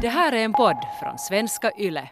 Det 0.00 0.08
här 0.08 0.32
är 0.32 0.44
en 0.44 0.52
podd 0.52 0.76
från 1.00 1.18
svenska 1.18 1.72
YLE. 1.78 2.08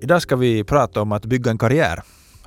Idag 0.00 0.22
ska 0.22 0.36
vi 0.36 0.64
prata 0.64 1.02
om 1.02 1.12
att 1.12 1.24
bygga 1.24 1.50
en 1.50 1.58
karriär 1.58 2.02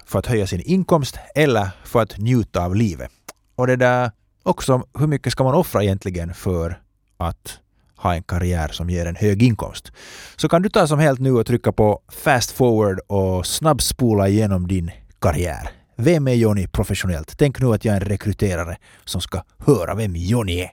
för 0.05 0.19
att 0.19 0.25
höja 0.25 0.47
sin 0.47 0.61
inkomst 0.65 1.19
eller 1.35 1.69
för 1.83 2.01
att 2.01 2.17
njuta 2.17 2.65
av 2.65 2.75
livet. 2.75 3.11
Och 3.55 3.67
det 3.67 3.75
där 3.75 4.11
också, 4.43 4.87
hur 4.99 5.07
mycket 5.07 5.31
ska 5.31 5.43
man 5.43 5.55
offra 5.55 5.83
egentligen 5.83 6.33
för 6.33 6.81
att 7.17 7.59
ha 8.01 8.15
en 8.15 8.23
karriär 8.23 8.67
som 8.67 8.89
ger 8.89 9.05
en 9.05 9.15
hög 9.15 9.43
inkomst? 9.43 9.91
Så 10.35 10.49
kan 10.49 10.61
du 10.61 10.69
ta 10.69 10.87
som 10.87 10.99
helt 10.99 11.19
nu 11.19 11.31
och 11.31 11.45
trycka 11.45 11.71
på 11.71 12.01
fast 12.23 12.51
forward 12.51 12.99
och 13.07 13.45
snabbspola 13.45 14.27
igenom 14.27 14.67
din 14.67 14.91
karriär. 15.21 15.69
Vem 15.95 16.27
är 16.27 16.33
Johnny 16.33 16.67
professionellt? 16.67 17.33
Tänk 17.37 17.59
nu 17.59 17.73
att 17.73 17.85
jag 17.85 17.95
är 17.95 18.01
en 18.01 18.07
rekryterare 18.07 18.77
som 19.05 19.21
ska 19.21 19.41
höra 19.57 19.95
vem 19.95 20.15
Johnny 20.15 20.59
är. 20.59 20.71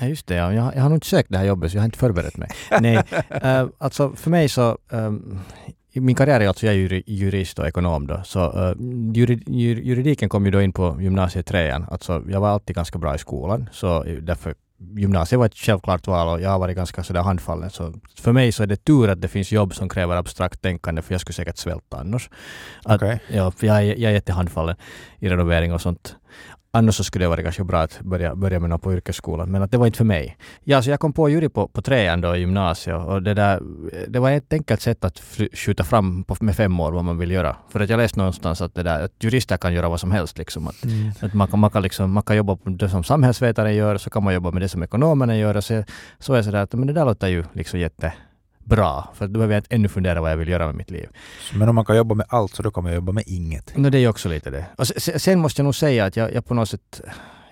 Ja, 0.00 0.06
just 0.06 0.26
det. 0.26 0.34
Ja. 0.34 0.52
Jag, 0.52 0.76
jag 0.76 0.82
har 0.82 0.88
nog 0.88 0.96
inte 0.96 1.06
sökt 1.06 1.30
det 1.30 1.38
här 1.38 1.44
jobbet 1.44 1.70
så 1.70 1.76
jag 1.76 1.82
har 1.82 1.84
inte 1.84 1.98
förberett 1.98 2.36
mig. 2.36 2.48
Nej, 2.80 2.96
uh, 3.44 3.70
alltså 3.78 4.12
för 4.16 4.30
mig 4.30 4.48
så 4.48 4.78
um, 4.88 5.40
min 5.92 6.16
karriär 6.16 6.40
är 6.40 6.48
alltså 6.48 6.66
jag 6.66 6.74
är 6.74 7.10
jurist 7.10 7.58
och 7.58 7.66
ekonom 7.66 8.06
då, 8.06 8.20
så 8.24 8.70
uh, 8.70 8.76
juridiken 9.48 10.28
kom 10.28 10.44
ju 10.44 10.50
då 10.50 10.62
in 10.62 10.72
på 10.72 10.96
gymnasiet 11.00 11.46
trean. 11.46 11.86
Alltså 11.90 12.22
jag 12.28 12.40
var 12.40 12.48
alltid 12.48 12.76
ganska 12.76 12.98
bra 12.98 13.14
i 13.14 13.18
skolan, 13.18 13.68
så 13.72 14.02
därför 14.02 14.54
gymnasiet 14.78 15.38
var 15.38 15.46
ett 15.46 15.56
självklart 15.56 16.06
val 16.06 16.28
och 16.28 16.40
jag 16.40 16.50
har 16.50 16.58
varit 16.58 16.76
ganska 16.76 17.02
sådär 17.02 17.22
handfallen. 17.22 17.70
Så 17.70 17.94
för 18.18 18.32
mig 18.32 18.52
så 18.52 18.62
är 18.62 18.66
det 18.66 18.84
tur 18.84 19.08
att 19.08 19.20
det 19.20 19.28
finns 19.28 19.52
jobb 19.52 19.74
som 19.74 19.88
kräver 19.88 20.16
abstrakt 20.16 20.62
tänkande 20.62 21.02
för 21.02 21.14
jag 21.14 21.20
skulle 21.20 21.34
säkert 21.34 21.56
svälta 21.56 21.96
annars. 21.96 22.30
Att, 22.84 23.02
okay. 23.02 23.18
ja, 23.28 23.52
jag, 23.60 23.84
jag 23.84 24.10
är 24.10 24.14
jättehandfallen 24.14 24.76
i 25.18 25.28
renovering 25.28 25.72
och 25.72 25.80
sånt. 25.80 26.16
Annars 26.76 26.94
så 26.94 27.04
skulle 27.04 27.24
det 27.24 27.28
vara 27.28 27.42
ganska 27.42 27.64
bra 27.64 27.80
att 27.80 28.00
börja, 28.00 28.34
börja 28.34 28.60
med 28.60 28.70
något 28.70 28.82
på 28.82 28.92
yrkesskolan, 28.92 29.50
men 29.50 29.62
att 29.62 29.70
det 29.70 29.78
var 29.78 29.86
inte 29.86 29.98
för 29.98 30.04
mig. 30.04 30.36
Ja, 30.64 30.82
så 30.82 30.90
jag 30.90 31.00
kom 31.00 31.12
på 31.12 31.28
jury 31.28 31.48
på, 31.48 31.68
på 31.68 31.82
trean 31.82 32.20
då 32.20 32.36
i 32.36 32.40
gymnasiet 32.40 32.96
och 32.96 33.22
det 33.22 33.34
där, 33.34 33.60
det 34.08 34.18
var 34.18 34.30
ett 34.30 34.52
enkelt 34.52 34.80
sätt 34.80 35.04
att 35.04 35.22
skjuta 35.52 35.84
fram 35.84 36.24
på, 36.24 36.36
med 36.40 36.56
fem 36.56 36.80
år 36.80 36.92
vad 36.92 37.04
man 37.04 37.18
vill 37.18 37.30
göra. 37.30 37.56
För 37.68 37.80
att 37.80 37.90
jag 37.90 37.98
läste 37.98 38.18
någonstans 38.18 38.60
att, 38.60 38.74
det 38.74 38.82
där, 38.82 39.04
att 39.04 39.12
jurister 39.20 39.56
kan 39.56 39.74
göra 39.74 39.88
vad 39.88 40.00
som 40.00 40.10
helst. 40.10 40.38
Liksom. 40.38 40.68
Att, 40.68 40.84
mm. 40.84 41.12
att 41.20 41.34
man, 41.34 41.48
kan, 41.48 41.58
man, 41.58 41.70
kan 41.70 41.82
liksom, 41.82 42.12
man 42.12 42.22
kan 42.22 42.36
jobba 42.36 42.58
med 42.62 42.78
det 42.78 42.88
som 42.88 43.04
samhällsvetaren 43.04 43.74
gör, 43.74 43.96
så 43.96 44.10
kan 44.10 44.24
man 44.24 44.34
jobba 44.34 44.50
med 44.50 44.62
det 44.62 44.68
som 44.68 44.82
ekonomerna 44.82 45.36
gör. 45.36 45.56
Och 45.56 45.64
så, 45.64 45.84
så 46.18 46.32
är 46.32 46.36
det 46.36 46.44
sådär 46.44 46.62
att 46.62 46.72
men 46.72 46.86
det 46.86 46.92
där 46.92 47.04
låter 47.04 47.28
ju 47.28 47.44
liksom 47.52 47.80
jätte 47.80 48.12
bra. 48.66 49.12
För 49.14 49.26
då 49.26 49.32
behöver 49.32 49.54
jag 49.54 49.60
inte 49.60 49.74
ännu 49.74 49.88
fundera 49.88 50.20
vad 50.20 50.30
jag 50.30 50.36
vill 50.36 50.48
göra 50.48 50.66
med 50.66 50.74
mitt 50.74 50.90
liv. 50.90 51.08
Men 51.54 51.68
om 51.68 51.74
man 51.74 51.84
kan 51.84 51.96
jobba 51.96 52.14
med 52.14 52.26
allt 52.28 52.54
så 52.54 52.62
då 52.62 52.70
kan 52.70 52.84
man 52.84 52.94
jobba 52.94 53.12
med 53.12 53.24
inget. 53.26 53.76
No, 53.76 53.90
det 53.90 53.98
är 53.98 54.00
ju 54.00 54.08
också 54.08 54.28
lite 54.28 54.50
det. 54.50 54.66
Och 54.76 54.86
sen 54.86 55.38
måste 55.40 55.60
jag 55.60 55.64
nog 55.64 55.74
säga 55.74 56.04
att 56.04 56.16
jag, 56.16 56.34
jag 56.34 56.44
på 56.44 56.54
något 56.54 56.68
sätt 56.68 57.00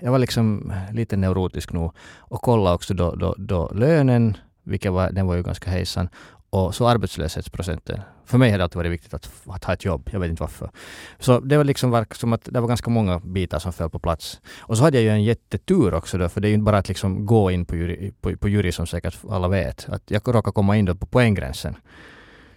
jag 0.01 0.11
var 0.11 0.19
liksom 0.19 0.73
lite 0.93 1.17
neurotisk 1.17 1.73
nog 1.73 1.93
och 2.19 2.43
kollade 2.43 2.75
också 2.75 2.95
då, 2.95 3.15
då, 3.15 3.35
då 3.39 3.71
lönen, 3.75 4.37
vilket 4.63 4.93
var, 4.93 5.11
den 5.11 5.27
var 5.27 5.35
ju 5.35 5.43
ganska 5.43 5.71
hejsan, 5.71 6.09
och 6.55 6.75
så 6.75 6.89
arbetslöshetsprocenten. 6.89 8.01
För 8.25 8.39
mig 8.39 8.51
har 8.51 8.59
det 8.59 8.65
alltid 8.65 8.77
varit 8.77 8.93
viktigt 8.93 9.15
att, 9.15 9.31
att 9.47 9.65
ha 9.65 9.73
ett 9.73 9.85
jobb. 9.85 10.11
Jag 10.13 10.21
vet 10.21 10.31
inte 10.31 10.43
varför. 10.43 10.71
Så 11.19 11.41
det 11.41 11.57
var 11.57 11.65
liksom 11.65 12.05
som 12.13 12.33
att 12.33 12.45
det 12.45 12.61
var 12.61 12.69
ganska 12.69 12.91
många 12.91 13.19
bitar 13.19 13.59
som 13.59 13.73
föll 13.73 13.91
på 13.91 13.99
plats. 13.99 14.41
Och 14.61 14.77
så 14.77 14.85
hade 14.85 14.97
jag 14.97 15.05
ju 15.05 15.11
en 15.11 15.25
jättetur 15.25 15.95
också 15.95 16.19
då, 16.19 16.29
för 16.29 16.41
det 16.41 16.49
är 16.49 16.51
ju 16.51 16.55
inte 16.55 16.65
bara 16.65 16.79
att 16.79 16.89
liksom 16.89 17.27
gå 17.27 17.51
in 17.51 17.67
på 17.67 17.77
jury, 17.77 18.13
på, 18.21 18.37
på 18.37 18.49
jury 18.49 18.73
som 18.73 18.87
säkert 18.87 19.19
alla 19.31 19.49
vet. 19.49 19.89
Att 19.89 20.03
jag 20.07 20.23
råkade 20.27 20.53
komma 20.53 20.77
in 20.77 20.85
då 20.85 20.95
på 20.95 21.07
poänggränsen. 21.07 21.77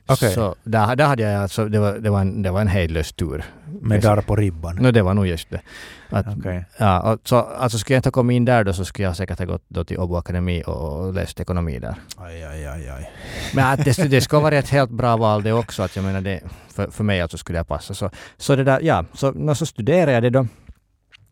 Okay. 0.10 0.34
Så 0.34 0.56
där, 0.64 0.96
där 0.96 1.08
hade 1.08 1.24
jag 1.24 1.42
alltså, 1.42 1.66
det 1.66 1.80
var, 1.80 1.94
det 1.94 2.10
var 2.10 2.22
en, 2.22 2.42
det 2.42 2.52
var 2.52 2.62
en 2.62 2.68
hejdlös 2.68 3.14
tur. 3.14 3.44
Med 3.82 4.02
darr 4.02 4.22
på 4.22 4.36
ribban? 4.36 4.76
No, 4.76 4.92
det 4.92 5.02
var 5.02 5.14
nog 5.14 5.28
just 5.28 5.50
det. 5.50 5.62
Att, 6.10 6.38
okay. 6.38 6.64
ja, 6.78 7.14
och 7.14 7.20
så, 7.24 7.36
alltså 7.36 7.78
skulle 7.78 7.96
jag 7.96 8.00
inte 8.00 8.08
ha 8.08 8.12
kommit 8.12 8.36
in 8.36 8.46
där 8.46 8.64
då 8.64 8.74
så 8.74 8.86
skulle 8.86 9.08
jag 9.08 9.16
säkert 9.16 9.40
ha 9.40 9.46
gått 9.46 9.64
då 9.68 9.84
till 9.84 10.00
Åbo 10.00 10.16
Akademi 10.16 10.64
och 10.66 11.14
läst 11.14 11.40
ekonomi 11.40 11.80
där. 11.80 11.96
Aj, 12.18 12.44
aj, 12.44 12.68
aj, 12.68 12.90
aj. 12.90 13.12
Men 13.54 13.66
att 13.66 13.86
det, 13.86 14.10
det 14.10 14.22
ska 14.22 14.40
vara 14.40 14.56
ett 14.56 14.70
helt 14.70 14.92
bra 14.92 15.18
val 15.18 15.44
det 15.44 15.54
också. 15.54 15.84
Att 15.84 15.96
jag 15.96 16.06
menar 16.06 16.22
det, 16.22 16.42
för, 16.70 16.92
för 16.92 17.04
mig 17.04 17.22
alltså 17.22 17.38
skulle 17.38 17.60
det 17.60 17.66
passa. 17.66 17.94
Så, 17.94 18.10
så 18.38 18.56
det 18.56 18.64
där, 18.64 18.80
ja, 18.82 19.06
så, 19.14 19.56
så 19.56 19.66
studerade 19.66 20.12
jag 20.12 20.24
det 20.24 20.30
då. 20.30 20.48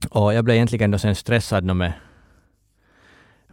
Och 0.10 0.34
jag 0.34 0.46
blev 0.46 0.56
egentligen 0.56 0.92
då 0.92 0.98
sen 0.98 1.16
stressad 1.16 1.64
med 1.64 1.94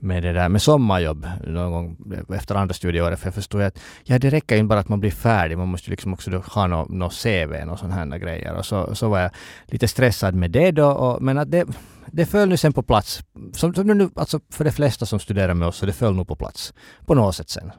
med 0.03 0.23
det 0.23 0.33
där 0.33 0.49
med 0.49 0.63
sommarjobb 0.63 1.27
någon 1.47 1.73
gång 1.73 1.97
efter 2.35 2.55
andra 2.55 2.75
studieåret. 2.75 3.19
För 3.19 3.27
jag 3.27 3.35
förstod 3.35 3.63
att 3.63 3.79
ja, 4.05 4.19
det 4.19 4.31
räcker 4.31 4.57
inte 4.57 4.69
bara 4.69 4.81
att 4.81 4.89
man 4.89 5.01
blir 5.01 5.11
färdig, 5.11 5.59
man 5.59 5.69
måste 5.69 5.91
liksom 5.91 6.13
också 6.13 6.31
ha 6.31 6.67
något 6.67 6.89
no 6.89 7.09
CV 7.09 7.71
och 7.71 7.79
sådana 7.79 7.95
här 7.95 8.19
grejer. 8.19 8.55
Och 8.55 8.67
så, 8.67 8.95
så 8.95 9.09
var 9.09 9.19
jag 9.19 9.31
lite 9.67 9.89
stressad 9.89 10.35
med 10.35 10.51
det 10.51 10.71
då. 10.71 10.87
Och, 10.91 11.23
men 11.23 11.39
att 11.39 11.51
det, 11.51 11.67
det 12.07 12.27
föll 12.27 12.49
nu 12.49 12.57
sen 12.57 12.73
på 12.73 12.83
plats. 12.83 13.21
Som, 13.53 13.75
som 13.75 13.87
nu, 13.87 14.11
alltså 14.17 14.41
för 14.51 14.65
de 14.65 14.71
flesta 14.71 15.07
som 15.07 15.19
studerar 15.19 15.55
med 15.55 15.69
oss, 15.69 15.77
så 15.77 15.87
det 15.87 15.93
föll 15.93 16.15
nog 16.15 16.29
på 16.29 16.37
plats. 16.37 16.75
På 17.07 17.15
något 17.15 17.37
sätt 17.37 17.51
sen. 17.51 17.73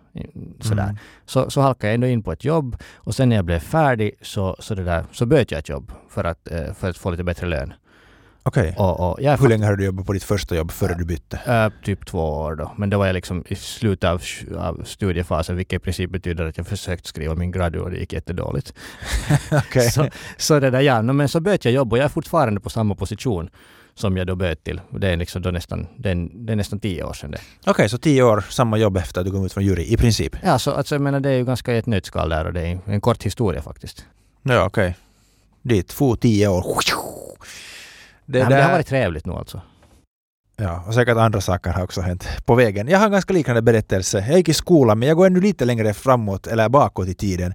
Sådär. 0.60 0.84
Mm. 0.84 0.98
Så, 1.26 1.50
så 1.50 1.62
halkade 1.62 1.88
jag 1.88 1.94
ändå 1.94 2.08
in 2.08 2.24
på 2.24 2.32
ett 2.32 2.46
jobb 2.46 2.78
och 2.96 3.16
sen 3.16 3.30
när 3.30 3.36
jag 3.36 3.46
blev 3.46 3.60
färdig 3.60 4.12
så, 4.22 4.56
så, 4.60 4.76
det 4.76 4.84
där, 4.84 5.06
så 5.12 5.26
böt 5.26 5.52
jag 5.52 5.60
ett 5.60 5.70
jobb 5.70 5.92
för 6.10 6.24
att, 6.24 6.52
eh, 6.52 6.74
för 6.74 6.90
att 6.90 6.98
få 6.98 7.12
lite 7.12 7.24
bättre 7.24 7.48
lön. 7.48 7.74
Okej. 8.46 8.76
Okay. 8.78 9.38
Hur 9.38 9.50
länge 9.50 9.66
har 9.66 9.76
du 9.76 9.86
jobbat 9.86 10.06
på 10.06 10.14
ditt 10.14 10.24
första 10.24 10.56
jobb 10.56 10.72
före 10.72 10.94
du 10.94 11.06
bytte? 11.06 11.38
Äh, 11.46 11.84
typ 11.86 12.06
två 12.06 12.20
år 12.20 12.56
då. 12.56 12.72
Men 12.78 12.90
då 12.90 12.98
var 12.98 13.06
jag 13.06 13.14
liksom 13.14 13.44
i 13.48 13.56
slutet 13.56 14.10
av, 14.10 14.22
av 14.58 14.84
studiefasen, 14.86 15.56
vilket 15.56 15.82
i 15.82 15.84
princip 15.84 16.10
betyder 16.12 16.46
att 16.46 16.58
jag 16.58 16.68
försökt 16.68 17.06
skriva 17.06 17.36
min 17.36 17.52
gradu 17.52 17.80
och 17.80 17.92
det 17.92 17.98
gick 17.98 18.14
jättedåligt. 18.14 18.74
okay. 19.52 19.90
så, 19.90 20.10
så 20.38 20.60
det 20.60 20.70
där, 20.70 20.82
ja. 20.82 21.02
No, 21.02 21.12
men 21.12 21.30
så 21.30 21.40
böt 21.40 21.66
jag 21.66 21.74
jobb 21.74 21.94
och 21.94 21.98
jag 21.98 22.06
är 22.06 22.10
fortfarande 22.10 22.60
på 22.60 22.70
samma 22.70 22.96
position 22.96 23.50
som 23.96 24.18
jag 24.18 24.28
då 24.28 24.36
böt 24.36 24.64
till. 24.64 24.82
Det 24.90 25.08
är, 25.08 25.18
liksom 25.18 25.42
då 25.42 25.52
nästan, 25.52 25.88
det 25.98 26.10
är, 26.10 26.30
det 26.34 26.54
är 26.54 26.56
nästan 26.56 26.80
tio 26.80 27.04
år 27.04 27.14
sedan 27.14 27.32
det. 27.32 27.38
Okej, 27.62 27.72
okay, 27.72 27.90
så 27.90 27.98
tio 27.98 28.24
år, 28.24 28.46
samma 28.50 28.78
jobb 28.78 28.98
efter 28.98 29.22
att 29.22 29.26
du 29.26 29.32
kom 29.32 29.46
ut 29.46 29.54
från 29.54 29.64
jury, 29.64 29.84
i 29.84 29.98
princip? 29.98 30.36
Ja, 30.44 30.60
så 30.60 30.72
alltså, 30.72 30.96
jag 30.96 31.02
menar 31.02 31.20
det 31.20 31.30
är 31.30 31.38
ju 31.38 31.46
ganska 31.46 31.74
ett 31.74 31.86
nötskal 31.86 32.30
där 32.30 32.46
och 32.46 32.54
det 32.54 32.62
är 32.62 32.80
en 32.86 33.02
kort 33.02 33.24
historia 33.24 33.62
faktiskt. 33.62 34.06
Ja, 34.44 34.66
okej. 34.66 34.68
Okay. 34.68 34.94
Dit, 35.62 35.88
två 35.88 36.16
tio 36.16 36.48
år. 36.48 36.62
Det, 38.34 38.40
Nej, 38.40 38.50
där... 38.50 38.58
det 38.58 38.64
har 38.64 38.72
varit 38.72 38.88
trevligt 38.88 39.26
nu 39.26 39.34
alltså. 39.34 39.62
Ja, 40.56 40.84
och 40.88 40.94
säkert 40.94 41.18
andra 41.18 41.42
saker 41.42 41.72
har 41.72 41.84
också 41.84 42.02
hänt 42.02 42.28
på 42.46 42.56
vägen. 42.56 42.88
Jag 42.88 43.00
har 43.00 43.06
en 43.06 43.12
ganska 43.12 43.34
liknande 43.34 43.62
berättelse. 43.62 44.26
Jag 44.28 44.38
gick 44.38 44.50
i 44.50 44.54
skolan, 44.54 45.00
men 45.00 45.08
jag 45.08 45.18
går 45.18 45.26
ännu 45.26 45.42
lite 45.42 45.66
längre 45.66 45.94
framåt, 45.94 46.48
eller 46.48 46.70
bakåt 46.70 47.08
i 47.08 47.14
tiden. 47.14 47.54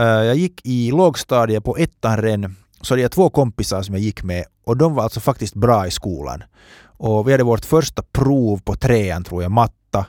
Uh, 0.00 0.06
jag 0.06 0.36
gick 0.36 0.60
i 0.64 0.90
lågstadiet 0.90 1.64
på 1.64 1.76
ettan 1.76 2.22
redan, 2.22 2.56
så 2.80 2.94
hade 2.94 3.02
jag 3.02 3.12
två 3.12 3.30
kompisar 3.30 3.82
som 3.82 3.94
jag 3.94 4.02
gick 4.02 4.22
med 4.22 4.44
och 4.64 4.76
de 4.76 4.94
var 4.94 5.02
alltså 5.02 5.20
faktiskt 5.20 5.54
bra 5.54 5.86
i 5.86 5.90
skolan. 5.90 6.44
Och 6.82 7.28
vi 7.28 7.32
hade 7.32 7.44
vårt 7.44 7.64
första 7.64 8.02
prov 8.02 8.60
på 8.64 8.74
trean, 8.74 9.24
tror 9.24 9.42
jag, 9.42 9.52
matta. 9.52 10.06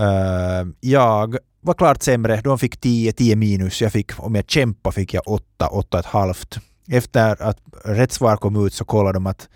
Uh, 0.00 0.68
jag 0.80 1.36
var 1.60 1.74
klart 1.74 2.02
sämre, 2.02 2.40
de 2.44 2.58
fick 2.58 2.80
10, 2.80 3.12
10 3.12 3.36
minus. 3.36 3.82
Jag 3.82 3.92
fick, 3.92 4.20
om 4.24 4.34
jag 4.34 4.50
kämpade 4.50 4.94
fick 4.94 5.14
jag 5.14 5.22
8, 5.28 5.44
8,5 5.66 6.60
efter 6.88 7.42
att 7.42 7.58
rätt 7.84 8.12
svar 8.12 8.36
kom 8.36 8.66
ut 8.66 8.74
så 8.74 8.84
kollade 8.84 9.16
de 9.16 9.26
att 9.26 9.48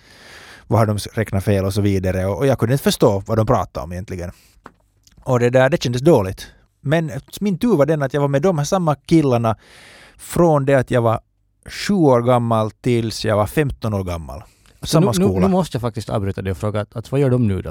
vad 0.67 0.79
har 0.79 0.87
de 0.87 0.99
räknat 0.99 1.45
fel 1.45 1.65
och 1.65 1.75
så 1.75 1.81
vidare 1.81 2.27
och, 2.27 2.47
jag 2.47 2.59
kunde 2.59 2.75
inte 2.75 2.85
förstå 2.85 3.23
vad 3.27 3.39
de 3.39 3.47
pratade 3.47 3.85
om 3.85 3.93
egentligen. 3.93 4.31
Och 5.25 5.41
det 5.41 5.51
där, 5.51 5.71
det 5.71 5.83
kändes 5.83 6.03
dåligt. 6.03 6.47
Men 6.81 7.11
min 7.41 7.59
tur 7.59 7.77
var 7.77 7.87
den 7.87 8.03
att 8.03 8.15
jag 8.15 8.21
var 8.21 8.29
med 8.29 8.43
de 8.43 8.59
här 8.59 8.65
samma 8.65 8.95
killarna 8.95 9.57
från 10.17 10.65
det 10.67 10.75
att 10.75 10.91
jag 10.91 11.03
var 11.03 11.21
sju 11.67 11.95
år 11.95 12.23
gammal 12.23 12.71
tills 12.71 13.25
jag 13.25 13.37
var 13.37 13.47
15 13.47 13.95
år 13.95 14.05
gammal. 14.05 14.43
Samma 14.83 15.07
nu, 15.07 15.13
skola. 15.13 15.35
Nu, 15.35 15.41
nu, 15.41 15.49
måste 15.49 15.77
jag 15.77 15.83
faktiskt 15.83 16.11
avbryta 16.11 16.43
dig 16.43 16.51
och 16.51 16.57
fråga 16.57 16.81
att, 16.81 16.97
att 16.97 17.13
vad 17.13 17.21
gör 17.21 17.31
de 17.31 17.49
nu 17.49 17.63
då? 17.63 17.71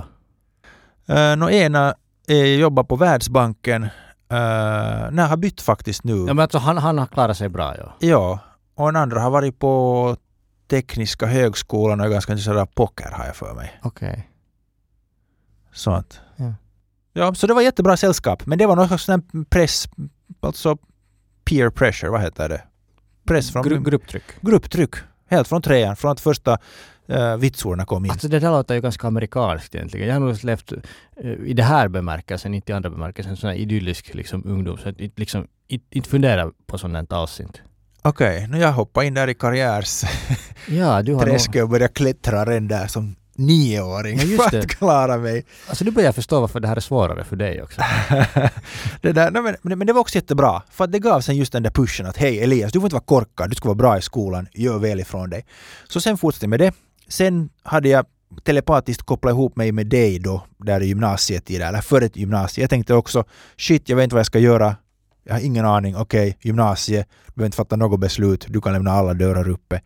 Uh, 1.10 1.36
no, 1.38 1.50
ena 1.50 1.96
är, 2.28 2.46
jobbar 2.46 2.84
på 2.84 2.96
Världsbanken. 2.96 3.84
Uh, 3.84 3.90
nej, 5.12 5.26
har 5.26 5.38
bytt 5.38 5.62
faktiskt 5.62 6.04
nu. 6.04 6.18
Ja, 6.18 6.34
men 6.34 6.40
alltså, 6.40 6.58
han, 6.58 6.78
han 6.78 6.98
har 6.98 7.06
klarat 7.06 7.38
sig 7.38 7.50
bra 7.50 7.76
ja. 7.78 7.94
Ja, 8.00 8.40
och 8.82 8.90
en 8.90 8.96
andra 8.96 9.20
har 9.20 9.30
varit 9.30 9.60
på 9.60 10.18
Tekniska 10.68 11.26
högskolan 11.26 12.00
och 12.00 12.06
är 12.06 12.10
ganska 12.10 12.34
intresserad 12.34 12.58
av 12.58 12.66
poker 12.66 13.12
har 13.12 13.26
jag 13.26 13.36
för 13.36 13.54
mig. 13.54 13.80
Okej. 13.84 14.10
Okay. 14.10 14.24
Sånt. 15.74 16.22
Ja. 16.36 16.54
ja, 17.14 17.34
så 17.34 17.48
det 17.48 17.54
var 17.54 17.62
jättebra 17.62 17.98
sällskap. 17.98 18.46
Men 18.46 18.58
det 18.58 18.66
var 18.66 18.76
någon 18.76 18.88
slags 18.88 19.24
press, 19.50 19.90
alltså 20.40 20.78
peer 21.44 21.70
pressure, 21.70 22.12
vad 22.12 22.22
heter 22.22 22.50
det? 22.50 22.64
Press 23.28 23.52
från... 23.52 23.64
Gru 23.64 23.80
grupptryck. 23.80 24.24
Grupptryck. 24.42 24.96
Helt 25.28 25.48
från 25.48 25.62
trean, 25.62 25.96
från 25.96 26.12
att 26.12 26.20
första 26.20 26.58
uh, 27.10 27.38
vitsorna 27.38 27.86
kom 27.86 28.06
in. 28.06 28.12
Alltså 28.12 28.28
det 28.28 28.40
där 28.40 28.52
låter 28.52 28.76
ju 28.76 28.82
ganska 28.82 29.08
amerikanskt 29.08 29.76
egentligen. 29.76 30.08
Jag 30.08 30.16
har 30.16 30.20
nog 30.20 30.44
levt 30.44 30.74
uh, 30.74 30.80
i 31.46 31.54
det 31.54 31.64
här 31.64 31.88
bemärkelsen, 31.88 32.54
inte 32.54 32.72
i 32.72 32.76
andra 32.76 32.90
bemärkelsen, 32.90 33.38
sån 33.38 33.50
här 33.50 33.58
idyllisk 33.58 34.14
liksom, 34.14 34.44
ungdom. 34.46 34.78
Så 34.78 34.90
att 34.90 34.96
liksom, 35.16 35.48
inte 35.68 36.10
fundera 36.10 36.52
på 36.66 36.78
sånt 36.78 37.14
alls 37.14 37.40
inte. 37.40 37.60
Okej, 38.04 38.36
okay, 38.36 38.48
nu 38.48 38.58
jag 38.58 38.72
hoppar 38.72 39.04
in 39.04 39.14
där 39.14 39.28
i 39.28 39.34
karriärs 39.34 40.04
ja, 40.68 41.00
och 41.64 41.70
börjar 41.70 41.88
klättra 41.88 42.46
redan 42.46 42.68
där 42.68 42.88
som 42.88 43.16
nioåring 43.36 44.20
Ja, 44.20 44.50
för 44.50 44.60
att 44.60 44.68
klara 44.68 45.18
mig. 45.18 45.46
Alltså 45.68 45.86
nu 45.86 45.92
börjar 45.92 46.08
jag 46.08 46.16
förstå 46.16 46.42
varför 46.42 46.60
det 46.60 46.68
här 46.68 46.76
är 46.76 46.80
svårare 46.80 47.24
för 47.24 47.36
dig 47.36 47.64
också. 47.64 47.82
det 49.02 49.12
där, 49.12 49.32
nej, 49.32 49.56
men, 49.62 49.78
men, 49.78 49.88
det 49.88 49.94
var 49.94 50.02
också 50.02 50.16
jättebra, 50.16 50.62
för 50.72 50.84
att 50.84 50.92
det 50.92 51.00
gav 51.00 51.22
sen 51.22 51.38
just 51.38 51.54
den 51.54 51.64
där 51.64 51.72
pushen 51.72 52.06
att 52.06 52.18
hej 52.18 52.44
Elias, 52.44 52.72
du 52.72 52.80
får 52.80 52.88
inte 52.88 52.96
vara 52.96 53.04
korkad, 53.04 53.50
du 53.50 53.56
ska 53.56 53.68
vara 53.68 53.76
bra 53.76 53.98
i 53.98 54.02
skolan, 54.02 54.48
gör 54.54 54.78
väl 54.78 55.00
ifrån 55.00 55.30
dig. 55.30 55.46
Så 55.88 56.02
sen 56.02 56.18
fortsatte 56.18 56.46
jag 56.46 56.50
med 56.50 56.60
det. 56.60 56.74
Sen 57.08 57.50
hade 57.64 57.90
jag 57.90 58.06
telepatiskt 58.44 59.04
kopplat 59.04 59.32
ihop 59.32 59.56
mig 59.56 59.72
med 59.72 59.88
dig 59.88 60.20
då, 60.20 60.44
där 60.58 60.82
i 60.82 60.88
gymnasietiden, 60.88 61.68
eller 61.68 61.82
före 61.82 62.10
gymnasiet. 62.14 62.64
Jag 62.64 62.70
tänkte 62.70 62.94
också, 62.94 63.24
shit, 63.58 63.90
jag 63.90 63.96
vet 63.96 64.04
inte 64.04 64.16
vad 64.16 64.20
jag 64.20 64.26
ska 64.26 64.40
göra. 64.40 64.76
Jag 65.24 65.34
har 65.34 65.42
ingen 65.42 65.66
aning, 65.66 65.96
okej, 65.96 66.38
gymnasiet, 66.42 67.08
du 67.28 67.34
behöver 67.34 67.46
inte 67.46 67.58
fatta 67.58 67.76
något 67.76 68.00
beslut, 68.00 68.46
du 68.50 68.62
kan 68.62 68.74
lämna 68.74 68.92
alla 68.92 69.14
dörrar 69.14 69.50
uppe 69.50 69.82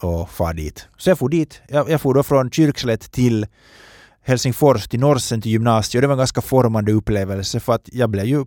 och 0.00 0.30
fara 0.30 0.52
dit. 0.52 0.88
Så 0.96 1.10
jag 1.10 1.18
for 1.18 1.28
dit. 1.28 1.62
Jag, 1.68 1.90
jag 1.90 2.00
for 2.00 2.14
då 2.14 2.22
från 2.22 2.50
Kyrkslätt 2.50 3.12
till 3.12 3.46
Helsingfors, 4.22 4.88
till 4.88 5.00
Norsen, 5.00 5.42
till 5.42 5.52
gymnasiet 5.52 5.94
och 5.94 6.02
det 6.02 6.06
var 6.06 6.14
en 6.14 6.18
ganska 6.18 6.40
formande 6.40 6.92
upplevelse 6.92 7.60
för 7.60 7.72
att 7.72 7.88
jag 7.92 8.10
blev 8.10 8.24
ju 8.24 8.44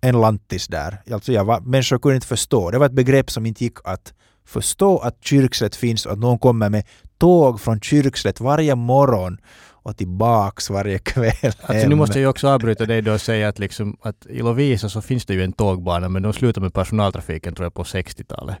en 0.00 0.20
lantis 0.20 0.68
där. 0.68 1.02
Alltså 1.12 1.32
jag 1.32 1.44
var, 1.44 1.60
människor 1.60 1.98
kunde 1.98 2.14
inte 2.14 2.26
förstå. 2.26 2.70
Det 2.70 2.78
var 2.78 2.86
ett 2.86 2.92
begrepp 2.92 3.30
som 3.30 3.46
inte 3.46 3.64
gick 3.64 3.78
att 3.84 4.14
förstå 4.46 4.98
att 4.98 5.24
Kyrkslätt 5.24 5.76
finns 5.76 6.06
och 6.06 6.12
att 6.12 6.18
någon 6.18 6.38
kommer 6.38 6.70
med 6.70 6.84
tåg 7.18 7.60
från 7.60 7.80
Kyrkslätt 7.80 8.40
varje 8.40 8.74
morgon 8.74 9.38
och 9.82 9.96
tillbaks 9.96 10.70
varje 10.70 10.98
kväll 10.98 11.52
Alltså 11.62 11.88
nu 11.88 11.94
måste 11.94 12.18
jag 12.18 12.22
ju 12.22 12.26
också 12.26 12.48
avbryta 12.48 12.86
dig 12.86 13.02
då 13.02 13.12
och 13.12 13.20
säga 13.20 13.48
att 13.48 13.58
liksom 13.58 13.96
att 14.02 14.26
i 14.26 14.38
Lovisa 14.38 14.88
så 14.88 15.00
finns 15.02 15.26
det 15.26 15.34
ju 15.34 15.44
en 15.44 15.52
tågbana 15.52 16.08
men 16.08 16.22
de 16.22 16.32
slutade 16.32 16.64
med 16.64 16.74
personaltrafiken 16.74 17.54
tror 17.54 17.64
jag 17.64 17.74
på 17.74 17.82
60-talet. 17.82 18.56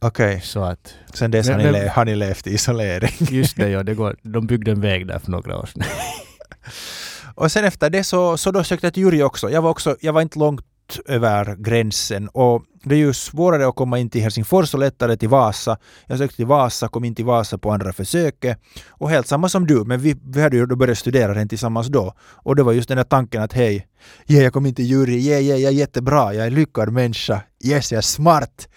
Okej, 0.00 0.40
Så 0.40 0.62
att 0.64 0.94
sen 1.14 1.30
dess 1.30 1.48
har 1.48 1.58
ni, 1.58 1.72
le- 1.72 1.88
har 1.88 2.04
ni 2.04 2.14
levt 2.16 2.46
i 2.46 2.54
isolering. 2.54 3.10
just 3.30 3.56
det, 3.56 3.68
ja, 3.68 3.82
det 3.82 3.94
går, 3.94 4.16
de 4.22 4.46
byggde 4.46 4.70
en 4.70 4.80
väg 4.80 5.06
där 5.06 5.18
för 5.18 5.30
några 5.30 5.58
år 5.58 5.66
sedan. 5.66 5.82
Och 7.34 7.52
sen 7.52 7.64
efter 7.64 7.90
det 7.90 8.04
så, 8.04 8.36
så 8.36 8.50
då 8.50 8.64
sökte 8.64 8.86
jag 8.86 8.94
till 8.94 9.02
jury 9.02 9.22
också. 9.22 9.50
Jag 9.50 9.62
var, 9.62 9.70
också. 9.70 9.96
jag 10.00 10.12
var 10.12 10.22
inte 10.22 10.38
långt 10.38 10.64
över 11.06 11.56
gränsen 11.58 12.28
och 12.28 12.64
det 12.84 12.94
är 12.94 12.98
ju 12.98 13.12
svårare 13.12 13.68
att 13.68 13.74
komma 13.74 13.98
in 13.98 14.10
till 14.10 14.22
Helsingfors 14.22 14.74
och 14.74 14.80
lättare 14.80 15.16
till 15.16 15.28
Vasa. 15.28 15.78
Jag 16.06 16.18
sökte 16.18 16.36
till 16.36 16.46
Vasa, 16.46 16.88
kom 16.88 17.04
in 17.04 17.14
till 17.14 17.24
Vasa 17.24 17.58
på 17.58 17.72
andra 17.72 17.92
försöket 17.92 18.58
och 18.88 19.10
helt 19.10 19.26
samma 19.26 19.48
som 19.48 19.66
du, 19.66 19.84
men 19.84 20.00
vi, 20.00 20.16
vi 20.24 20.42
hade 20.42 20.56
ju 20.56 20.66
då 20.66 20.76
börjat 20.76 20.98
studera 20.98 21.34
den 21.34 21.48
tillsammans 21.48 21.86
då. 21.86 22.14
Och 22.20 22.56
det 22.56 22.62
var 22.62 22.72
just 22.72 22.88
den 22.88 22.96
där 22.96 23.04
tanken 23.04 23.42
att 23.42 23.52
hej, 23.52 23.86
yeah, 24.26 24.44
jag 24.44 24.52
kom 24.52 24.66
in 24.66 24.74
till 24.74 24.84
jury, 24.84 25.18
yeah, 25.18 25.42
yeah, 25.42 25.60
jag 25.60 25.72
är 25.72 25.76
jättebra, 25.76 26.34
jag 26.34 26.42
är 26.42 26.46
en 26.46 26.54
lyckad 26.54 26.92
människa, 26.92 27.42
yes, 27.64 27.92
jag 27.92 27.98
är 27.98 28.02
smart. 28.02 28.68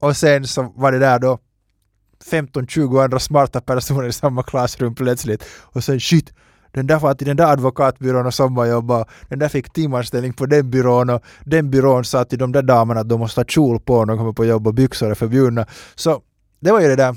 Och 0.00 0.16
sen 0.16 0.46
så 0.46 0.72
var 0.76 0.92
det 0.92 0.98
där 0.98 1.18
då 1.18 1.38
15-20 2.30 3.04
andra 3.04 3.18
smarta 3.18 3.60
personer 3.60 4.06
i 4.06 4.12
samma 4.12 4.42
klassrum 4.42 4.94
plötsligt 4.94 5.44
och 5.60 5.84
sen 5.84 6.00
shit, 6.00 6.32
den 6.72 6.86
där 6.86 6.98
var 6.98 7.14
till 7.14 7.26
den 7.26 7.36
där 7.36 7.52
advokatbyrån 7.52 8.26
och 8.26 8.34
sommarjobba. 8.34 9.04
Den 9.28 9.38
där 9.38 9.48
fick 9.48 9.72
timanställning 9.72 10.32
på 10.32 10.46
den 10.46 10.70
byrån 10.70 11.10
och 11.10 11.22
den 11.44 11.70
byrån 11.70 12.04
sa 12.04 12.24
till 12.24 12.38
de 12.38 12.52
där 12.52 12.62
damerna 12.62 13.00
att 13.00 13.08
de 13.08 13.20
måste 13.20 13.40
ha 13.40 13.44
kjol 13.44 13.80
på 13.80 13.98
när 14.04 14.06
de 14.06 14.18
kommer 14.18 14.32
på 14.32 14.44
jobb 14.44 14.66
och 14.66 14.74
byxor 14.74 15.10
är 15.10 15.14
förbjudna. 15.14 15.66
Så 15.94 16.22
det 16.60 16.72
var 16.72 16.80
ju 16.80 16.88
det 16.88 16.96
där. 16.96 17.16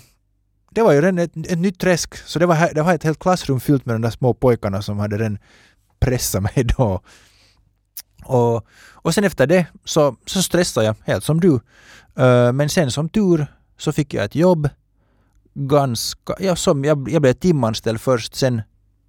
Det 0.71 0.81
var 0.81 0.91
ju 0.91 1.01
redan 1.01 1.19
ett, 1.19 1.38
ett 1.38 1.59
nytt 1.59 1.79
träsk. 1.79 2.15
Så 2.15 2.39
det 2.39 2.45
var, 2.45 2.55
här- 2.55 2.73
det 2.73 2.81
var 2.81 2.94
ett 2.94 3.03
helt 3.03 3.19
klassrum 3.19 3.59
fyllt 3.59 3.85
med 3.85 3.95
de 3.95 4.01
där 4.01 4.09
små 4.09 4.33
pojkarna 4.33 4.81
som 4.81 5.00
hade 5.00 5.17
redan 5.17 5.38
pressat 6.00 6.44
mig 6.44 6.63
då. 6.77 7.01
Och, 8.25 8.65
och 8.94 9.13
sen 9.13 9.23
efter 9.23 9.47
det 9.47 9.65
så, 9.85 10.15
så 10.25 10.44
stressade 10.44 10.85
jag 10.85 10.95
helt 11.05 11.23
som 11.23 11.39
du. 11.39 11.53
Eh, 12.23 12.51
men 12.51 12.69
sen 12.69 12.91
som 12.91 13.09
tur 13.09 13.47
så 13.77 13.91
fick 13.91 14.13
jag 14.13 14.25
ett 14.25 14.35
jobb. 14.35 14.69
Ganska, 15.53 16.33
ja, 16.39 16.55
som, 16.55 16.83
jag, 16.85 17.09
jag 17.09 17.21
blev 17.21 17.33
timanställd 17.33 18.01
först, 18.01 18.35
sen 18.35 18.61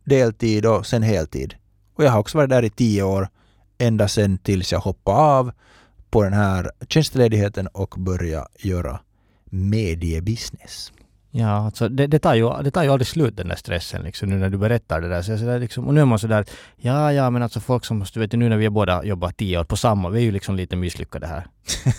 deltid 0.05 0.67
och 0.67 0.87
sen 0.87 1.03
heltid. 1.03 1.55
Och 1.95 2.05
jag 2.05 2.11
har 2.11 2.19
också 2.19 2.39
varit 2.39 2.51
där 2.51 2.62
i 2.62 2.71
tio 2.71 3.03
år, 3.03 3.29
ända 3.79 4.09
sen 4.09 4.39
tills 4.39 4.73
jag 4.73 4.81
hoppade 4.81 5.19
av 5.19 5.53
på 6.11 6.23
den 6.23 6.33
här 6.33 6.71
tjänstledigheten 6.89 7.67
och 7.67 7.95
började 7.99 8.49
göra 8.59 9.01
mediebusiness. 9.45 10.93
Ja, 11.36 11.48
alltså 11.64 11.88
det, 11.88 12.06
det, 12.06 12.19
tar 12.19 12.34
ju, 12.34 12.62
det 12.62 12.70
tar 12.70 12.82
ju 12.82 12.90
aldrig 12.90 13.06
slut 13.06 13.36
den 13.36 13.48
där 13.48 13.56
stressen 13.56 14.02
liksom 14.02 14.28
nu 14.28 14.36
när 14.36 14.50
du 14.50 14.58
berättar 14.58 15.00
det 15.00 15.08
där. 15.08 15.22
Så 15.22 15.38
så 15.38 15.44
där 15.44 15.58
liksom, 15.58 15.86
och 15.86 15.94
nu 15.94 16.00
är 16.00 16.04
man 16.04 16.19
sådär, 16.19 16.44
ja, 16.76 17.12
ja, 17.12 17.31
men 17.31 17.42
alltså 17.42 17.60
folk 17.60 17.84
som, 17.84 18.04
du 18.14 18.20
vet 18.20 18.32
nu 18.32 18.48
när 18.48 18.56
vi 18.56 18.70
båda 18.70 19.04
jobbar 19.04 19.31
tio 19.31 19.58
år 19.58 19.64
på 19.64 19.76
samma, 19.76 20.08
vi 20.08 20.19
är 20.19 20.25
ju 20.25 20.31
liksom 20.31 20.56
lite 20.56 20.76
misslyckade 20.76 21.26
här. 21.26 21.46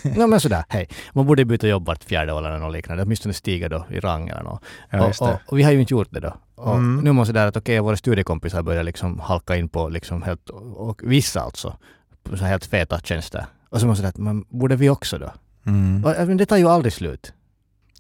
no, 0.17 0.27
men 0.27 0.39
sådär, 0.39 0.63
hej, 0.69 0.89
man 1.13 1.25
borde 1.25 1.45
byta 1.45 1.67
jobb 1.67 1.85
vart 1.85 2.03
fjärde 2.03 2.33
år 2.33 2.47
eller 2.47 2.59
något 2.59 2.73
liknande, 2.73 3.03
åtminstone 3.03 3.33
stiga 3.33 3.69
då 3.69 3.85
i 3.89 3.99
rang 3.99 4.29
eller 4.29 4.43
något. 4.43 4.63
Ja, 4.89 5.05
och, 5.05 5.21
och, 5.21 5.39
och 5.47 5.59
vi 5.59 5.63
har 5.63 5.71
ju 5.71 5.79
inte 5.79 5.93
gjort 5.93 6.07
det 6.11 6.19
då. 6.19 6.33
Och 6.55 6.75
Mm. 6.75 7.03
nu 7.03 7.09
är 7.09 7.13
man 7.13 7.25
sådär 7.25 7.47
att 7.47 7.57
okej, 7.57 7.79
våra 7.79 7.95
studiekompisar 7.97 8.61
börjar 8.61 8.83
liksom 8.83 9.19
halka 9.19 9.55
in 9.55 9.69
på 9.69 9.89
liksom 9.89 10.21
helt, 10.21 10.49
och 10.75 11.01
vissa 11.03 11.41
alltså, 11.41 11.77
på 12.23 12.37
så 12.37 12.45
helt 12.45 12.65
feta 12.65 12.99
tjänster. 12.99 13.45
Och 13.69 13.79
så 13.79 13.85
är 13.85 13.87
man 13.87 13.95
sådär 13.95 14.13
men 14.15 14.45
borde 14.49 14.75
vi 14.75 14.89
också 14.89 15.17
då? 15.17 15.31
Mm. 15.65 16.05
Och, 16.05 16.27
men 16.27 16.37
det 16.37 16.45
tar 16.45 16.57
ju 16.57 16.67
aldrig 16.67 16.93
slut. 16.93 17.33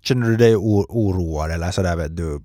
Känner 0.07 0.29
du 0.29 0.37
dig 0.37 0.55
oroad 0.55 1.51
eller 1.51 1.71
sådär 1.71 1.95
vet 1.95 2.17
du? 2.17 2.41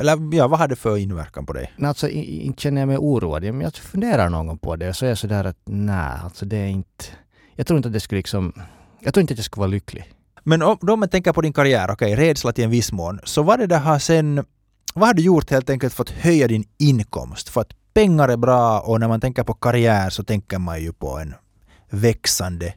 Eller 0.00 0.34
ja, 0.34 0.48
vad 0.48 0.58
har 0.58 0.68
det 0.68 0.76
för 0.76 0.96
inverkan 0.96 1.46
på 1.46 1.52
dig? 1.52 1.72
Nej, 1.76 1.88
alltså 1.88 2.08
inte 2.08 2.62
känner 2.62 2.80
jag 2.80 2.88
mig 2.88 2.98
oroad. 2.98 3.42
Men 3.42 3.60
jag 3.60 3.74
funderar 3.74 4.28
någon 4.28 4.46
gång 4.46 4.58
på 4.58 4.76
det 4.76 4.88
och 4.88 4.96
så 4.96 5.04
är 5.04 5.08
jag 5.08 5.18
sådär 5.18 5.44
att 5.44 5.58
nej, 5.64 6.18
alltså 6.24 6.46
det 6.46 6.56
är 6.56 6.66
inte... 6.66 7.04
Jag 7.54 7.66
tror 7.66 7.76
inte 7.76 7.86
att 7.88 7.92
det 7.92 8.00
skulle 8.00 8.18
liksom... 8.18 8.52
Jag 9.00 9.14
tror 9.14 9.20
inte 9.20 9.32
att 9.34 9.38
jag 9.38 9.44
skulle 9.44 9.60
vara 9.60 9.70
lycklig. 9.70 10.12
Men 10.42 10.62
om, 10.62 10.78
då 10.80 10.96
man 10.96 11.08
tänker 11.08 11.32
på 11.32 11.40
din 11.40 11.52
karriär, 11.52 11.90
okej, 11.90 12.16
rädsla 12.16 12.52
till 12.52 12.64
en 12.64 12.70
viss 12.70 12.92
mån. 12.92 13.20
Så 13.24 13.42
vad 13.42 13.60
är 13.60 13.66
det 13.66 13.76
har 13.76 13.98
sen... 13.98 14.44
Vad 14.94 15.08
har 15.08 15.14
du 15.14 15.22
gjort 15.22 15.50
helt 15.50 15.70
enkelt 15.70 15.94
för 15.94 16.02
att 16.02 16.10
höja 16.10 16.48
din 16.48 16.64
inkomst? 16.78 17.48
För 17.48 17.60
att 17.60 17.72
pengar 17.94 18.28
är 18.28 18.36
bra 18.36 18.80
och 18.80 19.00
när 19.00 19.08
man 19.08 19.20
tänker 19.20 19.44
på 19.44 19.54
karriär 19.54 20.10
så 20.10 20.24
tänker 20.24 20.58
man 20.58 20.82
ju 20.82 20.92
på 20.92 21.18
en 21.18 21.34
växande 21.90 22.74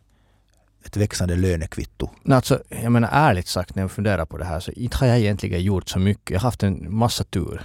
ett 0.89 0.97
växande 0.97 1.35
lönekvitto. 1.35 2.09
Nej, 2.23 2.35
alltså, 2.35 2.59
jag 2.83 2.91
menar 2.91 3.09
ärligt 3.11 3.47
sagt 3.47 3.75
när 3.75 3.83
jag 3.83 3.91
funderar 3.91 4.25
på 4.25 4.37
det 4.37 4.45
här 4.45 4.59
så 4.59 4.71
inte 4.71 4.97
har 4.97 5.07
jag 5.07 5.19
egentligen 5.19 5.61
gjort 5.63 5.89
så 5.89 5.99
mycket. 5.99 6.29
Jag 6.29 6.39
har 6.39 6.47
haft 6.47 6.63
en 6.63 6.95
massa 6.95 7.23
tur. 7.23 7.61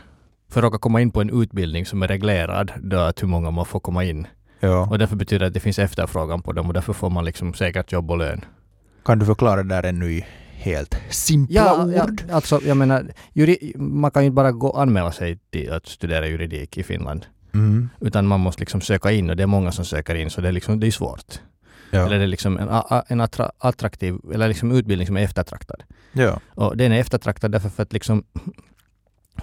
För 0.51 0.61
att 0.61 0.65
råka 0.65 0.79
komma 0.79 1.01
in 1.01 1.11
på 1.11 1.21
en 1.21 1.43
utbildning 1.43 1.87
som 1.87 2.03
är 2.03 2.09
reglerad, 2.09 2.73
då 2.83 2.97
att 2.99 3.23
hur 3.23 3.29
många 3.29 3.51
man 3.51 3.67
får 3.67 3.81
komma 3.81 4.05
in. 4.05 4.27
Ja. 4.61 4.89
Och 4.91 4.99
därför 4.99 5.17
betyder 5.17 5.41
det 5.41 5.47
att 5.47 5.55
det 5.55 5.61
finns 5.61 5.79
efterfrågan 5.79 6.43
på 6.43 6.53
dem 6.53 6.67
och 6.67 6.75
därför 6.75 6.93
får 6.93 7.11
man 7.11 7.25
liksom 7.25 7.55
säkert 7.55 7.93
jobb 7.93 8.11
och 8.11 8.19
lön. 8.19 8.45
Kan 9.05 9.19
du 9.19 9.27
förklara 9.27 9.63
det 9.63 9.69
där 9.69 9.83
ännu 9.83 10.13
i 10.13 10.25
helt 10.55 10.97
simpla 11.11 11.55
Ja, 11.61 11.91
ja, 11.93 12.05
ord? 12.05 12.23
alltså 12.33 12.61
jag 12.65 12.77
menar, 12.77 13.13
juri, 13.33 13.73
man 13.77 14.11
kan 14.11 14.23
ju 14.23 14.27
inte 14.27 14.35
bara 14.35 14.53
gå 14.53 14.73
anmäla 14.73 15.13
sig 15.13 15.39
till 15.51 15.73
att 15.73 15.87
studera 15.87 16.27
juridik 16.29 16.79
i 16.79 16.83
Finland. 16.83 17.27
Mm. 17.55 17.89
Utan 18.01 18.27
man 18.27 18.41
måste 18.41 18.61
liksom 18.61 18.81
söka 18.81 19.11
in 19.13 19.31
och 19.31 19.37
det 19.37 19.43
är 19.43 19.47
många 19.47 19.73
som 19.73 19.85
söker 19.85 20.15
in 20.15 20.31
så 20.31 20.41
det 20.41 20.49
är 20.49 20.53
liksom, 20.53 20.81
det 20.81 20.87
är 20.87 20.91
svårt. 20.91 21.41
Ja. 21.95 22.07
Eller 22.07 22.19
det 22.19 22.25
är 22.25 22.27
liksom 22.27 22.59
en, 22.59 22.69
en 23.09 23.21
attra, 23.21 23.51
attraktiv, 23.59 24.15
eller 24.35 24.49
liksom 24.49 24.73
utbildning 24.73 25.07
som 25.07 25.17
är 25.17 25.23
eftertraktad. 25.23 25.83
ja. 26.13 26.41
Och 26.55 26.77
den 26.77 26.93
är 26.93 27.01
eftertraktad 27.01 27.53
därför 27.53 27.69
för 27.69 27.83
att 27.83 27.93
liksom 27.93 28.25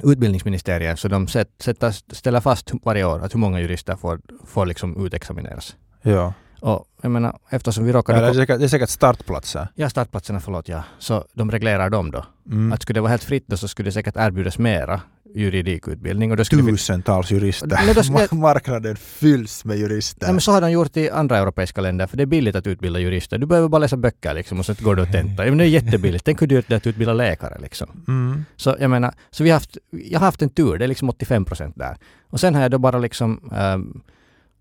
utbildningsministeriet, 0.03 1.00
så 1.00 1.08
de 1.08 1.27
sätt, 1.27 1.50
sätter, 1.60 1.91
ställer 1.91 2.39
fast 2.39 2.72
varje 2.84 3.05
år 3.05 3.24
att 3.24 3.34
hur 3.34 3.39
många 3.39 3.60
jurister 3.60 3.96
får, 3.96 4.22
får 4.46 4.65
liksom 4.65 5.05
utexamineras. 5.05 5.75
ja. 6.01 6.34
Och 6.62 6.88
jag 7.01 7.12
menar, 7.12 7.39
eftersom 7.50 7.86
vi 7.86 7.91
råkade... 7.91 8.20
Ja, 8.20 8.25
det, 8.25 8.31
är 8.31 8.34
säkert, 8.34 8.60
det 8.60 8.65
är 8.65 8.70
säkert 8.70 8.89
startplatser. 8.89 9.67
Ja, 9.75 9.89
startplatserna, 9.89 10.39
förlåt, 10.39 10.67
ja. 10.67 10.84
Så 11.00 11.25
de 11.34 11.51
reglerar 11.51 11.89
dem 11.89 12.12
då. 12.12 12.25
Mm. 12.51 12.72
Att 12.74 12.81
skulle 12.81 12.98
det 12.98 13.01
vara 13.01 13.10
helt 13.10 13.24
fritt 13.24 13.48
då 13.48 13.58
så 13.58 13.67
skulle 13.67 13.88
det 13.88 13.91
säkert 13.93 14.15
erbjudas 14.17 14.58
mera 14.58 15.01
juridikutbildning 15.35 16.31
och 16.31 16.38
då 16.38 16.43
vi... 16.51 16.71
Tusentals 16.71 17.31
jurister. 17.31 17.67
Men 17.85 17.95
då 17.95 18.03
skulle- 18.03 18.19
Ma- 18.25 18.35
Marknaden 18.35 18.95
fylls 18.95 19.65
med 19.65 19.77
jurister. 19.77 20.27
Ja, 20.27 20.31
men 20.33 20.41
så 20.41 20.51
har 20.51 20.61
de 20.61 20.71
gjort 20.71 20.97
i 20.97 21.09
andra 21.09 21.38
europeiska 21.38 21.81
länder, 21.81 22.07
för 22.07 22.17
det 22.17 22.23
är 22.23 22.27
billigt 22.27 22.55
att 22.55 22.67
utbilda 22.67 23.00
jurister. 23.00 23.38
Du 23.38 23.45
behöver 23.45 23.67
bara 23.69 23.79
läsa 23.79 23.97
böcker 23.97 24.33
liksom 24.33 24.59
och 24.59 24.65
så 24.65 24.73
går 24.79 24.95
du 24.95 25.01
och 25.01 25.11
tentar. 25.11 25.45
Men 25.45 25.57
det 25.57 25.63
är 25.63 25.67
jättebilligt. 25.67 26.25
Tänk 26.25 26.41
hur 26.41 26.47
dyrt 26.47 26.65
det 26.67 26.73
är 26.73 26.77
att 26.77 26.88
utbilda 26.88 27.13
läkare 27.13 27.57
liksom. 27.61 27.88
mm. 28.07 28.45
Så 28.55 28.75
jag 28.79 28.89
menar, 28.89 29.13
så 29.31 29.43
vi 29.43 29.50
har 29.50 29.55
haft, 29.55 29.77
jag 29.91 30.19
har 30.19 30.25
haft 30.25 30.41
en 30.41 30.50
tur, 30.50 30.77
det 30.77 30.85
är 30.85 30.88
liksom 30.88 31.09
85 31.09 31.45
procent 31.45 31.75
där. 31.77 31.97
Och 32.29 32.39
sen 32.39 32.55
har 32.55 32.61
jag 32.61 32.71
då 32.71 32.77
bara 32.77 32.97
liksom 33.00 33.50
ehm, 33.55 34.01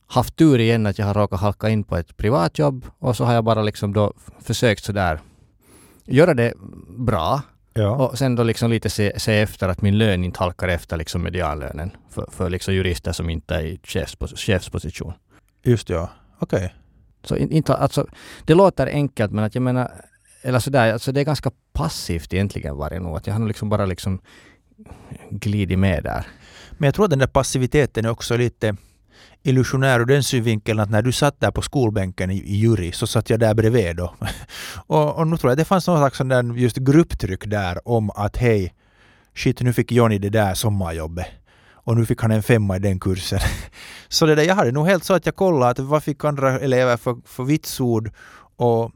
haft 0.06 0.36
tur 0.36 0.58
igen 0.58 0.86
att 0.86 0.98
jag 0.98 1.06
har 1.06 1.14
råkat 1.14 1.40
halka 1.40 1.68
in 1.68 1.84
på 1.84 1.96
ett 1.96 2.16
privatjobb 2.16 2.86
och 2.98 3.16
så 3.16 3.24
har 3.24 3.34
jag 3.34 3.44
bara 3.44 3.62
liksom 3.62 3.92
då 3.92 4.12
försökt 4.44 4.84
sådär 4.84 5.20
göra 6.06 6.34
det 6.34 6.52
bra 6.98 7.42
Ja. 7.72 7.90
och 7.90 8.18
sen 8.18 8.36
då 8.36 8.42
liksom 8.42 8.70
lite 8.70 8.90
se, 8.90 9.20
se 9.20 9.40
efter 9.40 9.68
att 9.68 9.82
min 9.82 9.98
lön 9.98 10.24
inte 10.24 10.38
halkar 10.38 10.68
efter 10.68 10.96
liksom 10.96 11.22
medianlönen 11.22 11.90
för, 12.10 12.28
för 12.32 12.50
liksom 12.50 12.74
jurister 12.74 13.12
som 13.12 13.30
inte 13.30 13.54
är 13.54 13.62
i 13.62 13.80
chefspos- 13.82 14.36
chefsposition. 14.36 15.12
Just 15.62 15.88
ja. 15.88 16.10
Okej. 16.38 16.74
Så 17.24 17.36
in, 17.36 17.50
inte, 17.50 17.74
alltså, 17.74 18.06
det 18.44 18.54
låter 18.54 18.86
enkelt 18.86 19.32
men 19.32 19.44
att 19.44 19.54
jag 19.54 19.62
menar, 19.62 19.90
eller 20.42 20.58
sådär, 20.58 20.92
alltså 20.92 21.12
det 21.12 21.20
är 21.20 21.24
ganska 21.24 21.50
passivt 21.72 22.34
egentligen 22.34 22.76
varje 22.76 23.00
nog. 23.00 23.16
Att 23.16 23.26
jag 23.26 23.34
har 23.34 23.38
nog 23.38 23.48
liksom 23.48 23.68
bara 23.68 23.86
liksom 23.86 24.20
glidit 25.30 25.78
med 25.78 26.04
där. 26.04 26.26
Men 26.70 26.86
jag 26.86 26.94
tror 26.94 27.04
att 27.04 27.10
den 27.10 27.18
där 27.18 27.26
passiviteten 27.26 28.04
är 28.04 28.10
också 28.10 28.36
lite 28.36 28.76
illusionär 29.42 30.00
ur 30.00 30.04
den 30.04 30.22
synvinkeln 30.22 30.80
att 30.80 30.90
när 30.90 31.02
du 31.02 31.12
satt 31.12 31.40
där 31.40 31.50
på 31.50 31.62
skolbänken 31.62 32.30
i, 32.30 32.36
i 32.36 32.56
jury 32.56 32.92
så 32.92 33.06
satt 33.06 33.30
jag 33.30 33.40
där 33.40 33.54
bredvid 33.54 33.96
då. 33.96 34.14
och, 34.86 35.18
och 35.18 35.26
nu 35.26 35.36
tror 35.36 35.50
jag 35.50 35.52
att 35.52 35.58
det 35.58 35.64
fanns 35.64 35.86
någon 35.86 35.98
slags 35.98 36.16
sån 36.16 36.28
där 36.28 36.56
just 36.56 36.76
grupptryck 36.76 37.46
där 37.46 37.88
om 37.88 38.10
att 38.10 38.36
hej, 38.36 38.74
shit 39.34 39.60
nu 39.60 39.72
fick 39.72 39.92
Johnny 39.92 40.18
det 40.18 40.30
där 40.30 40.54
sommarjobbet 40.54 41.26
och 41.90 41.96
nu 41.96 42.06
fick 42.06 42.22
han 42.22 42.30
en 42.30 42.42
femma 42.42 42.76
i 42.76 42.78
den 42.78 43.00
kursen. 43.00 43.40
Så 44.08 44.26
det 44.26 44.34
där, 44.34 44.42
jag 44.42 44.54
hade 44.54 44.72
nog 44.72 44.86
helt 44.86 45.04
så 45.04 45.14
att 45.14 45.26
jag 45.26 45.36
kollade 45.36 45.70
att 45.70 45.78
vad 45.78 46.04
fick 46.04 46.24
andra 46.24 46.58
elever 46.58 46.96
för, 46.96 47.16
för 47.24 47.44
vitsord 47.44 48.10
och, 48.56 48.92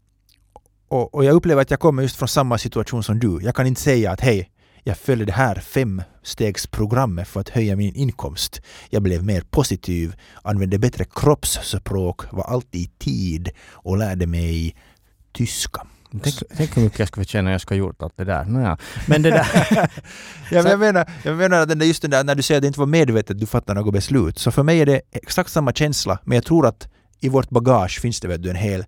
och, 0.89 1.15
och 1.15 1.25
jag 1.25 1.35
upplever 1.35 1.63
att 1.63 1.71
jag 1.71 1.81
kommer 1.81 2.03
just 2.03 2.17
från 2.17 2.29
samma 2.29 2.59
situation 2.59 3.03
som 3.03 3.19
du. 3.19 3.39
Jag 3.43 3.55
kan 3.55 3.67
inte 3.67 3.81
säga 3.81 4.13
att 4.13 4.21
hej, 4.21 4.51
jag 4.85 4.99
följde 4.99 5.25
det 5.25 5.33
här 5.33 5.55
femstegsprogrammet 5.55 7.29
för 7.29 7.41
att 7.41 7.49
höja 7.49 7.77
min 7.77 7.95
inkomst. 7.95 8.61
Jag 8.91 9.03
blev 9.03 9.25
mer 9.25 9.41
positiv, 9.41 10.15
använde 10.43 10.79
bättre 10.79 11.05
kroppsspråk, 11.05 12.33
var 12.33 12.45
alltid 12.45 12.81
i 12.81 12.91
tid 12.99 13.51
och 13.73 13.99
lärde 13.99 14.27
mig 14.27 14.77
tyska. 15.33 15.87
Tänk, 16.23 16.35
tänk 16.57 16.77
hur 16.77 16.83
mycket 16.83 16.99
jag 16.99 17.09
skulle 17.09 17.25
förtjäna 17.25 17.49
om 17.49 17.53
jag 17.53 17.61
skulle 17.61 17.81
ha 17.81 17.87
gjort 17.87 18.03
allt 18.03 18.17
det 18.17 18.25
där. 18.25 18.45
Naja. 18.45 18.79
Men 19.07 19.23
det 19.23 19.31
där... 19.31 19.47
ja, 20.51 20.63
men 20.63 20.67
jag, 20.67 20.81
menar, 20.81 21.11
jag 21.23 21.37
menar 21.37 21.61
att 21.61 21.69
den 21.69 21.79
där, 21.79 21.87
just 21.87 22.03
den 22.03 22.11
där 22.11 22.25
när 22.25 22.35
du 22.35 22.43
säger 22.43 22.59
att 22.59 22.63
det 22.63 22.67
inte 22.67 22.81
var 22.81 22.87
medvetet 22.87 23.41
du 23.41 23.47
fattar 23.47 23.75
något 23.75 23.93
beslut. 23.93 24.39
Så 24.39 24.51
för 24.51 24.63
mig 24.63 24.81
är 24.81 24.87
det 24.87 25.01
exakt 25.13 25.51
samma 25.51 25.73
känsla, 25.73 26.19
men 26.25 26.37
jag 26.37 26.45
tror 26.45 26.67
att 26.67 26.89
i 27.21 27.29
vårt 27.29 27.51
bagage 27.51 28.01
finns 28.01 28.21
det 28.21 28.29
vet 28.29 28.43
du, 28.43 28.51
en 28.51 28.57
hel 28.57 28.85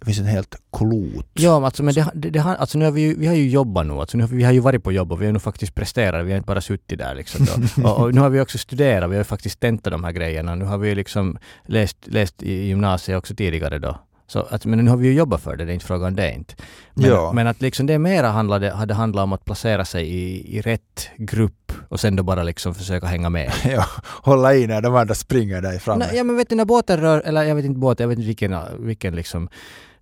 det 0.00 0.06
finns 0.06 0.18
en 0.18 0.24
helt 0.24 0.56
klot. 0.72 1.26
Ja, 1.32 1.64
alltså, 1.64 1.82
men 1.82 1.94
det, 1.94 2.10
det, 2.14 2.30
det, 2.30 2.40
alltså, 2.40 2.78
nu 2.78 2.84
har 2.84 2.92
vi, 2.92 3.00
ju, 3.00 3.14
vi 3.18 3.26
har 3.26 3.34
ju 3.34 3.48
jobbat 3.48 3.86
nu. 3.86 3.92
Alltså, 3.92 4.16
nu 4.16 4.22
har 4.22 4.28
vi, 4.28 4.36
vi 4.36 4.44
har 4.44 4.52
ju 4.52 4.60
varit 4.60 4.84
på 4.84 4.92
jobb 4.92 5.12
och 5.12 5.22
vi 5.22 5.26
har 5.26 5.32
nu 5.32 5.38
faktiskt 5.38 5.74
presterat. 5.74 6.26
Vi 6.26 6.30
har 6.30 6.36
inte 6.36 6.46
bara 6.46 6.60
suttit 6.60 6.98
där 6.98 7.14
liksom. 7.14 7.46
och, 7.84 8.00
och, 8.00 8.14
nu 8.14 8.20
har 8.20 8.30
vi 8.30 8.40
också 8.40 8.58
studerat. 8.58 9.10
Vi 9.10 9.16
har 9.16 9.24
faktiskt 9.24 9.60
tentat 9.60 9.90
de 9.90 10.04
här 10.04 10.12
grejerna. 10.12 10.54
Nu 10.54 10.64
har 10.64 10.78
vi 10.78 10.94
liksom 10.94 11.38
läst, 11.66 11.96
läst 12.02 12.42
i 12.42 12.66
gymnasiet 12.66 13.18
också 13.18 13.34
tidigare 13.34 13.78
då. 13.78 13.98
Så 14.30 14.46
att, 14.50 14.64
men 14.66 14.84
nu 14.84 14.90
har 14.90 14.96
vi 14.96 15.08
ju 15.08 15.14
jobbat 15.14 15.40
för 15.40 15.56
det, 15.56 15.64
det 15.64 15.72
är 15.72 15.74
inte 15.74 15.86
frågan 15.86 16.14
det 16.14 16.32
inte. 16.32 16.54
Men, 16.94 17.10
Ja. 17.10 17.32
men 17.32 17.46
att 17.46 17.60
liksom 17.60 17.86
det 17.86 17.98
mera 17.98 18.28
handlade, 18.28 18.70
hade 18.70 18.94
handlat 18.94 19.22
om 19.22 19.32
att 19.32 19.44
placera 19.44 19.84
sig 19.84 20.08
i, 20.08 20.56
i 20.56 20.60
rätt 20.60 21.10
grupp 21.16 21.72
och 21.88 22.00
sen 22.00 22.16
då 22.16 22.22
bara 22.22 22.42
liksom 22.42 22.74
försöka 22.74 23.06
hänga 23.06 23.28
med. 23.28 23.52
ja, 23.64 23.84
hålla 24.22 24.54
i 24.54 24.66
när 24.66 24.82
de 24.82 24.96
andra 24.96 25.14
springer 25.14 25.62
där 25.62 25.78
framme. 25.78 26.04
Nej, 26.06 26.16
ja 26.16 26.24
men 26.24 26.36
vet 26.36 26.48
du 26.48 26.54
när 26.54 26.64
båten 26.64 27.00
rör, 27.00 27.20
eller 27.20 27.42
jag 27.42 27.54
vet 27.54 27.64
inte 27.64 27.80
båten, 27.80 28.04
jag 28.04 28.08
vet 28.08 28.18
inte 28.18 28.26
vilken, 28.26 28.56
vilken 28.78 29.16
liksom 29.16 29.48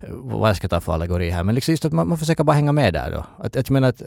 vad 0.09 0.49
jag 0.49 0.55
ska 0.57 0.67
ta 0.67 0.81
för 0.81 0.93
allegori 0.93 1.29
här, 1.29 1.43
men 1.43 1.55
liksom 1.55 1.71
just 1.71 1.85
att 1.85 1.93
man, 1.93 2.07
man 2.07 2.17
försöker 2.17 2.43
bara 2.43 2.53
hänga 2.55 2.71
med 2.71 2.93
där 2.93 3.11
då. 3.11 3.25
Att, 3.37 3.55
att 3.55 3.69
jag 3.69 3.71
menar 3.71 3.89
att 3.89 4.01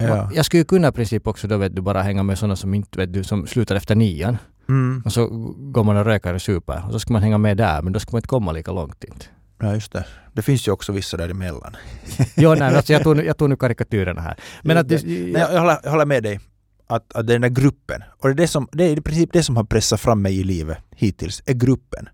Ja. 0.00 0.16
man, 0.16 0.34
jag 0.34 0.44
skulle 0.44 0.60
ju 0.60 0.64
kunna 0.64 0.88
i 0.88 0.92
princip 0.92 1.26
också 1.26 1.48
då 1.48 1.56
vet 1.56 1.76
du 1.76 1.82
bara 1.82 2.02
hänga 2.02 2.22
med 2.22 2.38
sådana 2.38 2.56
som 2.56 2.74
inte 2.74 2.98
vet 2.98 3.12
du, 3.12 3.24
som 3.24 3.46
slutar 3.46 3.76
efter 3.76 3.94
nian. 3.94 4.36
Mm. 4.68 5.02
Och 5.04 5.12
så 5.12 5.26
går 5.58 5.84
man 5.84 5.96
och 5.96 6.04
röker 6.04 6.34
och 6.34 6.42
super 6.42 6.82
och 6.86 6.92
så 6.92 6.98
ska 7.00 7.12
man 7.12 7.22
hänga 7.22 7.38
med 7.38 7.56
där, 7.56 7.82
men 7.82 7.92
då 7.92 8.00
ska 8.00 8.12
man 8.12 8.18
inte 8.18 8.28
komma 8.28 8.52
lika 8.52 8.72
långt 8.72 9.04
inte. 9.04 9.26
Ja, 9.60 9.74
just 9.74 9.92
det. 9.92 10.06
Det 10.32 10.42
finns 10.42 10.68
ju 10.68 10.72
också 10.72 10.92
vissa 10.92 11.16
däremellan. 11.16 11.76
Jo, 12.36 12.54
nej, 12.54 12.76
alltså 12.76 12.92
jag 12.92 13.02
tog, 13.02 13.24
jag 13.24 13.36
tog 13.36 13.48
nu 13.50 13.56
karikatyrerna 13.56 14.20
här. 14.20 14.36
Men 14.62 14.76
att 14.78 14.88
det, 14.88 15.06
Nej, 15.06 15.30
jag, 15.30 15.52
jag, 15.52 15.60
håller, 15.60 15.78
jag 15.82 15.90
håller 15.90 16.06
med 16.06 16.22
dig. 16.22 16.40
Att, 16.86 17.12
att 17.16 17.26
den 17.26 17.40
där 17.40 17.48
gruppen, 17.48 18.02
och 18.18 18.28
det 18.28 18.32
är, 18.32 18.36
det, 18.36 18.48
som, 18.48 18.68
det 18.72 18.84
är 18.84 18.98
i 18.98 19.00
princip 19.00 19.30
det 19.32 19.42
som 19.42 19.56
har 19.56 19.64
pressat 19.64 20.00
fram 20.00 20.22
mig 20.22 20.40
i 20.40 20.44
livet 20.44 20.78
hittills, 20.90 21.42
är 21.46 21.54
gruppen. 21.54 22.08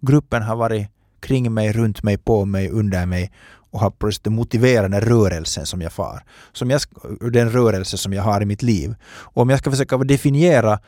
Gruppen 0.00 0.42
har 0.42 0.56
varit 0.56 0.88
kring 1.22 1.54
mig, 1.54 1.72
runt 1.72 2.02
mig, 2.02 2.18
på 2.18 2.44
mig, 2.44 2.68
under 2.68 3.06
mig 3.06 3.32
och 3.70 3.80
har 3.80 3.90
plötsligt 3.90 4.24
den 4.24 4.34
motiverande 4.34 5.00
rörelsen 5.00 5.66
som 5.66 5.80
jag 5.80 5.92
far. 5.92 6.24
Som 6.52 6.70
jag, 6.70 6.80
den 7.32 7.50
rörelse 7.50 7.98
som 7.98 8.12
jag 8.12 8.22
har 8.22 8.40
i 8.40 8.44
mitt 8.44 8.62
liv. 8.62 8.94
Och 9.04 9.42
om 9.42 9.50
jag 9.50 9.58
ska 9.58 9.70
försöka 9.70 9.98
definiera 9.98 10.78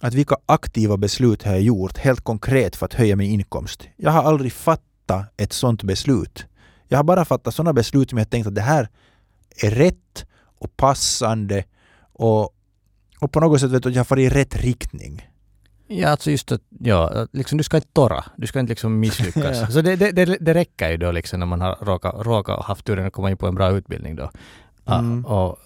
att 0.00 0.14
vilka 0.14 0.36
aktiva 0.46 0.96
beslut 0.96 1.42
har 1.42 1.52
jag 1.52 1.62
gjort 1.62 1.98
helt 1.98 2.20
konkret 2.20 2.76
för 2.76 2.86
att 2.86 2.94
höja 2.94 3.16
min 3.16 3.30
inkomst. 3.30 3.88
Jag 3.96 4.10
har 4.10 4.22
aldrig 4.22 4.52
fattat 4.52 5.32
ett 5.36 5.52
sådant 5.52 5.82
beslut. 5.82 6.46
Jag 6.88 6.98
har 6.98 7.04
bara 7.04 7.24
fattat 7.24 7.54
sådana 7.54 7.72
beslut 7.72 8.10
som 8.10 8.18
jag 8.18 8.30
tänkt 8.30 8.46
att 8.46 8.54
det 8.54 8.60
här 8.60 8.88
är 9.62 9.70
rätt 9.70 10.26
och 10.58 10.76
passande 10.76 11.64
och, 12.12 12.54
och 13.20 13.32
på 13.32 13.40
något 13.40 13.60
sätt 13.60 13.70
vet 13.70 13.82
du, 13.82 13.88
att 13.88 13.94
jag 13.94 14.00
har 14.00 14.04
farit 14.04 14.32
i 14.32 14.34
rätt 14.34 14.56
riktning. 14.56 15.29
Ja, 15.92 16.08
alltså 16.08 16.30
just 16.30 16.52
att, 16.52 16.60
ja, 16.80 17.26
liksom 17.32 17.58
du 17.58 17.64
ska 17.64 17.76
inte 17.76 17.88
torra. 17.92 18.24
Du 18.36 18.46
ska 18.46 18.60
inte 18.60 18.70
liksom 18.70 19.00
misslyckas. 19.00 19.60
Ja. 19.60 19.66
Så 19.70 19.80
det, 19.80 19.96
det, 19.96 20.12
det, 20.12 20.36
det 20.40 20.54
räcker 20.54 20.90
ju 20.90 20.96
då 20.96 21.12
liksom 21.12 21.40
när 21.40 21.46
man 21.46 21.60
har 21.60 21.76
råkat, 21.80 22.26
råkat 22.26 22.64
haft 22.64 22.84
turen 22.86 23.06
att 23.06 23.12
komma 23.12 23.30
in 23.30 23.36
på 23.36 23.46
en 23.46 23.54
bra 23.54 23.70
utbildning 23.70 24.16
då. 24.16 24.30
Ja, 24.84 24.98
Mm. 24.98 25.24
och 25.26 25.56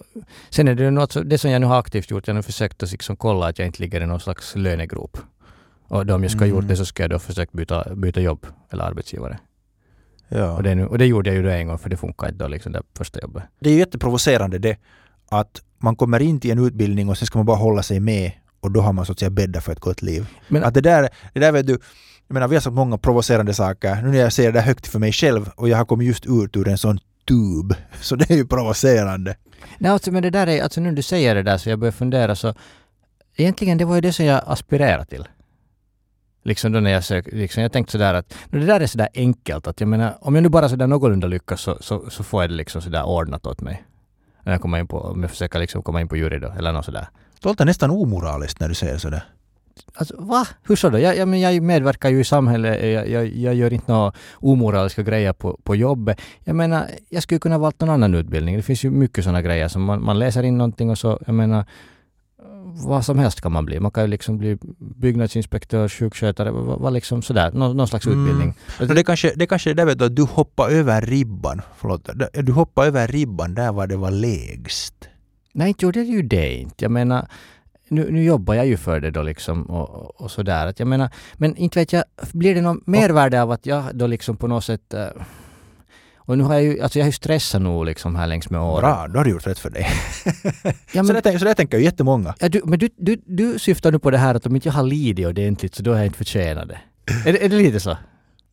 sen 0.49 0.67
är 0.67 0.75
det 0.75 0.91
något, 0.91 1.17
det 1.25 1.37
som 1.37 1.51
jag 1.51 1.59
nu 1.61 1.65
har 1.67 1.79
aktivt 1.79 2.11
gjort, 2.11 2.27
jag 2.27 2.33
har 2.33 2.35
nu 2.39 2.43
försökt 2.43 2.83
att 2.83 2.91
liksom 2.91 3.15
kolla 3.15 3.47
att 3.47 3.59
jag 3.59 3.65
inte 3.65 3.81
ligger 3.81 4.01
i 4.01 4.05
någon 4.05 4.19
slags 4.19 4.55
lönegrop. 4.55 5.17
Och 5.87 6.05
då 6.05 6.15
om 6.15 6.23
jag 6.23 6.31
ska 6.31 6.39
ha 6.39 6.45
gjort 6.47 6.57
Mm. 6.59 6.67
det 6.67 6.75
så 6.75 6.85
ska 6.85 7.03
jag 7.03 7.09
då 7.09 7.19
försöka 7.19 7.49
byta, 7.53 7.95
byta 7.95 8.21
jobb 8.21 8.45
eller 8.69 8.83
arbetsgivare. 8.83 9.37
Ja. 10.27 10.51
Och, 10.51 10.63
det 10.63 10.75
nu, 10.75 10.85
och 10.85 10.97
det 10.97 11.05
gjorde 11.05 11.29
jag 11.29 11.37
ju 11.37 11.43
då 11.43 11.49
en 11.49 11.67
gång 11.67 11.77
för 11.77 11.89
det 11.89 11.97
funkar 11.97 12.27
inte 12.27 12.43
då 12.43 12.47
liksom 12.47 12.71
det 12.71 12.81
första 12.97 13.19
jobbet. 13.21 13.43
Det 13.59 13.69
är 13.69 13.77
jätteprovocerande 13.77 14.57
det 14.59 14.77
att 15.29 15.61
man 15.77 15.95
kommer 15.95 16.21
in 16.21 16.39
till 16.39 16.51
en 16.51 16.65
utbildning 16.65 17.09
och 17.09 17.17
sen 17.17 17.25
ska 17.25 17.39
man 17.39 17.45
bara 17.45 17.57
hålla 17.57 17.83
sig 17.83 17.99
med 17.99 18.31
och 18.59 18.71
då 18.71 18.81
har 18.81 18.93
man 18.93 19.05
så 19.05 19.11
att 19.11 19.19
säga 19.19 19.29
bäddat 19.29 19.63
för 19.63 19.71
ett 19.71 19.79
gott 19.79 20.01
liv. 20.01 20.27
Men- 20.47 20.63
att 20.63 20.73
det 20.73 20.81
där, 20.81 21.09
det 21.33 21.39
där 21.39 21.51
vet 21.51 21.67
du, 21.67 21.77
jag 22.27 22.33
menar 22.33 22.47
vi 22.47 22.55
har 22.55 22.61
sagt 22.61 22.73
många 22.75 22.97
provocerande 22.97 23.53
saker. 23.53 23.95
Nu 23.95 24.09
när 24.11 24.17
jag 24.19 24.33
säger 24.33 24.51
det 24.51 24.61
högt 24.61 24.87
för 24.87 24.99
mig 24.99 25.11
själv 25.11 25.49
och 25.55 25.69
jag 25.69 25.77
har 25.77 25.85
kommit 25.85 26.07
just 26.07 26.25
ut 26.25 26.57
ur 26.57 26.67
en 26.67 26.77
sån 26.77 26.99
tub. 27.27 27.75
Så 28.01 28.15
det 28.15 28.31
är 28.31 28.35
ju 28.35 28.47
provocerande. 28.47 29.35
Nej, 29.77 29.91
alltså, 29.91 30.11
men 30.11 30.23
det 30.23 30.29
där 30.29 30.47
är, 30.47 30.63
alltså 30.63 30.81
nu 30.81 30.89
när 30.89 30.95
du 30.95 31.01
säger 31.01 31.35
det 31.35 31.43
där 31.43 31.57
så 31.57 31.69
jag 31.69 31.79
börjar 31.79 31.91
fundera 31.91 32.35
så 32.35 32.53
egentligen 33.35 33.77
det 33.77 33.85
var 33.85 33.95
ju 33.95 34.01
det 34.01 34.13
som 34.13 34.25
jag 34.25 34.41
aspirerade 34.45 35.05
till. 35.05 35.27
Liksom 36.43 36.71
då 36.71 36.79
när 36.79 36.91
jag 36.91 37.03
sökte, 37.03 37.35
liksom 37.35 37.63
jag 37.63 37.71
tänkte 37.71 37.91
sådär 37.91 38.13
att 38.13 38.33
det 38.49 38.59
där 38.65 38.81
är 38.81 38.87
sådär 38.87 39.09
enkelt 39.13 39.67
att 39.67 39.79
jag 39.79 39.87
menar 39.89 40.17
om 40.21 40.35
jag 40.35 40.41
nu 40.41 40.49
bara 40.49 40.69
sådär 40.69 40.87
någorlunda 40.87 41.27
lyckas 41.27 41.61
så, 41.61 41.77
så, 41.81 42.09
så 42.09 42.23
får 42.23 42.43
jag 42.43 42.49
det 42.49 42.55
liksom 42.55 42.81
sådär 42.81 43.03
ordnat 43.03 43.45
åt 43.45 43.61
mig. 43.61 43.83
När 44.43 44.51
jag 44.51 44.61
kommer 44.61 44.79
in 44.79 44.87
på, 44.87 44.99
om 44.99 45.21
jag 45.21 45.31
försöker 45.31 45.59
liksom 45.59 45.83
komma 45.83 46.01
in 46.01 46.07
på 46.07 46.17
jury 46.17 46.39
då 46.39 46.53
eller 46.57 46.71
något 46.71 46.85
sådär. 46.85 47.07
Det 47.41 47.45
låter 47.49 47.65
nästan 47.65 47.91
omoraliskt 47.91 48.59
när 48.59 48.69
du 48.69 48.75
säger 48.75 48.97
sådär. 48.97 49.23
Alltså 49.93 50.15
va? 50.19 50.47
Hur 50.63 50.75
så 50.75 50.89
då? 50.89 50.99
Jag, 50.99 51.17
jag, 51.17 51.37
jag 51.37 51.63
medverkar 51.63 52.09
ju 52.09 52.19
i 52.19 52.23
samhället, 52.23 52.85
jag, 52.91 53.09
jag, 53.09 53.27
jag 53.27 53.55
gör 53.55 53.73
inte 53.73 53.91
några 53.91 54.13
omoraliska 54.35 55.03
grejer 55.03 55.33
på, 55.33 55.59
på 55.63 55.75
jobbet. 55.75 56.21
Jag 56.43 56.55
menar, 56.55 56.87
jag 57.09 57.23
skulle 57.23 57.39
kunna 57.39 57.57
valt 57.57 57.79
någon 57.79 57.89
annan 57.89 58.15
utbildning. 58.15 58.55
Det 58.55 58.61
finns 58.63 58.83
ju 58.85 58.91
mycket 58.91 59.23
sådana 59.23 59.41
grejer 59.41 59.67
som 59.67 59.83
man, 59.83 60.03
man 60.03 60.19
läser 60.19 60.43
in 60.43 60.57
någonting 60.57 60.89
och 60.89 60.97
så, 60.97 61.19
jag 61.25 61.35
menar, 61.35 61.65
vad 62.87 63.05
som 63.05 63.19
helst 63.19 63.41
kan 63.41 63.51
man 63.51 63.65
bli. 63.65 63.79
Man 63.79 63.91
kan 63.91 64.03
ju 64.03 64.07
liksom 64.07 64.37
bli 64.37 64.57
byggnadsinspektör, 64.79 65.87
sjukskötare, 65.89 66.51
vad, 66.51 66.79
vad 66.79 66.93
liksom 66.93 67.21
sådär, 67.21 67.51
Nå, 67.53 67.73
någon 67.73 67.87
slags 67.87 68.05
Mm. 68.05 68.19
utbildning. 68.21 68.53
Så 68.77 68.85
det 68.85 69.03
kanske 69.03 69.33
det 69.35 69.47
kanske 69.47 69.69
är 69.69 69.73
där 69.73 69.85
vet 69.85 69.99
du, 69.99 70.05
att 70.05 70.15
du 70.15 70.23
hoppar 70.23 70.69
över 70.69 71.01
ribban. 71.01 71.61
Förlåt. 71.77 72.09
Du 72.33 72.51
hoppar 72.51 72.85
över 72.85 73.07
ribban 73.07 73.53
där 73.55 73.71
var 73.71 73.87
det 73.87 73.95
var 73.97 74.11
lägst. 74.11 75.09
Nej, 75.55 75.67
inte 75.67 75.85
gjorde 75.85 75.99
jag 75.99 76.07
ju 76.07 76.21
det 76.21 76.53
inte. 76.55 76.85
Jag 76.85 76.91
menar, 76.91 77.27
nu, 77.89 78.11
nu 78.11 78.23
jobbar 78.23 78.53
jag 78.53 78.67
ju 78.67 78.77
för 78.77 78.99
det 78.99 79.11
då 79.11 79.23
liksom 79.23 79.63
och, 79.63 80.21
och, 80.21 80.31
sådär. 80.31 80.67
Att 80.67 80.79
jag 80.79 80.87
menar, 80.87 81.09
men 81.33 81.55
inte 81.55 81.79
vet 81.79 81.93
jag, 81.93 82.03
blir 82.33 82.55
det 82.55 82.61
någon 82.61 82.81
mervärde 82.85 83.41
av 83.41 83.51
att 83.51 83.65
jag 83.65 83.83
då 83.93 84.07
liksom 84.07 84.37
på 84.37 84.47
något 84.47 84.63
sätt 84.63 84.93
eh, 84.93 85.05
och 86.17 86.37
nu 86.37 86.43
har 86.43 86.53
jag 86.53 86.63
ju, 86.63 86.81
alltså 86.81 86.99
jag 86.99 87.03
har 87.03 87.07
ju 87.09 87.11
stressat 87.13 87.61
nog 87.61 87.85
liksom 87.85 88.15
här 88.15 88.27
längs 88.27 88.49
med 88.49 88.61
åren. 88.61 88.81
Bra, 88.81 89.07
då 89.07 89.19
har 89.19 89.23
du 89.25 89.31
gjort 89.31 89.47
rätt 89.47 89.59
för 89.59 89.69
dig. 89.69 89.87
Ja, 90.63 90.71
så, 90.91 91.03
men, 91.03 91.15
det, 91.15 91.21
tänker- 91.21 91.39
så 91.39 91.45
det 91.45 91.53
tänker 91.55 91.77
ju 91.77 91.83
jättemånga. 91.83 92.35
ja, 92.39 92.49
du, 92.49 92.61
men 92.65 92.79
du, 92.79 92.89
du, 92.97 93.21
du 93.25 93.59
syftar 93.59 93.91
nu 93.91 93.99
på 93.99 94.11
det 94.11 94.17
här 94.17 94.35
att 94.35 94.45
om 94.45 94.55
inte 94.55 94.67
jag 94.67 94.73
har 94.73 94.83
lidit 94.83 95.27
ordentligt 95.27 95.75
så 95.75 95.83
då 95.83 95.91
har 95.91 95.97
jag 95.97 96.05
inte 96.05 96.17
förtjänat 96.17 96.67
det. 96.67 96.79
Är, 97.29 97.33
det- 97.33 97.45
är 97.45 97.49
det 97.49 97.55
lite 97.57 97.79
så? 97.79 97.97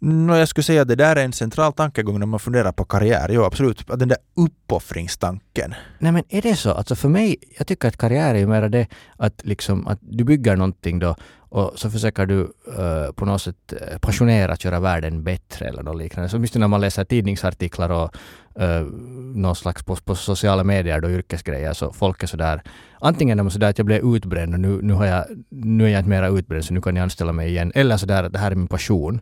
No, 0.05 0.37
jag 0.37 0.49
skulle 0.49 0.65
säga 0.65 0.83
att 0.83 0.89
det 0.89 0.97
där 0.97 1.17
är 1.17 1.25
en 1.25 1.33
central 1.33 1.73
tankegång 1.73 2.19
när 2.19 2.27
man 2.27 2.41
funderar 2.41 2.73
på 2.73 2.85
karriär. 2.85 3.29
Jo, 3.33 3.45
absolut. 3.45 3.87
Den 3.87 4.09
där 4.09 4.19
uppoffringstanken. 4.37 5.75
Nej 5.99 6.13
men 6.13 6.25
är 6.29 6.43
det 6.43 6.57
så? 6.57 6.71
Alltså 6.71 6.95
för 6.95 7.09
mig, 7.09 7.37
jag 7.59 7.67
tycker 7.67 7.89
att 7.89 7.97
karriär 7.97 8.35
är 8.35 8.39
ju 8.39 8.47
mera 8.47 8.69
det 8.69 8.87
att 9.17 9.45
liksom 9.45 9.87
att 9.87 9.99
du 10.01 10.25
bygger 10.25 10.57
någonting 10.57 10.99
då 10.99 11.17
och 11.39 11.73
så 11.75 11.91
försöker 11.91 12.27
du 12.27 12.41
uh, 12.41 13.13
på 13.15 13.25
något 13.25 13.43
sätt 13.43 13.73
eh, 13.73 13.99
passionerat 13.99 14.65
göra 14.65 14.81
världen 14.81 15.25
bättre 15.25 15.67
eller 15.67 15.83
något 15.83 15.99
liknande. 15.99 16.29
Så 16.29 16.37
åtminstone 16.37 16.63
när 16.63 16.69
man 16.69 16.81
läser 16.81 17.05
tidningsartiklar 17.05 17.91
och 17.91 18.17
uh, 18.61 18.87
någon 19.35 19.57
slags 19.57 19.83
på, 19.83 19.97
på 19.97 20.15
sociala 20.15 20.65
medier 20.65 21.01
då 21.01 21.11
yrkesgrejer 21.11 21.73
så 21.73 21.93
folk 21.93 22.23
är 22.23 22.27
sådär 22.27 22.63
antingen 23.01 23.39
är 23.39 23.43
man 23.43 23.51
sådär 23.51 23.71
att 23.71 23.79
jag 23.79 23.87
blev 23.87 24.15
utbränd 24.15 24.55
och 24.55 24.61
nu, 24.61 24.79
nu, 24.83 24.93
har 24.93 25.07
jag, 25.07 25.25
nu 25.49 25.85
är 25.85 25.89
jag 25.89 26.01
inte 26.01 26.11
mera 26.11 26.29
utbränd 26.29 26.65
så 26.65 26.75
nu 26.75 26.81
kan 26.81 26.97
jag 26.97 27.03
anställa 27.03 27.33
mig 27.33 27.49
igen. 27.49 27.73
Eller 27.75 27.97
sådär 27.97 28.25
att 28.25 28.33
det 28.33 28.39
här 28.39 28.51
är 28.51 28.55
min 28.55 28.69
passion. 28.69 29.21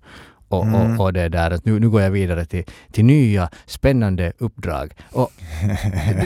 Och, 0.51 0.65
Mm. 0.67 0.75
och, 1.01 1.05
och 1.05 1.13
det 1.13 1.29
där 1.29 1.51
att 1.51 1.65
nu, 1.65 1.81
nu 1.81 1.91
går 1.91 2.03
jag 2.03 2.11
vidare 2.11 2.45
till, 2.45 2.65
till 2.93 3.05
nya 3.05 3.49
spännande 3.67 4.33
uppdrag. 4.39 4.93
Och 5.13 5.31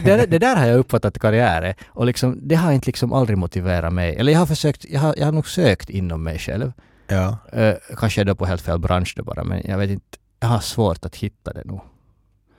det, 0.05 0.17
det, 0.17 0.27
det 0.27 0.39
där 0.39 0.57
har 0.57 0.67
jag 0.67 0.79
uppfattat 0.79 1.19
karriär 1.19 1.63
är. 1.63 1.75
Och 1.87 2.07
liksom, 2.07 2.39
det 2.43 2.55
har 2.55 2.73
inte 2.73 2.87
liksom 2.87 3.13
aldrig 3.13 3.39
motiverat 3.39 3.93
mig. 3.93 4.17
Eller 4.17 4.33
jag 4.33 4.39
har 4.39 4.47
försökt, 4.47 4.85
jag 4.89 5.01
har, 5.01 5.15
jag 5.19 5.25
har 5.25 5.33
nog 5.33 5.49
sökt 5.49 5.91
inom 5.91 6.23
mig 6.23 6.39
själv. 6.39 6.73
Ja. 7.09 7.37
Eh, 7.53 7.75
kanske 7.97 8.21
är 8.21 8.25
det 8.25 8.35
på 8.35 8.47
helt 8.47 8.63
fel 8.63 8.79
bransch 8.79 9.15
då 9.17 9.23
bara, 9.25 9.45
men 9.45 9.63
jag 9.65 9.79
vet 9.79 9.91
inte. 9.91 10.19
Jag 10.41 10.49
har 10.49 10.61
svårt 10.61 11.05
att 11.05 11.17
hitta 11.17 11.53
det 11.53 11.65
nog. 11.65 11.81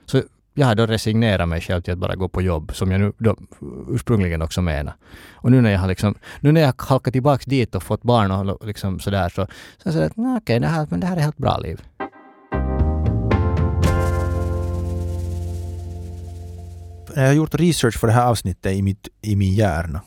Så 0.06 0.22
jag 0.58 0.66
har 0.66 0.74
då 0.74 0.86
resignerat 0.86 1.48
mig 1.48 1.60
själv 1.60 1.82
till 1.82 1.92
att 1.92 1.98
bara 1.98 2.14
gå 2.14 2.28
på 2.28 2.42
jobb, 2.42 2.72
som 2.74 2.90
jag 2.90 3.00
nu 3.00 3.12
då 3.18 3.36
ursprungligen 3.88 4.42
också 4.42 4.62
menar. 4.62 4.94
Och 5.32 5.50
nu 5.50 5.60
när 5.60 5.70
jag 5.70 5.78
har 5.78 5.88
liksom, 5.88 6.14
nu 6.40 6.52
när 6.52 6.60
jag 6.60 6.74
halkat 6.78 7.12
tillbaks 7.12 7.44
dit 7.44 7.74
och 7.74 7.82
fått 7.82 8.02
barn 8.02 8.30
och 8.30 8.66
liksom 8.66 9.00
sådär 9.00 9.28
så, 9.28 9.46
så 9.82 9.88
jag 9.88 9.94
det 9.94 10.04
att 10.04 10.42
okej, 10.42 10.60
det, 10.60 10.66
här, 10.66 10.86
men 10.90 11.00
det 11.00 11.06
här 11.06 11.16
är 11.16 11.20
helt 11.20 11.36
bra 11.36 11.58
liv. 11.58 11.80
när 17.16 17.22
jag 17.22 17.30
har 17.30 17.36
gjort 17.36 17.54
research 17.54 17.98
för 17.98 18.06
det 18.06 18.12
här 18.12 18.26
avsnittet 18.26 18.72
i, 18.72 18.82
mitt, 18.82 19.08
i 19.22 19.36
min 19.36 19.54
hjärna, 19.54 20.00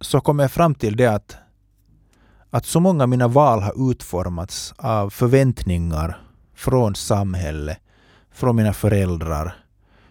så 0.00 0.20
kom 0.20 0.38
jag 0.38 0.52
fram 0.52 0.74
till 0.74 0.96
det 0.96 1.06
att, 1.06 1.36
att 2.50 2.66
så 2.66 2.80
många 2.80 3.02
av 3.02 3.08
mina 3.08 3.28
val 3.28 3.62
har 3.62 3.90
utformats 3.90 4.74
av 4.76 5.10
förväntningar 5.10 6.20
från 6.56 6.94
samhället, 6.94 7.78
från 8.32 8.56
mina 8.56 8.72
föräldrar, 8.72 9.56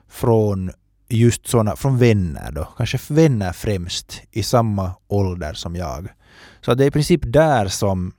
från 0.10 0.72
just 1.10 1.48
såna, 1.48 1.76
från 1.76 1.98
vänner 1.98 2.52
då, 2.52 2.68
kanske 2.78 3.00
vänner 3.08 3.52
främst 3.52 4.22
i 4.32 4.44
samma 4.44 4.92
ålder 5.08 5.54
som 5.54 5.76
jag. 5.76 6.08
Så 6.62 6.74
det 6.74 6.84
är 6.84 6.88
i 6.88 6.92
princip 6.92 7.22
där 7.24 7.68
som 7.68 8.14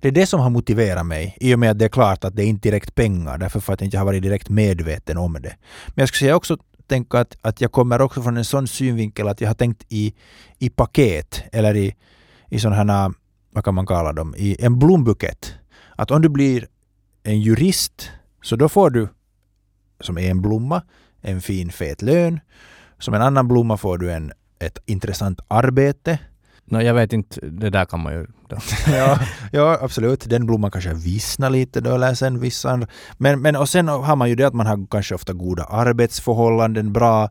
det 0.00 0.08
är 0.08 0.12
det 0.12 0.26
som 0.26 0.40
har 0.40 0.50
motiverat 0.50 1.06
mig 1.06 1.36
i 1.40 1.54
och 1.54 1.58
med 1.58 1.70
att 1.70 1.78
det 1.78 1.84
är 1.84 1.88
klart 1.88 2.24
att 2.24 2.36
det 2.36 2.42
är 2.42 2.46
inte 2.46 2.68
direkt 2.68 2.94
pengar 2.94 3.38
därför 3.38 3.60
för 3.60 3.72
att 3.72 3.80
jag 3.80 3.86
inte 3.86 3.98
har 3.98 4.04
varit 4.04 4.22
direkt 4.22 4.48
medveten 4.48 5.18
om 5.18 5.32
det. 5.32 5.56
Men 5.86 6.02
jag 6.02 6.08
skulle 6.08 6.18
säga 6.18 6.36
också 6.36 6.56
tänka 6.86 7.18
att, 7.20 7.36
att 7.40 7.60
jag 7.60 7.72
kommer 7.72 8.00
också 8.00 8.22
från 8.22 8.36
en 8.36 8.44
sån 8.44 8.68
synvinkel 8.68 9.28
att 9.28 9.40
jag 9.40 9.48
har 9.48 9.54
tänkt 9.54 9.84
i, 9.88 10.14
i 10.58 10.70
paket 10.70 11.42
eller 11.52 11.76
i, 11.76 11.94
i 12.48 12.60
sådana 12.60 12.92
här, 12.92 13.12
vad 13.50 13.64
kan 13.64 13.74
man 13.74 13.86
kalla 13.86 14.12
dem, 14.12 14.34
i 14.36 14.56
en 14.64 14.78
blombukett. 14.78 15.54
Att 15.96 16.10
om 16.10 16.22
du 16.22 16.28
blir 16.28 16.66
en 17.22 17.40
jurist 17.40 18.10
så 18.42 18.56
då 18.56 18.68
får 18.68 18.90
du 18.90 19.08
som 20.00 20.18
är 20.18 20.30
en 20.30 20.42
blomma 20.42 20.82
en 21.22 21.40
fin 21.40 21.70
fet 21.72 22.02
lön. 22.02 22.40
Som 22.98 23.14
en 23.14 23.22
annan 23.22 23.48
blomma 23.48 23.76
får 23.76 23.98
du 23.98 24.12
en, 24.12 24.32
ett 24.58 24.78
intressant 24.86 25.40
arbete. 25.48 26.18
No, 26.64 26.80
jag 26.80 26.94
vet 26.94 27.12
inte, 27.12 27.40
det 27.46 27.70
där 27.70 27.84
kan 27.84 28.00
man 28.00 28.12
ju... 28.12 28.26
ja, 28.86 29.18
ja, 29.52 29.78
absolut. 29.80 30.30
Den 30.30 30.46
blomman 30.46 30.70
kanske 30.70 30.94
vissnar 30.94 31.50
lite 31.50 31.80
då 31.80 31.94
eller 31.94 32.14
sen 32.14 32.40
vissa 32.40 32.86
Men, 33.18 33.40
men 33.40 33.56
och 33.56 33.68
sen 33.68 33.88
har 33.88 34.16
man 34.16 34.28
ju 34.28 34.34
det 34.34 34.44
att 34.44 34.54
man 34.54 34.66
har 34.66 34.86
kanske 34.90 35.14
ofta 35.14 35.32
goda 35.32 35.64
arbetsförhållanden, 35.64 36.92
bra 36.92 37.30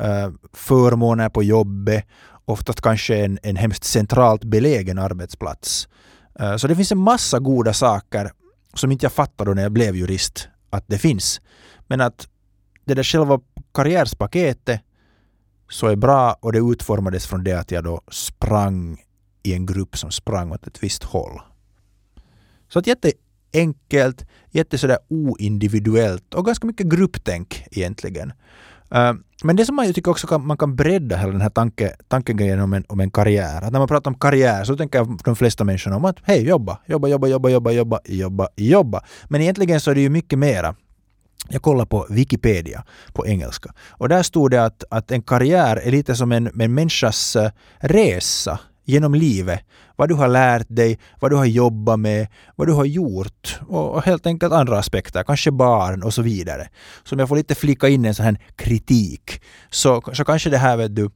uh, 0.00 0.34
förmåner 0.52 1.28
på 1.28 1.42
jobbet, 1.42 2.04
oftast 2.44 2.80
kanske 2.80 3.24
en, 3.24 3.38
en 3.42 3.56
hemskt 3.56 3.84
centralt 3.84 4.44
belägen 4.44 4.98
arbetsplats. 4.98 5.88
Uh, 6.40 6.56
så 6.56 6.68
det 6.68 6.76
finns 6.76 6.92
en 6.92 6.98
massa 6.98 7.38
goda 7.38 7.72
saker 7.72 8.30
som 8.74 8.92
inte 8.92 9.04
jag 9.04 9.12
fattade 9.12 9.54
när 9.54 9.62
jag 9.62 9.72
blev 9.72 9.96
jurist 9.96 10.48
att 10.70 10.84
det 10.86 10.98
finns. 10.98 11.40
Men 11.86 12.00
att 12.00 12.28
det 12.84 12.94
där 12.94 13.02
själva 13.02 13.40
karriärspaketet 13.74 14.80
så 15.68 15.86
är 15.86 15.96
bra 15.96 16.36
och 16.40 16.52
det 16.52 16.58
utformades 16.58 17.26
från 17.26 17.44
det 17.44 17.52
att 17.52 17.70
jag 17.70 17.84
då 17.84 18.00
sprang 18.10 19.02
i 19.42 19.54
en 19.54 19.66
grupp 19.66 19.96
som 19.96 20.10
sprang 20.10 20.52
åt 20.52 20.66
ett 20.66 20.82
visst 20.82 21.04
håll. 21.04 21.40
Så 22.68 22.78
att 22.78 22.86
jätteenkelt, 22.86 24.26
jätte 24.50 24.78
sådär 24.78 24.98
oindividuellt 25.08 26.34
och 26.34 26.46
ganska 26.46 26.66
mycket 26.66 26.86
grupptänk 26.86 27.66
egentligen. 27.70 28.32
Eh, 28.90 29.12
men 29.44 29.56
det 29.56 29.66
som 29.66 29.76
man 29.76 29.86
ju 29.86 29.92
tycker 29.92 30.10
också 30.10 30.26
kan, 30.26 30.46
man 30.46 30.56
kan 30.56 30.76
bredda 30.76 31.16
hela 31.16 31.32
den 31.32 31.40
här 31.40 31.50
tanke, 31.50 31.96
tankegrejen 32.08 32.60
om 32.60 32.72
en, 32.72 32.84
om 32.88 33.00
en 33.00 33.10
karriär. 33.10 33.62
Att 33.62 33.72
när 33.72 33.78
man 33.78 33.88
pratar 33.88 34.10
om 34.10 34.18
karriär 34.18 34.64
så 34.64 34.76
tänker 34.76 35.24
de 35.24 35.36
flesta 35.36 35.64
människorna 35.64 35.96
om 35.96 36.04
att 36.04 36.16
hej, 36.22 36.46
jobba, 36.48 36.78
jobba, 36.86 37.08
jobba, 37.08 37.28
jobba, 37.28 37.50
jobba, 37.50 37.70
jobba, 37.72 37.98
jobba, 38.04 38.48
jobba. 38.56 39.04
Men 39.28 39.40
egentligen 39.40 39.80
så 39.80 39.90
är 39.90 39.94
det 39.94 40.00
ju 40.00 40.10
mycket 40.10 40.38
mera. 40.38 40.74
Jag 41.48 41.62
kollade 41.62 41.86
på 41.86 42.06
Wikipedia 42.10 42.84
på 43.12 43.26
engelska 43.26 43.74
och 43.90 44.08
där 44.08 44.22
stod 44.22 44.50
det 44.50 44.64
att, 44.64 44.84
att 44.90 45.10
en 45.10 45.22
karriär 45.22 45.76
är 45.76 45.90
lite 45.90 46.16
som 46.16 46.32
en, 46.32 46.60
en 46.60 46.74
människas 46.74 47.36
eh, 47.36 47.50
resa 47.78 48.60
genom 48.84 49.14
livet. 49.14 49.60
Vad 49.96 50.08
du 50.08 50.14
har 50.14 50.28
lärt 50.28 50.66
dig, 50.68 50.98
vad 51.20 51.30
du 51.30 51.36
har 51.36 51.44
jobbat 51.44 52.00
med, 52.00 52.26
vad 52.56 52.68
du 52.68 52.72
har 52.72 52.84
gjort 52.84 53.60
och 53.68 54.02
helt 54.02 54.26
enkelt 54.26 54.52
andra 54.52 54.78
aspekter, 54.78 55.22
kanske 55.22 55.50
barn 55.50 56.02
och 56.02 56.14
så 56.14 56.22
vidare. 56.22 56.68
Så 57.04 57.14
om 57.14 57.18
jag 57.18 57.28
får 57.28 57.36
lite 57.36 57.54
flika 57.54 57.88
in 57.88 58.04
en 58.04 58.14
sån 58.14 58.24
här 58.24 58.38
kritik 58.56 59.42
så, 59.70 60.02
så 60.12 60.24
kanske 60.24 60.50
det 60.50 60.58
här 60.58 60.76
vet 60.76 60.96
du, 60.96 61.10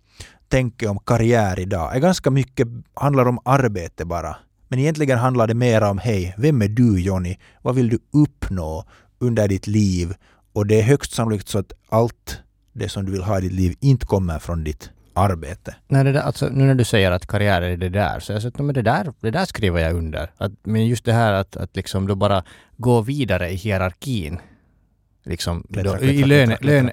tänker 0.48 0.88
om 0.88 0.98
karriär 0.98 1.60
idag 1.60 1.96
är 1.96 2.00
ganska 2.00 2.30
mycket, 2.30 2.68
handlar 2.94 3.26
om 3.28 3.38
arbete 3.44 4.04
bara. 4.04 4.36
Men 4.68 4.78
egentligen 4.78 5.18
handlar 5.18 5.46
det 5.46 5.54
mer 5.54 5.82
om 5.82 5.98
hej, 5.98 6.34
vem 6.38 6.62
är 6.62 6.68
du 6.68 7.00
Jonny? 7.00 7.36
Vad 7.62 7.74
vill 7.74 7.88
du 7.88 7.98
uppnå? 8.12 8.84
Under 9.20 9.48
ditt 9.48 9.66
liv 9.66 10.14
och 10.52 10.66
det 10.66 10.78
är 10.78 10.82
högst 10.82 11.12
sannolikt 11.12 11.48
så 11.48 11.58
att 11.58 11.72
allt 11.88 12.38
det 12.72 12.88
som 12.88 13.04
du 13.04 13.12
vill 13.12 13.22
ha 13.22 13.38
i 13.38 13.40
ditt 13.40 13.52
liv 13.52 13.76
inte 13.80 14.06
kommer 14.06 14.38
från 14.38 14.64
ditt 14.64 14.90
arbete. 15.18 15.74
Nej, 15.88 16.04
det 16.04 16.12
där, 16.12 16.20
alltså, 16.20 16.48
nu 16.48 16.64
när 16.64 16.74
du 16.74 16.84
säger 16.84 17.10
att 17.10 17.26
karriär 17.26 17.62
är 17.62 17.76
det 17.76 17.88
där, 17.88 18.20
så 18.20 18.32
jag 18.32 18.42
säger 18.42 18.68
att 18.68 18.74
det 18.74 18.82
där, 18.82 19.12
det 19.20 19.30
där 19.30 19.44
skriver 19.44 19.80
jag 19.80 19.96
under. 19.96 20.30
Att, 20.36 20.52
men 20.62 20.86
just 20.86 21.04
det 21.04 21.12
här 21.12 21.32
att, 21.32 21.56
att 21.56 21.76
liksom 21.76 22.06
då 22.06 22.14
bara 22.14 22.44
gå 22.76 23.00
vidare 23.00 23.50
i 23.50 23.54
hierarkin. 23.54 24.38
Liksom, 25.24 25.62
Klättra, 25.72 25.92
då, 25.92 25.98
klättra, 25.98 26.12
i 26.12 26.24
löne, 26.24 26.56
klättra, 26.56 26.66
löne, 26.66 26.92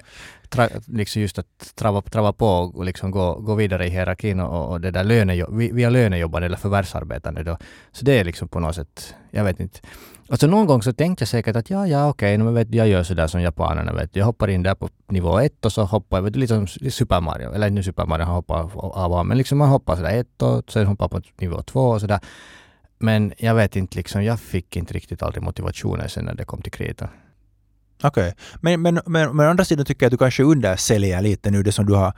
tra, 0.50 0.68
liksom 0.86 1.22
just 1.22 1.38
att 1.38 1.72
trava, 1.74 2.02
trava 2.02 2.32
på 2.32 2.46
och 2.46 2.84
liksom 2.84 3.10
gå, 3.10 3.34
gå 3.34 3.54
vidare 3.54 3.86
i 3.86 3.90
hierarkin 3.90 4.40
och, 4.40 4.70
och 4.70 4.80
det 4.80 4.90
där 4.90 5.04
lönejobb, 5.04 5.54
via 5.54 5.90
lönejobbande 5.90 6.46
eller 6.46 6.56
förvärvsarbetande 6.56 7.42
då. 7.42 7.58
Så 7.92 8.04
det 8.04 8.18
är 8.18 8.24
liksom 8.24 8.48
på 8.48 8.60
något 8.60 8.74
sätt, 8.74 9.14
jag 9.30 9.44
vet 9.44 9.60
inte. 9.60 9.80
Alltså 10.28 10.46
någon 10.46 10.66
gång 10.66 10.82
så 10.82 10.92
tänkte 10.92 11.22
jag 11.22 11.28
säkert 11.28 11.56
att 11.56 11.70
ja, 11.70 11.86
ja 11.86 12.08
okej, 12.08 12.42
okay, 12.42 12.52
vet, 12.52 12.74
jag 12.74 12.88
gör 12.88 13.02
sådär 13.02 13.26
som 13.26 13.42
japanerna 13.42 13.92
vet. 13.92 14.16
Jag 14.16 14.24
hoppar 14.24 14.48
in 14.48 14.62
där 14.62 14.74
på 14.74 14.88
nivå 15.08 15.38
ett 15.38 15.64
och 15.64 15.72
så 15.72 15.84
hoppar 15.84 16.16
jag, 16.16 16.22
vet, 16.22 16.36
lite 16.36 16.54
som 16.54 16.66
Super 16.90 17.20
Mario, 17.20 17.52
eller 17.52 17.68
inte 17.68 17.82
Super 17.82 18.06
Mario, 18.06 18.24
han 18.24 18.34
hoppar 18.34 18.70
av 18.76 19.12
och 19.12 19.26
men 19.26 19.38
liksom 19.38 19.58
man 19.58 19.68
hoppar 19.68 19.96
sådär 19.96 20.20
ett 20.20 20.42
och 20.42 20.72
sen 20.72 20.86
hoppar 20.86 21.08
på 21.08 21.20
nivå 21.40 21.62
två 21.62 21.80
och 21.80 22.00
sådär. 22.00 22.20
Men 22.98 23.32
jag 23.38 23.54
vet 23.54 23.76
inte, 23.76 23.96
liksom, 23.96 24.24
jag 24.24 24.40
fick 24.40 24.76
inte 24.76 24.94
riktigt 24.94 25.22
aldrig 25.22 25.42
motivationen 25.42 26.08
sen 26.08 26.24
när 26.24 26.34
det 26.34 26.44
kom 26.44 26.62
till 26.62 26.72
kritan. 26.72 27.08
Okej, 28.06 28.28
okay. 28.28 28.34
men, 28.60 28.82
men, 28.82 29.00
men, 29.06 29.36
men 29.36 29.46
å 29.46 29.50
andra 29.50 29.64
sidan 29.64 29.86
tycker 29.86 30.04
jag 30.04 30.08
att 30.08 30.18
du 30.18 30.18
kanske 30.18 30.42
undersäljer 30.42 31.22
lite 31.22 31.50
nu 31.50 31.62
det 31.62 31.72
som 31.72 31.86
du 31.86 31.94
har 31.94 32.12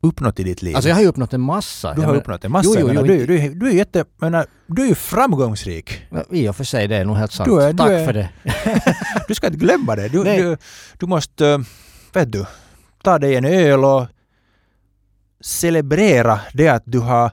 uppnått 0.00 0.40
i 0.40 0.42
ditt 0.42 0.62
liv? 0.62 0.76
Alltså 0.76 0.88
jag 0.88 0.96
har 0.96 1.02
ju 1.02 1.08
uppnått 1.08 1.32
en 1.32 1.40
massa. 1.40 1.94
Du 1.94 2.00
har 2.00 2.08
men, 2.08 2.20
uppnått 2.20 2.44
en 2.44 2.52
massa. 2.52 2.80
Jo, 2.80 2.88
jo, 2.88 2.92
jo, 2.94 3.02
du, 3.02 3.26
du, 3.26 3.54
du, 3.54 3.68
är 3.68 3.72
jätte... 3.72 4.04
Menar, 4.16 4.46
du 4.66 4.82
är 4.82 4.86
ju 4.86 4.94
framgångsrik. 4.94 6.02
I 6.30 6.48
och 6.48 6.56
för 6.56 6.64
sig, 6.64 6.88
det 6.88 6.96
är 6.96 7.04
nog 7.04 7.16
helt 7.16 7.32
sant. 7.32 7.48
Du 7.50 7.62
är, 7.62 7.72
Tack 7.72 7.90
är, 7.90 8.06
för 8.06 8.12
det. 8.12 8.28
du 9.28 9.34
ska 9.34 9.46
inte 9.46 9.58
glömma 9.58 9.96
det. 9.96 10.08
Du, 10.08 10.24
du, 10.24 10.56
du 10.98 11.06
måste, 11.06 11.64
vet 12.14 12.32
du, 12.32 12.44
ta 13.02 13.18
dig 13.18 13.36
en 13.36 13.44
öl 13.44 13.84
och 13.84 14.06
celebrera 15.40 16.40
det 16.52 16.68
att 16.68 16.82
du 16.86 16.98
har 16.98 17.30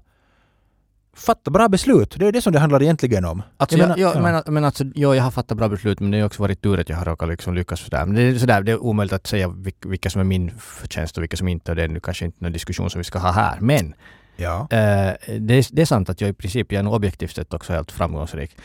fatta 1.15 1.51
bra 1.51 1.69
beslut. 1.69 2.15
Det 2.19 2.27
är 2.27 2.31
det 2.31 2.41
som 2.41 2.53
det 2.53 2.59
handlar 2.59 2.83
egentligen 2.83 3.25
om. 3.25 3.43
Alltså, 3.57 3.77
jag, 3.77 3.89
jag, 3.89 4.15
jag, 4.15 4.23
men, 4.23 4.43
men 4.47 4.65
alltså, 4.65 4.83
jo, 4.95 5.15
jag 5.15 5.23
har 5.23 5.31
fattat 5.31 5.57
bra 5.57 5.69
beslut 5.69 5.99
men 5.99 6.11
det 6.11 6.19
har 6.19 6.25
också 6.25 6.41
varit 6.41 6.61
tur 6.61 6.79
att 6.79 6.89
jag 6.89 6.97
har 6.97 7.05
råkat 7.05 7.29
liksom 7.29 7.55
lyckas 7.55 7.79
sådär. 7.79 8.05
Men 8.05 8.15
det 8.15 8.21
är, 8.21 8.37
sådär, 8.37 8.61
det 8.61 8.71
är 8.71 8.83
omöjligt 8.83 9.13
att 9.13 9.27
säga 9.27 9.53
vilka 9.85 10.09
som 10.09 10.21
är 10.21 10.25
min 10.25 10.51
förtjänst 10.59 11.17
och 11.17 11.23
vilka 11.23 11.37
som 11.37 11.47
inte 11.47 11.71
och 11.71 11.75
det 11.75 11.83
är 11.83 11.87
nu 11.87 11.99
kanske 11.99 12.25
inte 12.25 12.43
någon 12.43 12.51
diskussion 12.51 12.89
som 12.89 12.99
vi 12.99 13.03
ska 13.03 13.19
ha 13.19 13.31
här. 13.31 13.57
Men 13.59 13.93
ja. 14.35 14.59
Uh, 14.61 15.37
det, 15.39 15.53
är, 15.53 15.75
det 15.75 15.81
är 15.81 15.85
sant 15.85 16.09
att 16.09 16.21
jag 16.21 16.29
i 16.29 16.33
princip, 16.33 16.71
jag 16.71 16.79
är 16.79 16.83
nog 16.83 16.93
objektivt 16.93 17.35
sett 17.35 17.53
också 17.53 17.73
helt 17.73 17.91
framgångsrik. 17.91 18.57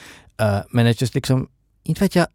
Uh, 0.42 0.58
men 0.70 0.84
det 0.84 0.90
är 0.90 1.02
just 1.02 1.14
liksom, 1.14 1.48
inte 1.82 2.04
vet 2.04 2.14
jag, 2.14 2.26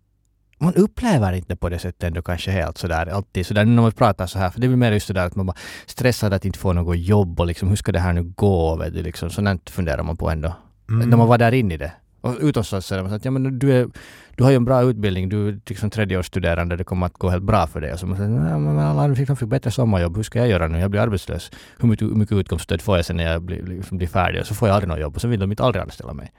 man 0.58 0.74
upplever 0.74 1.34
inte 1.34 1.56
på 1.56 1.70
det 1.70 1.80
sättet 1.80 2.04
ändå 2.04 2.22
kanske 2.22 2.52
helt 2.52 2.78
sådär 2.78 3.06
alltid 3.06 3.46
sådär 3.46 3.66
när 3.66 3.82
man 3.82 3.92
pratar 3.92 4.28
så 4.28 4.40
här. 4.40 4.50
För 4.50 4.62
det 4.62 4.68
blir 4.68 4.78
mer 4.78 4.92
just 4.92 5.08
sådär 5.08 5.26
att 5.26 5.36
man 5.36 5.46
bara 5.46 5.58
stressad 5.86 6.34
att 6.34 6.46
inte 6.46 6.60
få 6.60 6.74
något 6.74 6.98
jobb 6.98 7.40
och 7.40 7.48
liksom 7.48 7.70
hur 7.70 7.76
ska 7.76 7.92
det 7.92 8.00
här 8.00 8.14
nu 8.14 8.24
gå? 8.24 8.76
Vet 8.76 8.94
du, 8.94 9.04
liksom, 9.04 9.30
sådant 9.30 9.70
funderar 9.70 10.04
man 10.04 10.18
på 10.18 10.30
ändå. 10.30 10.56
Mm. 10.90 11.10
När 11.10 11.18
man 11.18 11.28
var 11.28 11.38
där 11.38 11.52
inne 11.52 11.74
i 11.74 11.78
det. 11.78 11.92
Och 12.22 12.36
utom 12.42 12.64
så 12.64 12.82
säger 12.82 13.04
man 13.04 13.14
att 13.14 13.26
ja, 13.26 13.32
men 13.32 13.60
du, 13.60 13.74
är, 13.74 13.88
du 14.36 14.44
har 14.44 14.52
ju 14.52 14.56
en 14.56 14.66
bra 14.66 14.84
utbildning, 14.84 15.30
du 15.30 15.48
är 15.48 15.60
liksom 15.66 15.90
tredjeårsstuderande, 15.90 16.76
det 16.76 16.84
kommer 16.84 17.06
att 17.06 17.14
gå 17.14 17.30
helt 17.30 17.44
bra 17.44 17.68
för 17.68 17.82
dig. 17.82 17.94
Och 17.94 18.00
så 18.00 18.08
man 18.08 18.18
säger, 18.18 18.30
ja, 18.30 18.58
men 18.58 18.80
alla 18.80 19.16
fick, 19.16 19.38
fick 19.40 19.50
bättre 19.50 19.72
sommarjobb, 19.72 20.16
hur 20.16 20.24
ska 20.24 20.40
jag 20.40 20.48
göra 20.48 20.68
nu? 20.68 20.80
Jag 20.80 20.92
blir 20.92 21.02
arbetslös. 21.02 21.52
Hur 21.80 21.88
mycket, 21.88 22.08
hur 22.08 22.16
mycket 22.16 22.38
utkomststöd 22.38 22.82
får 22.82 22.96
jag 22.96 23.06
sen 23.06 23.18
när 23.18 23.32
jag 23.32 23.42
blir, 23.42 23.64
liksom 23.64 23.98
blir 23.98 24.08
färdig? 24.08 24.42
Och 24.42 24.48
så 24.48 24.56
får 24.56 24.68
jag 24.68 24.76
aldrig 24.76 24.90
något 24.90 25.00
jobb 25.00 25.16
och 25.16 25.22
så 25.22 25.28
vill 25.28 25.40
de 25.40 25.52
inte 25.52 25.64
aldrig 25.64 25.82
anställa 25.84 26.14
mig. 26.14 26.32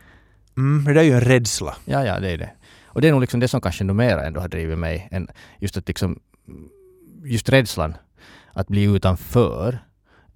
Mm, 0.56 0.94
det 0.94 1.00
är 1.00 1.04
ju 1.04 1.12
en 1.12 1.20
rädsla. 1.20 1.76
Ja, 1.84 2.04
ja, 2.04 2.20
det 2.20 2.30
är 2.30 2.38
det. 2.38 2.50
Och 2.96 3.02
det 3.02 3.08
är 3.08 3.12
nog 3.12 3.20
liksom 3.20 3.40
det 3.40 3.48
som 3.48 3.60
kanske 3.60 3.84
ändå 3.84 4.00
ändå 4.00 4.40
har 4.40 4.48
drivit 4.48 4.78
mig. 4.78 5.08
Än 5.10 5.28
just 5.58 5.76
att 5.76 5.88
liksom, 5.88 6.18
just 7.24 7.48
rädslan 7.48 7.94
att 8.52 8.68
bli 8.68 8.82
utanför 8.82 9.78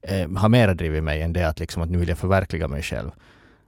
eh, 0.03 0.31
har 0.37 0.49
mera 0.49 0.75
drivit 0.75 1.05
mig 1.05 1.23
än 1.23 1.33
det 1.33 1.49
att 1.49 1.61
liksom 1.61 1.83
att 1.83 1.91
nu 1.91 1.99
vill 1.99 2.09
jag 2.09 2.19
förverkliga 2.19 2.69
mig 2.69 2.83
själv. 2.83 3.11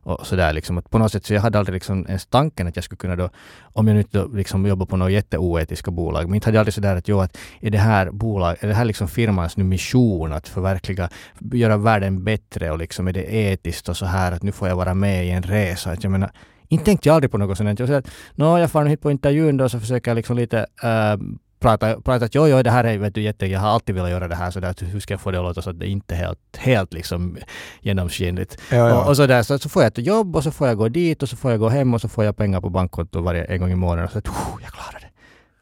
Och 0.02 0.26
sådär 0.26 0.52
liksom 0.52 0.78
att 0.78 0.90
på 0.90 0.98
något 0.98 1.12
sätt 1.12 1.24
så 1.24 1.34
jag 1.34 1.40
hade 1.40 1.58
aldrig 1.58 1.74
liksom 1.74 2.06
ens 2.06 2.26
tanken 2.26 2.66
att 2.66 2.76
jag 2.76 2.84
skulle 2.84 2.96
kunna 2.96 3.16
då, 3.16 3.30
om 3.62 3.88
jag 3.88 3.94
nu 3.94 4.00
inte 4.00 4.26
liksom 4.32 4.66
jobbar 4.66 4.86
på 4.86 4.96
något 4.96 5.12
jätteoetiska 5.12 5.90
bolag, 5.90 6.26
men 6.26 6.34
inte 6.34 6.46
hade 6.46 6.56
jag 6.56 6.60
aldrig 6.60 6.74
sådär 6.74 6.96
att 6.96 7.08
jo, 7.08 7.20
att 7.20 7.38
är 7.60 7.70
det 7.70 7.78
här 7.78 8.10
bolag, 8.10 8.56
är 8.60 8.68
det 8.68 8.74
här 8.74 8.84
liksom 8.84 9.08
firmans 9.08 9.56
nu 9.56 9.64
mission 9.64 10.32
att 10.32 10.48
förverkliga, 10.48 11.08
göra 11.52 11.76
världen 11.76 12.24
bättre 12.24 12.70
och 12.70 12.78
liksom 12.78 13.08
är 13.08 13.12
det 13.12 13.34
etiskt 13.34 13.88
och 13.88 13.96
så 13.96 14.06
här 14.06 14.32
att 14.32 14.42
nu 14.42 14.52
får 14.52 14.68
jag 14.68 14.76
vara 14.76 14.94
med 14.94 15.26
i 15.26 15.30
en 15.30 15.42
resa. 15.42 15.90
Att 15.90 16.04
jag 16.04 16.10
menar, 16.10 16.30
inte 16.72 16.84
tänkte 16.84 17.08
jag 17.08 17.14
aldrig 17.14 17.30
på 17.30 17.38
något 17.38 17.58
sånt. 17.58 17.78
Jag 17.78 17.88
sa 17.88 17.96
att 17.96 18.10
Nå, 18.34 18.58
jag 18.58 18.70
får 18.70 18.84
hit 18.84 19.00
på 19.00 19.10
intervjun 19.10 19.56
då 19.56 19.68
så 19.68 19.80
försöker 19.80 20.10
jag 20.10 20.16
liksom 20.16 20.36
lite 20.36 20.66
äh, 20.82 21.16
prata, 21.62 22.00
prata 22.00 22.24
att 22.24 22.34
jo, 22.34 22.46
jo, 22.48 22.62
det 22.62 22.70
här 22.70 22.84
är 22.84 22.98
vet 22.98 23.14
du, 23.14 23.22
jätte, 23.22 23.46
jag 23.46 23.60
har 23.60 23.68
alltid 23.68 23.94
velat 23.94 24.10
göra 24.10 24.28
det 24.28 24.34
här 24.34 24.50
så 24.50 24.60
där, 24.60 24.74
hur 24.80 25.00
ska 25.00 25.14
jag 25.14 25.20
få 25.20 25.30
det 25.30 25.38
att 25.38 25.44
låta 25.44 25.62
så 25.62 25.70
att 25.70 25.80
det 25.80 25.86
inte 25.86 26.14
är 26.14 26.18
helt, 26.18 26.56
helt 26.56 26.92
liksom 26.92 27.36
genomskinligt. 27.80 28.58
Ja, 28.70 28.76
ja. 28.76 29.00
Och, 29.00 29.08
och, 29.08 29.16
så 29.16 29.26
där, 29.26 29.42
så, 29.42 29.58
så 29.58 29.68
får 29.68 29.82
jag 29.82 29.90
ett 29.98 30.06
jobb 30.06 30.36
och 30.36 30.42
så 30.42 30.50
får 30.50 30.68
jag 30.68 30.76
gå 30.78 30.88
dit 30.88 31.22
och 31.22 31.28
så 31.28 31.36
får 31.36 31.50
jag 31.50 31.60
gå 31.60 31.68
hem 31.68 31.94
och 31.94 32.00
så 32.00 32.08
får 32.08 32.24
jag 32.24 32.36
pengar 32.36 32.60
på 32.60 32.70
bankkontot 32.70 33.24
varje 33.24 33.44
en 33.44 33.60
gång 33.60 33.70
i 33.72 33.74
månaden 33.74 34.04
och 34.04 34.12
så 34.12 34.18
att 34.18 34.26
jag 34.62 34.72
klarar 34.72 35.00
det. 35.00 35.10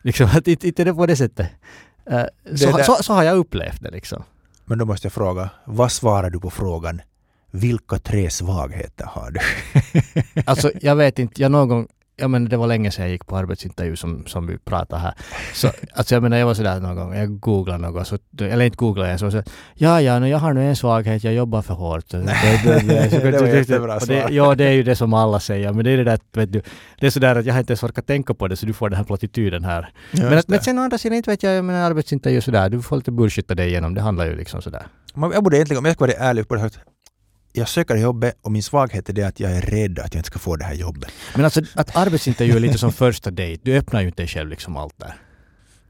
Liksom 0.02 0.26
att 0.26 0.48
inte, 0.48 0.84
det 0.84 0.94
på 0.94 1.06
det 1.06 1.16
sättet. 1.16 1.50
Eh, 2.10 2.22
Det 2.42 2.58
så, 2.58 2.78
så, 2.82 3.02
så 3.02 3.12
har 3.12 3.22
jag 3.22 3.36
upplevt 3.36 3.82
det 3.82 3.90
liksom. 3.90 4.22
Men 4.64 4.78
då 4.78 4.84
måste 4.84 5.06
jag 5.06 5.12
fråga, 5.12 5.50
vad 5.64 5.92
svarar 5.92 6.30
du 6.30 6.40
på 6.40 6.50
frågan? 6.50 7.00
Vilka 7.50 7.98
tre 7.98 8.30
svagheter 8.30 9.04
har 9.04 9.30
du? 9.30 9.40
Alltså 10.46 10.70
jag 10.80 10.96
vet 10.96 11.18
inte, 11.18 11.42
jag 11.42 11.52
någon 11.52 11.68
gång, 11.68 11.86
jag 12.16 12.30
menar 12.30 12.48
det 12.50 12.56
var 12.56 12.66
länge 12.66 12.90
sedan 12.90 13.04
jag 13.04 13.12
gick 13.12 13.26
på 13.26 13.36
arbetsintervju 13.36 13.96
som, 13.96 14.26
som 14.26 14.46
vi 14.46 14.58
pratar 14.58 14.98
här. 14.98 15.14
Så 15.54 15.70
alltså 15.94 16.14
jag 16.14 16.22
menar 16.22 16.36
jag 16.36 16.46
var 16.46 16.54
sådär 16.54 16.80
någon 16.80 16.96
gång, 16.96 17.14
jag 17.16 17.40
googlade 17.40 17.78
något, 17.78 18.06
så, 18.06 18.18
eller 18.40 18.64
inte 18.64 18.76
googlade 18.76 19.10
jag, 19.10 19.20
så, 19.20 19.30
så 19.30 19.42
ja 19.74 20.00
ja, 20.00 20.18
no, 20.18 20.26
jag 20.26 20.38
har 20.38 20.52
nu 20.52 20.68
en 20.68 20.76
svaghet, 20.76 21.24
jag 21.24 21.34
jobbar 21.34 21.62
för 21.62 21.74
hårt. 21.74 22.10
Det, 22.10 22.18
det, 22.18 22.28
det, 23.10 23.30
Det 23.30 23.40
var 23.40 23.48
jättebra 23.48 24.00
svar. 24.00 24.14
det, 24.28 24.34
Ja, 24.34 24.54
det 24.54 24.64
är 24.64 24.72
ju 24.72 24.82
det 24.82 24.96
som 24.96 25.14
alla 25.14 25.40
säger, 25.40 25.72
men 25.72 25.84
det 25.84 25.90
är 25.90 25.96
det 25.96 26.04
där, 26.04 26.14
att, 26.14 26.22
vet 26.32 26.52
du, 26.52 26.62
det 27.00 27.06
är 27.06 27.10
sådär 27.10 27.36
att 27.36 27.46
jag 27.46 27.54
har 27.54 27.60
inte 27.60 27.70
ens 27.72 27.82
orkat 27.82 28.06
tänka 28.06 28.34
på 28.34 28.48
det, 28.48 28.56
så 28.56 28.66
du 28.66 28.72
får 28.72 28.88
den 28.88 28.96
här 28.96 29.04
plattityden 29.04 29.64
här. 29.64 29.92
Men, 30.12 30.38
att, 30.38 30.48
men 30.48 30.60
sen 30.60 30.78
å 30.78 30.82
andra 30.82 30.98
sidan, 30.98 31.16
inte 31.16 31.30
vet 31.30 31.42
jag, 31.42 31.54
jag 31.54 31.64
menar 31.64 31.80
arbetsintervju 31.90 32.40
sådär, 32.40 32.68
du 32.70 32.82
får 32.82 32.96
lite 32.96 33.10
bullshitta 33.12 33.54
dig 33.54 33.68
igenom, 33.68 33.94
det 33.94 34.00
handlar 34.00 34.26
ju 34.26 34.36
liksom 34.36 34.62
sådär. 34.62 34.86
Man- 35.14 35.32
Jag 35.32 35.42
borde 35.44 35.56
egentligen, 35.56 35.78
om 35.78 35.84
jag 35.84 35.94
ska 35.94 36.04
vara 36.06 36.16
ärlig, 36.16 36.46
borde 36.46 36.60
jag 36.60 36.72
sagt 36.72 36.84
jag 37.52 37.68
söker 37.68 37.96
jobbet 37.96 38.38
och 38.42 38.52
min 38.52 38.62
svaghet 38.62 39.08
är 39.08 39.12
det 39.12 39.22
att 39.22 39.40
jag 39.40 39.52
är 39.52 39.60
rädd 39.60 39.98
att 39.98 40.14
jag 40.14 40.18
inte 40.18 40.26
ska 40.26 40.38
få 40.38 40.56
det 40.56 40.64
här 40.64 40.74
jobbet. 40.74 41.10
Men 41.34 41.44
alltså 41.44 41.60
att 41.74 41.96
arbetsintervju 41.96 42.56
är 42.56 42.60
lite 42.60 42.78
som 42.78 42.92
första 42.92 43.30
dejt, 43.30 43.62
du 43.64 43.76
öppnar 43.78 44.00
ju 44.00 44.06
inte 44.06 44.22
dig 44.22 44.28
själv 44.28 44.50
liksom 44.50 44.76
allt 44.76 44.98
där. 44.98 45.14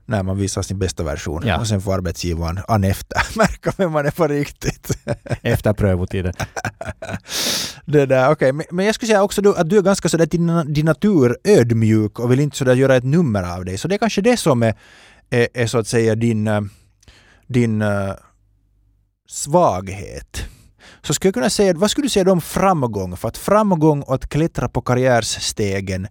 När 0.07 0.23
man 0.23 0.37
visar 0.37 0.63
sin 0.63 0.79
bästa 0.79 1.03
version. 1.03 1.43
Ja. 1.47 1.61
Och 1.61 1.67
sen 1.67 1.81
får 1.81 1.95
arbetsgivaren 1.95 2.61
an 2.69 2.85
efter 2.85 3.19
märka 3.39 3.73
vem 3.77 3.93
man 3.93 4.07
är 4.07 4.11
på 4.11 4.27
riktigt. 4.27 4.91
Efter 5.43 5.73
prövotiden. 5.73 6.33
det 7.85 8.07
där, 8.07 8.31
okej. 8.31 8.53
Men, 8.53 8.67
men 8.71 8.87
jag 8.87 8.95
skulle 8.95 9.07
säga 9.09 9.23
också 9.23 9.51
att 9.51 9.71
du 9.71 9.79
är 9.79 9.83
ganska 9.83 10.09
sådär 10.09 10.27
till 10.27 10.47
din, 10.47 10.73
din 10.73 10.87
natur 10.87 11.37
ödmjuk 11.45 12.19
och 12.19 12.33
vill 12.33 12.41
inte 12.41 12.57
sådär 12.57 12.75
göra 12.75 12.97
ett 12.97 13.05
nummer 13.05 13.43
av 13.43 13.65
dig. 13.65 13.79
Så 13.79 13.89
det 13.89 13.95
är 13.95 13.99
kanske 13.99 14.21
det 14.21 14.37
som 14.37 14.63
är, 14.63 14.75
är, 15.31 15.49
är 15.55 15.67
så 15.67 15.79
att 15.79 15.87
säga 15.87 16.15
din, 16.15 16.47
eh, 16.47 16.61
din 17.47 17.83
eh, 17.83 18.13
svaghet. 19.29 20.45
Så 21.03 21.15
skulle 21.15 21.29
jag 21.29 21.35
kunna 21.35 21.51
säga, 21.51 21.75
vad 21.75 21.91
skulle 21.91 22.05
du 22.05 22.09
säga 22.09 22.33
om 22.33 22.41
framgång? 22.41 23.17
För 23.17 23.29
att 23.29 23.37
framgång 23.37 24.03
och 24.03 24.15
att 24.15 24.29
klättra 24.29 24.69
på 24.69 24.81
karriärstegen 24.81 26.09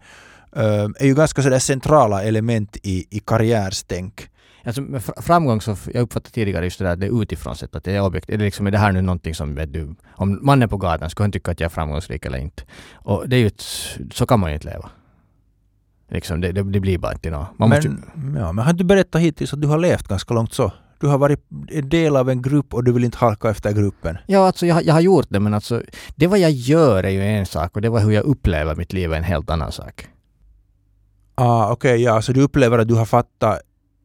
eh, 0.56 0.88
är 1.00 1.06
ju 1.06 1.16
ganska 1.16 1.42
sådär 1.42 1.60
centrala 1.60 2.24
element 2.24 2.78
i, 2.84 3.06
i 3.10 3.20
karriärstänk. 3.20 4.30
Alltså 4.64 4.82
framgång 5.18 5.62
så, 5.62 5.76
jag 5.94 6.02
uppfattade 6.02 6.34
tidigare 6.34 6.66
just 6.66 6.80
det 6.80 6.86
där 6.86 6.92
att 6.94 7.00
det 7.00 7.06
är 7.06 7.22
utifrån 7.22 7.56
sett, 7.56 7.76
att 7.76 7.84
det 7.84 7.96
är 7.96 8.02
objekt. 8.02 8.30
Är 8.30 8.38
det 8.38 8.44
liksom, 8.44 8.68
är 8.68 8.72
det 8.72 8.78
här 8.78 8.92
nu 8.92 9.02
någonting 9.02 9.36
som, 9.36 9.56
vet 9.56 9.74
du, 9.74 9.96
om 10.12 10.40
mannen 10.42 10.70
på 10.70 10.78
gatan, 10.78 11.10
skulle 11.10 11.24
han 11.24 11.32
tycka 11.32 11.52
att 11.52 11.60
jag 11.60 11.66
är 11.66 11.70
framgångsrik 11.70 12.26
eller 12.26 12.38
inte? 12.38 12.64
Och 12.94 13.30
det 13.30 13.36
är 13.36 13.40
ju 13.40 13.48
ett, 13.48 13.62
så 14.14 14.26
kan 14.26 14.40
man 14.40 14.50
ju 14.50 14.54
inte 14.54 14.68
leva. 14.68 14.90
Liksom, 16.12 16.42
det, 16.42 16.52
det, 16.52 16.64
det 16.64 16.80
blir 16.80 16.98
bara 16.98 17.14
inte 17.14 17.30
något. 17.30 17.60
Man 17.60 17.70
måste, 17.70 17.90
men, 18.14 18.36
ja, 18.42 18.52
men 18.52 18.66
har 18.66 18.74
du 18.74 18.84
berättat 18.84 19.22
hittills 19.22 19.54
att 19.54 19.62
du 19.62 19.68
har 19.68 19.78
levt 19.78 20.08
ganska 20.08 20.34
långt 20.34 20.54
så? 20.54 20.72
Du 21.00 21.08
har 21.08 21.18
varit 21.18 21.40
en 21.70 21.90
del 21.90 22.16
av 22.16 22.30
en 22.30 22.42
grupp 22.42 22.74
och 22.74 22.84
du 22.84 22.92
vill 22.92 23.04
inte 23.04 23.18
halka 23.18 23.50
efter 23.50 23.72
gruppen. 23.74 24.18
Ja, 24.28 24.46
alltså 24.48 24.66
jag, 24.66 24.76
har- 24.76 24.82
jag 24.82 24.94
har 24.94 25.02
gjort 25.02 25.26
det, 25.30 25.40
men 25.40 25.54
alltså 25.54 25.82
det 26.16 26.28
vad 26.28 26.40
jag 26.40 26.52
gör 26.52 27.04
är 27.04 27.10
ju 27.10 27.22
en 27.24 27.46
sak 27.46 27.76
och 27.76 27.82
det 27.82 27.90
var 27.90 28.00
hur 28.00 28.12
jag 28.12 28.24
upplever 28.24 28.76
mitt 28.76 28.94
liv 28.94 29.14
är 29.14 29.18
en 29.18 29.24
helt 29.24 29.50
annan 29.50 29.72
sak. 29.72 30.08
Ah, 31.36 31.72
Okej, 31.72 32.02
ja, 32.04 32.22
så 32.22 32.32
du 32.34 32.42
upplever 32.42 32.80
att 32.80 32.88
du 32.88 32.94
har 32.96 33.06
fattat 33.06 33.60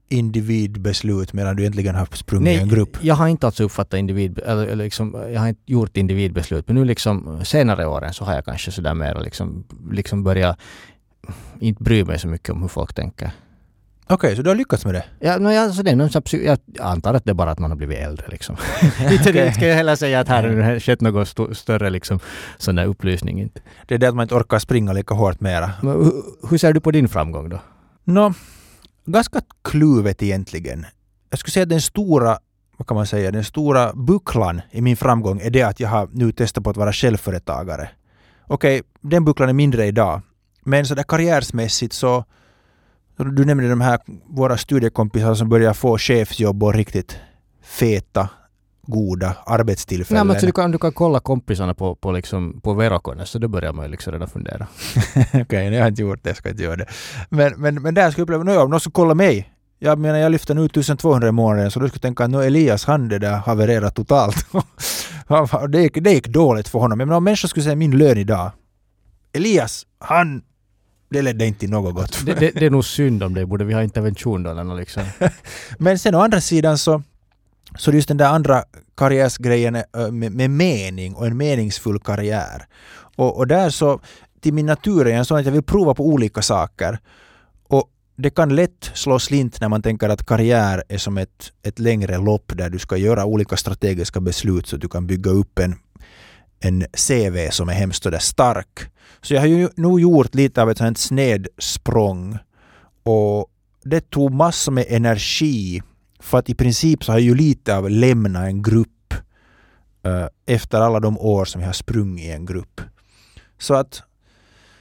individbeslut 0.08 1.32
medan 1.32 1.56
du 1.56 1.62
egentligen 1.62 1.94
har 1.94 2.08
sprungit 2.12 2.58
i 2.58 2.62
en 2.62 2.68
grupp? 2.68 2.96
jag 3.00 3.14
har 3.14 3.28
inte 3.28 3.46
alltså 3.46 3.64
uppfattat 3.64 3.98
individ, 3.98 4.38
eller 4.38 4.76
liksom, 4.76 5.16
jag 5.32 5.40
har 5.40 5.48
inte 5.48 5.60
gjort 5.72 5.96
individbeslut, 5.96 6.68
men 6.68 6.76
nu 6.76 6.84
liksom 6.84 7.44
senare 7.44 7.86
åren 7.86 8.12
så 8.12 8.24
har 8.24 8.34
jag 8.34 8.44
kanske 8.44 8.70
sådär 8.70 8.94
mer 8.94 9.20
liksom, 9.20 9.64
liksom 9.90 10.24
börjat 10.24 10.58
inte 11.60 11.82
bry 11.82 12.04
mig 12.04 12.18
så 12.18 12.28
mycket 12.28 12.50
om 12.50 12.60
hur 12.62 12.68
folk 12.68 12.94
tänker. 12.94 13.30
Okej, 14.06 14.36
så 14.36 14.42
du 14.42 14.50
har 14.50 14.54
lyckats 14.56 14.84
med 14.84 14.94
det? 14.94 15.04
Ja, 15.20 15.38
no, 15.38 15.48
alltså 15.48 15.82
det 15.82 15.90
är 15.90 15.96
någon 15.96 16.08
psy- 16.08 16.44
jag 16.44 16.58
antar 16.80 17.14
att 17.14 17.24
det 17.24 17.30
är 17.30 17.34
bara 17.34 17.50
att 17.50 17.58
man 17.58 17.70
har 17.70 17.76
blivit 17.76 17.98
äldre 17.98 18.26
liksom. 18.28 18.56
inte 19.12 19.32
det 19.32 19.52
ska 19.52 19.66
jag 19.68 19.74
heller 19.76 19.96
säga 19.96 20.20
att 20.20 20.28
här 20.28 20.48
har 20.62 20.80
skett 20.80 21.00
något 21.00 21.28
sto- 21.28 21.54
större 21.54 21.90
liksom 21.90 22.20
sån 22.58 22.74
där 22.74 22.84
upplysning 22.86 23.40
inte. 23.40 23.60
Det 23.86 23.94
är 23.94 23.98
det 23.98 24.08
att 24.08 24.14
man 24.14 24.22
inte 24.22 24.34
orkar 24.34 24.58
springa 24.58 24.92
lika 24.92 25.14
hårt 25.14 25.40
mera. 25.40 25.70
Men, 25.82 25.92
hur, 25.92 26.12
hur 26.50 26.58
ser 26.58 26.72
du 26.72 26.80
på 26.80 26.90
din 26.90 27.08
framgång 27.08 27.48
då? 27.48 27.58
Nå, 28.04 28.34
ganska 29.06 29.40
kluvet 29.64 30.22
egentligen. 30.22 30.86
Jag 31.30 31.38
skulle 31.38 31.52
säga 31.52 31.62
att 31.62 31.68
den 31.68 31.80
stora, 31.80 32.38
vad 32.76 32.86
kan 32.88 32.96
man 32.96 33.06
säga, 33.06 33.30
den 33.30 33.44
stora 33.44 33.92
bucklan 33.94 34.60
i 34.70 34.80
min 34.80 34.96
framgång 34.96 35.40
är 35.40 35.50
det 35.50 35.62
att 35.62 35.80
jag 35.80 35.88
har 35.88 36.08
nu 36.12 36.32
testat 36.32 36.64
på 36.64 36.70
att 36.70 36.76
vara 36.76 36.92
självföretagare. 36.92 37.88
Okej, 38.46 38.82
den 39.00 39.24
bucklan 39.24 39.48
är 39.48 39.52
mindre 39.52 39.86
idag. 39.86 40.20
Men 40.64 40.86
sådär 40.86 41.02
karriärsmässigt 41.02 41.92
så, 41.92 42.24
du 43.16 43.44
nämnde 43.44 43.68
de 43.68 43.80
här 43.80 43.98
våra 44.26 44.56
studiekompisar 44.56 45.34
som 45.34 45.48
börjar 45.48 45.72
få 45.72 45.98
chefsjobb 45.98 46.62
och 46.62 46.74
riktigt 46.74 47.16
feta, 47.62 48.28
goda 48.86 49.36
arbetstillfällen. 49.46 50.16
Nej, 50.18 50.24
men 50.24 50.30
alltså, 50.30 50.46
du, 50.46 50.52
kan, 50.52 50.70
du 50.70 50.78
kan 50.78 50.92
kolla 50.92 51.20
kompisarna 51.20 51.74
på, 51.74 51.94
på, 51.94 52.12
liksom, 52.12 52.60
på 52.60 52.74
Verokone, 52.74 53.26
så 53.26 53.38
då 53.38 53.48
börjar 53.48 53.72
man 53.72 53.84
ju 53.84 53.90
liksom 53.90 54.12
redan 54.12 54.28
fundera. 54.28 54.66
Okej, 55.34 55.74
jag 55.74 55.80
har 55.82 55.88
inte 55.88 56.02
gjort 56.02 56.22
det, 56.22 56.30
jag 56.30 56.36
ska 56.36 56.50
inte 56.50 56.62
göra 56.62 56.76
det. 56.76 56.86
Men, 57.28 57.52
men, 57.56 57.82
men 57.82 57.94
där 57.94 58.10
skulle 58.10 58.22
jag 58.22 58.40
uppleva, 58.40 58.62
om 58.62 58.70
någon 58.70 58.80
skulle 58.80 58.92
kolla 58.92 59.14
mig. 59.14 59.50
Jag 59.78 59.98
menar, 59.98 60.18
jag 60.18 60.32
lyfter 60.32 60.54
nu 60.54 60.64
1200 60.64 61.28
i 61.28 61.32
månaden, 61.32 61.70
så 61.70 61.80
då 61.80 61.88
skulle 61.88 61.96
jag 61.96 62.02
tänka 62.02 62.24
att 62.24 62.30
nu 62.30 62.42
Elias, 62.42 62.84
han 62.84 63.08
det 63.08 63.18
där 63.18 63.36
havererat 63.36 63.94
totalt. 63.94 64.46
Det, 65.68 65.82
gick, 65.82 65.94
det 66.04 66.12
gick 66.12 66.28
dåligt 66.28 66.68
för 66.68 66.78
honom. 66.78 66.98
Men 66.98 67.12
om 67.12 67.24
människor 67.24 67.48
skulle 67.48 67.64
säga 67.64 67.76
min 67.76 67.98
lön 67.98 68.18
idag. 68.18 68.50
Elias, 69.32 69.86
han... 69.98 70.42
Det 71.14 71.22
ledde 71.22 71.46
inte 71.46 71.60
till 71.60 71.70
något 71.70 71.94
gott. 71.94 72.26
Det, 72.26 72.34
det, 72.34 72.50
det 72.50 72.66
är 72.66 72.70
nog 72.70 72.84
synd 72.84 73.22
om 73.22 73.34
det, 73.34 73.46
borde 73.46 73.64
vi 73.64 73.74
ha 73.74 73.82
intervention 73.82 74.42
då 74.42 74.74
liksom. 74.74 75.02
Men 75.78 75.98
sen 75.98 76.14
å 76.14 76.20
andra 76.20 76.40
sidan 76.40 76.78
så, 76.78 77.02
så 77.78 77.92
just 77.92 78.08
den 78.08 78.16
där 78.16 78.28
andra 78.28 78.64
karriärsgrejen 78.96 79.74
eh, 79.74 80.10
med, 80.10 80.32
med 80.32 80.50
mening 80.50 81.14
och 81.14 81.26
en 81.26 81.36
meningsfull 81.36 82.00
karriär. 82.00 82.66
Och, 83.16 83.36
och 83.36 83.46
där 83.46 83.70
så, 83.70 84.00
till 84.40 84.54
min 84.54 84.66
natur 84.66 85.06
är 85.06 85.16
jag 85.16 85.26
sån 85.26 85.38
att 85.38 85.44
jag 85.44 85.52
vill 85.52 85.62
prova 85.62 85.94
på 85.94 86.06
olika 86.06 86.42
saker. 86.42 86.98
Och 87.68 87.90
det 88.16 88.30
kan 88.30 88.56
lätt 88.56 88.90
slå 88.94 89.18
slint 89.18 89.60
när 89.60 89.68
man 89.68 89.82
tänker 89.82 90.08
att 90.08 90.26
karriär 90.26 90.82
är 90.88 90.98
som 90.98 91.18
ett, 91.18 91.52
ett 91.62 91.78
längre 91.78 92.18
lopp 92.18 92.52
där 92.56 92.70
du 92.70 92.78
ska 92.78 92.96
göra 92.96 93.24
olika 93.24 93.56
strategiska 93.56 94.20
beslut 94.20 94.66
så 94.66 94.76
att 94.76 94.82
du 94.82 94.88
kan 94.88 95.06
bygga 95.06 95.30
upp 95.30 95.58
en, 95.58 95.76
en 96.60 96.84
CV 96.92 97.50
som 97.50 97.68
är 97.68 97.72
hemskt 97.72 98.02
sådär 98.02 98.18
stark. 98.18 98.90
Så 99.22 99.34
jag 99.34 99.40
har 99.40 99.46
ju 99.46 99.68
nog 99.76 100.00
gjort 100.00 100.34
lite 100.34 100.62
av 100.62 100.70
ett 100.70 100.78
sånt 100.78 100.98
snedsprång 100.98 102.38
och 103.02 103.46
det 103.84 104.10
tog 104.10 104.32
massor 104.32 104.72
med 104.72 104.86
energi 104.88 105.82
för 106.20 106.38
att 106.38 106.50
i 106.50 106.54
princip 106.54 107.04
så 107.04 107.12
har 107.12 107.18
jag 107.18 107.24
ju 107.24 107.34
lite 107.34 107.76
av 107.76 107.90
lämnat 107.90 108.44
en 108.44 108.62
grupp 108.62 109.14
eh, 110.02 110.26
efter 110.46 110.80
alla 110.80 111.00
de 111.00 111.18
år 111.18 111.44
som 111.44 111.60
jag 111.60 111.68
har 111.68 111.72
sprungit 111.72 112.24
i 112.24 112.30
en 112.30 112.46
grupp. 112.46 112.80
Så 113.58 113.74
att 113.74 114.02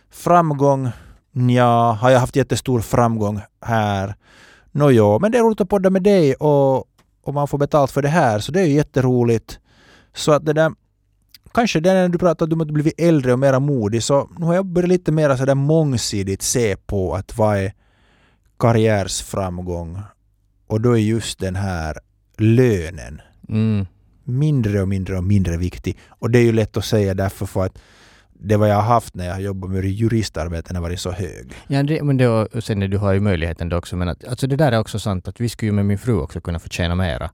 framgång, 0.09 0.89
ja, 1.31 1.91
har 1.91 2.09
jag 2.09 2.19
haft 2.19 2.35
jättestor 2.35 2.79
framgång 2.79 3.41
här? 3.61 4.15
Nåjo, 4.71 5.19
men 5.19 5.31
det 5.31 5.37
är 5.37 5.43
roligt 5.43 5.61
att 5.61 5.69
podda 5.69 5.89
med 5.89 6.03
dig 6.03 6.33
och, 6.33 6.77
och 7.23 7.33
man 7.33 7.47
får 7.47 7.57
betalt 7.57 7.91
för 7.91 8.01
det 8.01 8.09
här 8.09 8.39
så 8.39 8.51
det 8.51 8.61
är 8.61 8.65
ju 8.65 8.73
jätteroligt. 8.73 9.59
Så 10.13 10.31
att 10.31 10.45
det 10.45 10.53
där 10.53 10.71
Kanske 11.53 11.79
det 11.79 11.93
när 11.93 12.09
du 12.09 12.17
pratade 12.17 12.55
om 12.55 12.61
att 12.61 12.67
du 12.67 12.73
blivit 12.73 13.01
äldre 13.01 13.33
och 13.33 13.39
mera 13.39 13.59
modig 13.59 14.03
så 14.03 14.29
nu 14.37 14.45
har 14.45 14.53
jag 14.55 14.65
börjat 14.65 14.89
lite 14.89 15.11
mer 15.11 15.35
sådär 15.35 15.55
mångsidigt 15.55 16.41
se 16.41 16.75
på 16.75 17.15
att 17.15 17.37
vad 17.37 17.57
är 17.57 17.73
karriärsframgång 18.59 20.01
och 20.67 20.81
då 20.81 20.91
är 20.97 21.01
just 21.01 21.39
den 21.39 21.55
här 21.55 21.97
lönen 22.37 23.21
Mm. 23.49 23.85
mindre 24.23 24.81
och 24.81 24.87
mindre 24.87 25.17
och 25.17 25.23
mindre 25.23 25.57
viktig. 25.57 25.97
Och 26.09 26.31
det 26.31 26.39
är 26.39 26.43
ju 26.43 26.51
lätt 26.51 26.77
att 26.77 26.85
säga 26.85 27.13
därför 27.13 27.45
för 27.45 27.65
att 27.65 27.79
det 28.33 28.57
vad 28.57 28.69
jag 28.69 28.75
har 28.75 28.81
haft 28.81 29.15
när 29.15 29.25
jag 29.25 29.33
har 29.33 29.39
jobbat 29.41 29.69
med 29.69 29.85
juristarbeten 29.85 30.75
har 30.75 30.83
varit 30.83 30.99
så 30.99 31.11
hög. 31.11 31.53
Ja, 31.67 31.83
det, 31.83 32.03
men 32.03 32.17
det, 32.17 32.27
och 32.27 32.63
sen 32.63 32.79
du 32.79 32.97
har 32.97 33.13
ju 33.13 33.19
möjligheten 33.19 33.69
då 33.69 33.77
också, 33.77 33.95
men 33.95 34.09
att, 34.09 34.25
alltså 34.27 34.47
det 34.47 34.55
där 34.55 34.71
är 34.71 34.79
också 34.79 34.99
sant 34.99 35.27
att 35.27 35.41
vi 35.41 35.49
skulle 35.49 35.67
ju 35.67 35.75
med 35.75 35.85
min 35.85 35.97
fru 35.97 36.13
också 36.19 36.41
kunna 36.41 36.59
förtjäna 36.59 36.95
mera. 36.95 37.31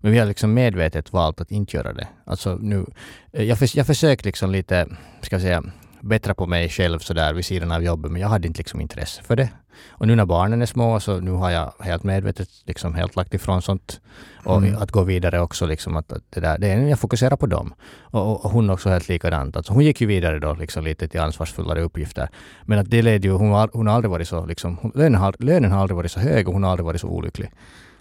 Men 0.00 0.12
vi 0.12 0.18
har 0.18 0.26
liksom 0.26 0.54
medvetet 0.54 1.12
valt 1.12 1.40
att 1.40 1.50
inte 1.50 1.76
göra 1.76 1.92
det. 1.92 2.08
Alltså 2.24 2.54
nu, 2.60 2.86
eh, 3.32 3.44
jag, 3.44 3.58
förs, 3.58 3.74
jag 3.76 3.86
försökte 3.86 4.28
liksom 4.28 4.50
lite, 4.50 4.86
ska 5.22 5.34
jag 5.34 5.42
säga, 5.42 5.62
bättra 6.00 6.34
på 6.34 6.46
mig 6.46 6.68
själv 6.68 6.98
sådär 6.98 7.32
vid 7.32 7.44
sidan 7.44 7.72
av 7.72 7.82
jobbet, 7.84 8.10
men 8.12 8.20
jag 8.20 8.28
hade 8.28 8.48
inte 8.48 8.58
liksom 8.58 8.80
intresse 8.80 9.22
för 9.22 9.36
det. 9.36 9.48
Och 9.88 10.06
nu 10.06 10.14
när 10.16 10.24
barnen 10.24 10.62
är 10.62 10.66
små 10.66 11.00
så 11.00 11.20
nu 11.20 11.30
har 11.30 11.50
jag 11.50 11.72
helt 11.80 12.02
medvetet 12.04 12.48
liksom 12.64 12.94
helt 12.94 13.16
lagt 13.16 13.34
ifrån 13.34 13.62
sånt. 13.62 14.00
Och 14.44 14.56
Mm. 14.58 14.76
att 14.82 14.90
gå 14.90 15.02
vidare 15.02 15.40
också 15.40 15.66
liksom 15.66 15.96
att, 15.96 16.12
att 16.12 16.22
det 16.30 16.40
där, 16.40 16.58
det 16.58 16.68
är, 16.68 16.88
jag 16.88 16.98
fokuserar 16.98 17.36
på 17.36 17.46
dem. 17.46 17.74
Och, 18.00 18.20
och, 18.32 18.44
och 18.44 18.50
hon 18.50 18.70
också 18.70 18.88
helt 18.88 19.08
likadant. 19.08 19.56
Alltså 19.56 19.72
hon 19.72 19.84
gick 19.84 20.00
ju 20.00 20.06
vidare 20.06 20.38
då 20.38 20.54
liksom 20.54 20.84
lite 20.84 21.08
till 21.08 21.20
ansvarsfullare 21.20 21.80
uppgifter. 21.82 22.28
Men 22.64 22.78
att 22.78 22.90
det 22.90 23.02
ledde 23.02 23.28
ju, 23.28 23.34
hon 23.34 23.50
har, 23.50 23.70
hon 23.72 23.86
har 23.86 23.94
aldrig 23.94 24.10
varit 24.10 24.28
så 24.28 24.46
liksom, 24.46 24.76
hon- 24.82 24.92
lönen 24.94 25.20
har, 25.20 25.34
lönen 25.38 25.72
har 25.72 25.80
aldrig 25.80 25.96
varit 25.96 26.12
så 26.12 26.20
hög 26.20 26.48
och 26.48 26.54
hon 26.54 26.62
har 26.62 26.70
aldrig 26.70 26.84
varit 26.86 27.00
så 27.00 27.08
olycklig. 27.08 27.50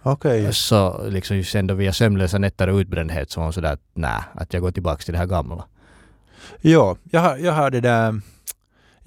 Okej. 0.08 0.54
Så 0.54 1.08
liksom 1.10 1.44
sen 1.44 1.68
då 1.68 1.74
via 1.74 1.94
sömnlösa 1.94 2.38
nätter 2.38 2.68
och 2.68 2.78
utbrändhet 2.78 3.32
så 3.32 3.40
var 3.40 3.46
hon 3.46 3.54
sådär 3.54 3.74
att 3.74 3.82
nej, 3.94 4.22
att 4.34 4.54
jag 4.54 4.62
går 4.62 4.72
tillbaka 4.72 5.04
till 5.04 5.14
det 5.14 5.18
här 5.20 5.26
gamla. 5.26 5.66
Ja, 6.62 6.98
jag 7.12 7.22
har, 7.22 7.38
jag 7.38 7.54
har 7.54 7.72
det 7.72 7.82
där 7.82 8.22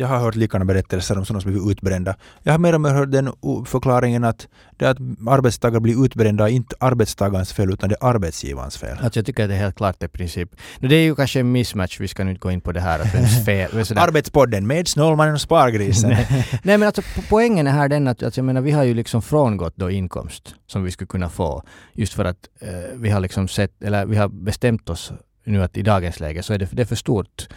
Jag 0.00 0.08
har 0.08 0.18
hört 0.18 0.34
liknande 0.34 0.66
berättelser 0.66 1.18
om 1.18 1.24
sådana 1.24 1.40
som 1.40 1.50
blivit 1.52 1.70
utbrända. 1.70 2.16
Jag 2.42 2.52
har 2.52 2.58
mer 2.58 2.74
och 2.74 2.80
mer 2.80 2.90
hört 2.90 3.10
den 3.10 3.32
förklaringen 3.66 4.24
att 4.24 4.48
det 4.76 4.84
är 4.84 4.90
att 4.90 4.98
arbetstagare 5.28 5.80
blir 5.80 6.04
utbrända 6.04 6.48
är 6.48 6.52
inte 6.52 6.76
arbetstagarens 6.80 7.52
fel 7.52 7.72
utan 7.72 7.88
det 7.88 7.96
är 8.00 8.06
arbetsgivarens 8.06 8.76
fel. 8.78 8.98
Alltså 9.02 9.18
jag 9.18 9.26
tycker 9.26 9.42
att 9.42 9.48
det 9.48 9.54
är 9.54 9.58
helt 9.58 9.76
klart 9.76 10.02
i 10.02 10.08
princip. 10.08 10.50
Nu, 10.78 10.88
det 10.88 10.96
är 10.96 11.02
ju 11.02 11.14
kanske 11.14 11.40
en 11.40 11.52
mismatch, 11.52 12.00
vi 12.00 12.08
ska 12.08 12.24
nu 12.24 12.30
inte 12.30 12.40
gå 12.40 12.50
in 12.50 12.60
på 12.60 12.72
det 12.72 12.80
här. 12.80 13.00
Att 13.00 13.14
vems 13.14 13.44
fel. 13.46 13.70
Arbetspodden 13.96 14.66
med 14.66 14.88
Snålmannen 14.88 15.34
och 15.34 15.40
Spargrisen. 15.40 16.10
Nej 16.62 16.78
men 16.78 16.82
alltså 16.82 17.00
po- 17.02 17.24
poängen 17.28 17.66
är 17.66 17.70
här 17.72 17.88
den 17.88 18.08
att, 18.08 18.22
att 18.22 18.36
jag 18.36 18.44
menar 18.46 18.60
vi 18.60 18.70
har 18.70 18.84
ju 18.84 18.94
liksom 18.94 19.22
frångått 19.22 19.76
då 19.76 19.90
inkomst 19.90 20.54
som 20.66 20.84
vi 20.84 20.90
skulle 20.90 21.08
kunna 21.08 21.28
få. 21.28 21.62
Just 21.92 22.12
för 22.14 22.24
att 22.24 22.48
eh, 22.60 22.68
vi 22.94 23.10
har 23.10 23.20
liksom 23.20 23.48
sett, 23.48 23.82
eller 23.82 24.06
vi 24.06 24.16
har 24.16 24.28
bestämt 24.28 24.88
oss 24.90 25.12
nu 25.44 25.62
att 25.62 25.76
i 25.76 25.82
dagens 25.82 26.20
läge 26.20 26.42
så 26.42 26.52
är 26.52 26.58
det, 26.58 26.68
det 26.72 26.82
är 26.82 26.86
för 26.86 26.96
stort 26.96 27.48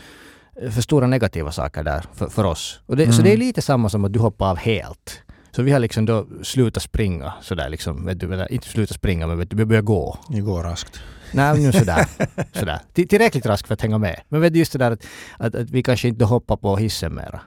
för 0.69 0.81
stora 0.81 1.07
negativa 1.07 1.51
saker 1.51 1.83
där 1.83 2.05
för, 2.13 2.27
för 2.27 2.43
oss. 2.43 2.79
Det, 2.87 2.95
Så 3.05 3.11
Mm. 3.11 3.23
det 3.23 3.33
är 3.33 3.37
lite 3.37 3.61
samma 3.61 3.89
som 3.89 4.05
att 4.05 4.13
du 4.13 4.19
hoppar 4.19 4.49
av 4.49 4.57
helt. 4.57 5.21
Så 5.55 5.61
vi 5.63 5.71
har 5.71 5.79
liksom 5.79 6.05
då 6.05 6.27
slutat 6.43 6.83
springa 6.83 7.33
sådär 7.41 7.69
liksom, 7.69 8.05
vet 8.05 8.19
du, 8.19 8.47
inte 8.49 8.67
slutat 8.67 8.95
springa 8.95 9.27
men 9.27 9.37
vet 9.37 9.49
du, 9.49 9.55
vi 9.57 9.65
börjar 9.65 9.81
gå. 9.81 10.17
Ni 10.29 10.39
går 10.41 10.63
raskt. 10.63 10.99
Nej, 11.33 11.59
nu 11.63 11.71
sådär. 11.71 12.05
sådär. 12.53 12.79
Till- 12.93 13.07
Tillräckligt 13.07 13.45
rask 13.45 13.67
för 13.67 13.73
att 13.73 13.81
hänga 13.81 13.97
med. 13.97 14.21
Men 14.29 14.41
vet 14.41 14.53
du 14.53 14.59
just 14.59 14.71
det 14.73 14.79
där 14.79 14.91
att, 14.91 15.05
att, 15.37 15.55
att 15.55 15.69
vi 15.69 15.83
kanske 15.83 16.07
inte 16.07 16.25
hoppar 16.25 16.57
på 16.57 16.77
hissen 16.77 17.15
mera. 17.15 17.41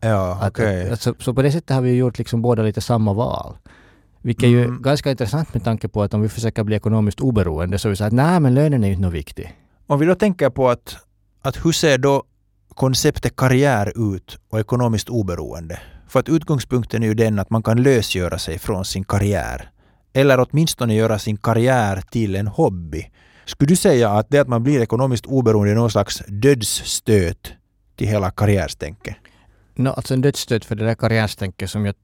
Ja, 0.00 0.46
okej. 0.48 0.90
att, 0.90 1.00
så, 1.00 1.14
så 1.18 1.34
på 1.34 1.42
det 1.42 1.52
sättet 1.52 1.70
har 1.74 1.82
vi 1.82 1.92
gjort 1.94 2.18
liksom 2.18 2.42
båda 2.42 2.62
lite 2.62 2.80
samma 2.80 3.12
val. 3.12 3.56
Vilket 4.22 4.44
är 4.44 4.48
ju 4.48 4.64
Mm. 4.64 4.82
ganska 4.82 5.10
intressant 5.10 5.54
med 5.54 5.64
tanke 5.64 5.88
på 5.88 6.02
att 6.02 6.14
om 6.14 6.22
vi 6.22 6.28
försöker 6.28 6.64
bli 6.64 6.76
ekonomiskt 6.76 7.20
oberoende 7.20 7.78
så 7.78 7.88
är 7.88 7.90
vi 7.90 7.96
så 7.96 8.04
att 8.04 8.12
nej 8.12 8.40
men 8.40 8.54
lönen 8.54 8.82
är 8.84 8.88
ju 8.88 8.92
inte 8.92 9.02
något 9.06 9.14
viktig. 9.14 9.56
Om 9.86 9.98
vi 10.00 10.06
då 10.06 10.14
tänker 10.14 10.50
på 10.50 10.68
att, 10.70 10.96
att 11.42 11.64
hur 11.64 11.72
ser 11.72 11.98
då 11.98 12.22
konceptet 12.76 13.36
karriär 13.36 14.14
ut 14.14 14.38
och 14.50 14.60
ekonomiskt 14.60 15.08
oberoende? 15.08 15.80
För 16.08 16.20
att 16.20 16.28
utgångspunkten 16.28 17.02
är 17.02 17.06
ju 17.06 17.14
den 17.14 17.38
att 17.38 17.50
man 17.50 17.62
kan 17.62 17.82
lösgöra 17.82 18.38
sig 18.38 18.58
från 18.58 18.84
sin 18.84 19.04
karriär. 19.04 19.70
Eller 20.12 20.46
åtminstone 20.48 20.94
göra 20.94 21.18
sin 21.18 21.36
karriär 21.36 22.02
till 22.10 22.36
en 22.36 22.46
hobby. 22.46 23.10
Skulle 23.44 23.68
du 23.68 23.76
säga 23.76 24.10
att 24.10 24.26
det 24.30 24.38
att 24.38 24.48
man 24.48 24.62
blir 24.62 24.80
ekonomiskt 24.80 25.26
oberoende 25.26 25.72
är 25.72 25.74
någon 25.74 25.90
slags 25.90 26.22
dödsstöt 26.28 27.52
till 27.96 28.08
hela 28.08 28.30
karriärstänket? 28.30 29.16
No, 29.74 29.88
alltså 29.88 30.14
en 30.14 30.20
dödsstöt 30.20 30.64
för 30.64 30.74
det 30.74 30.84
där 30.84 30.94
karriärstänket 30.94 31.70
som 31.70 31.86
jag 31.86 31.94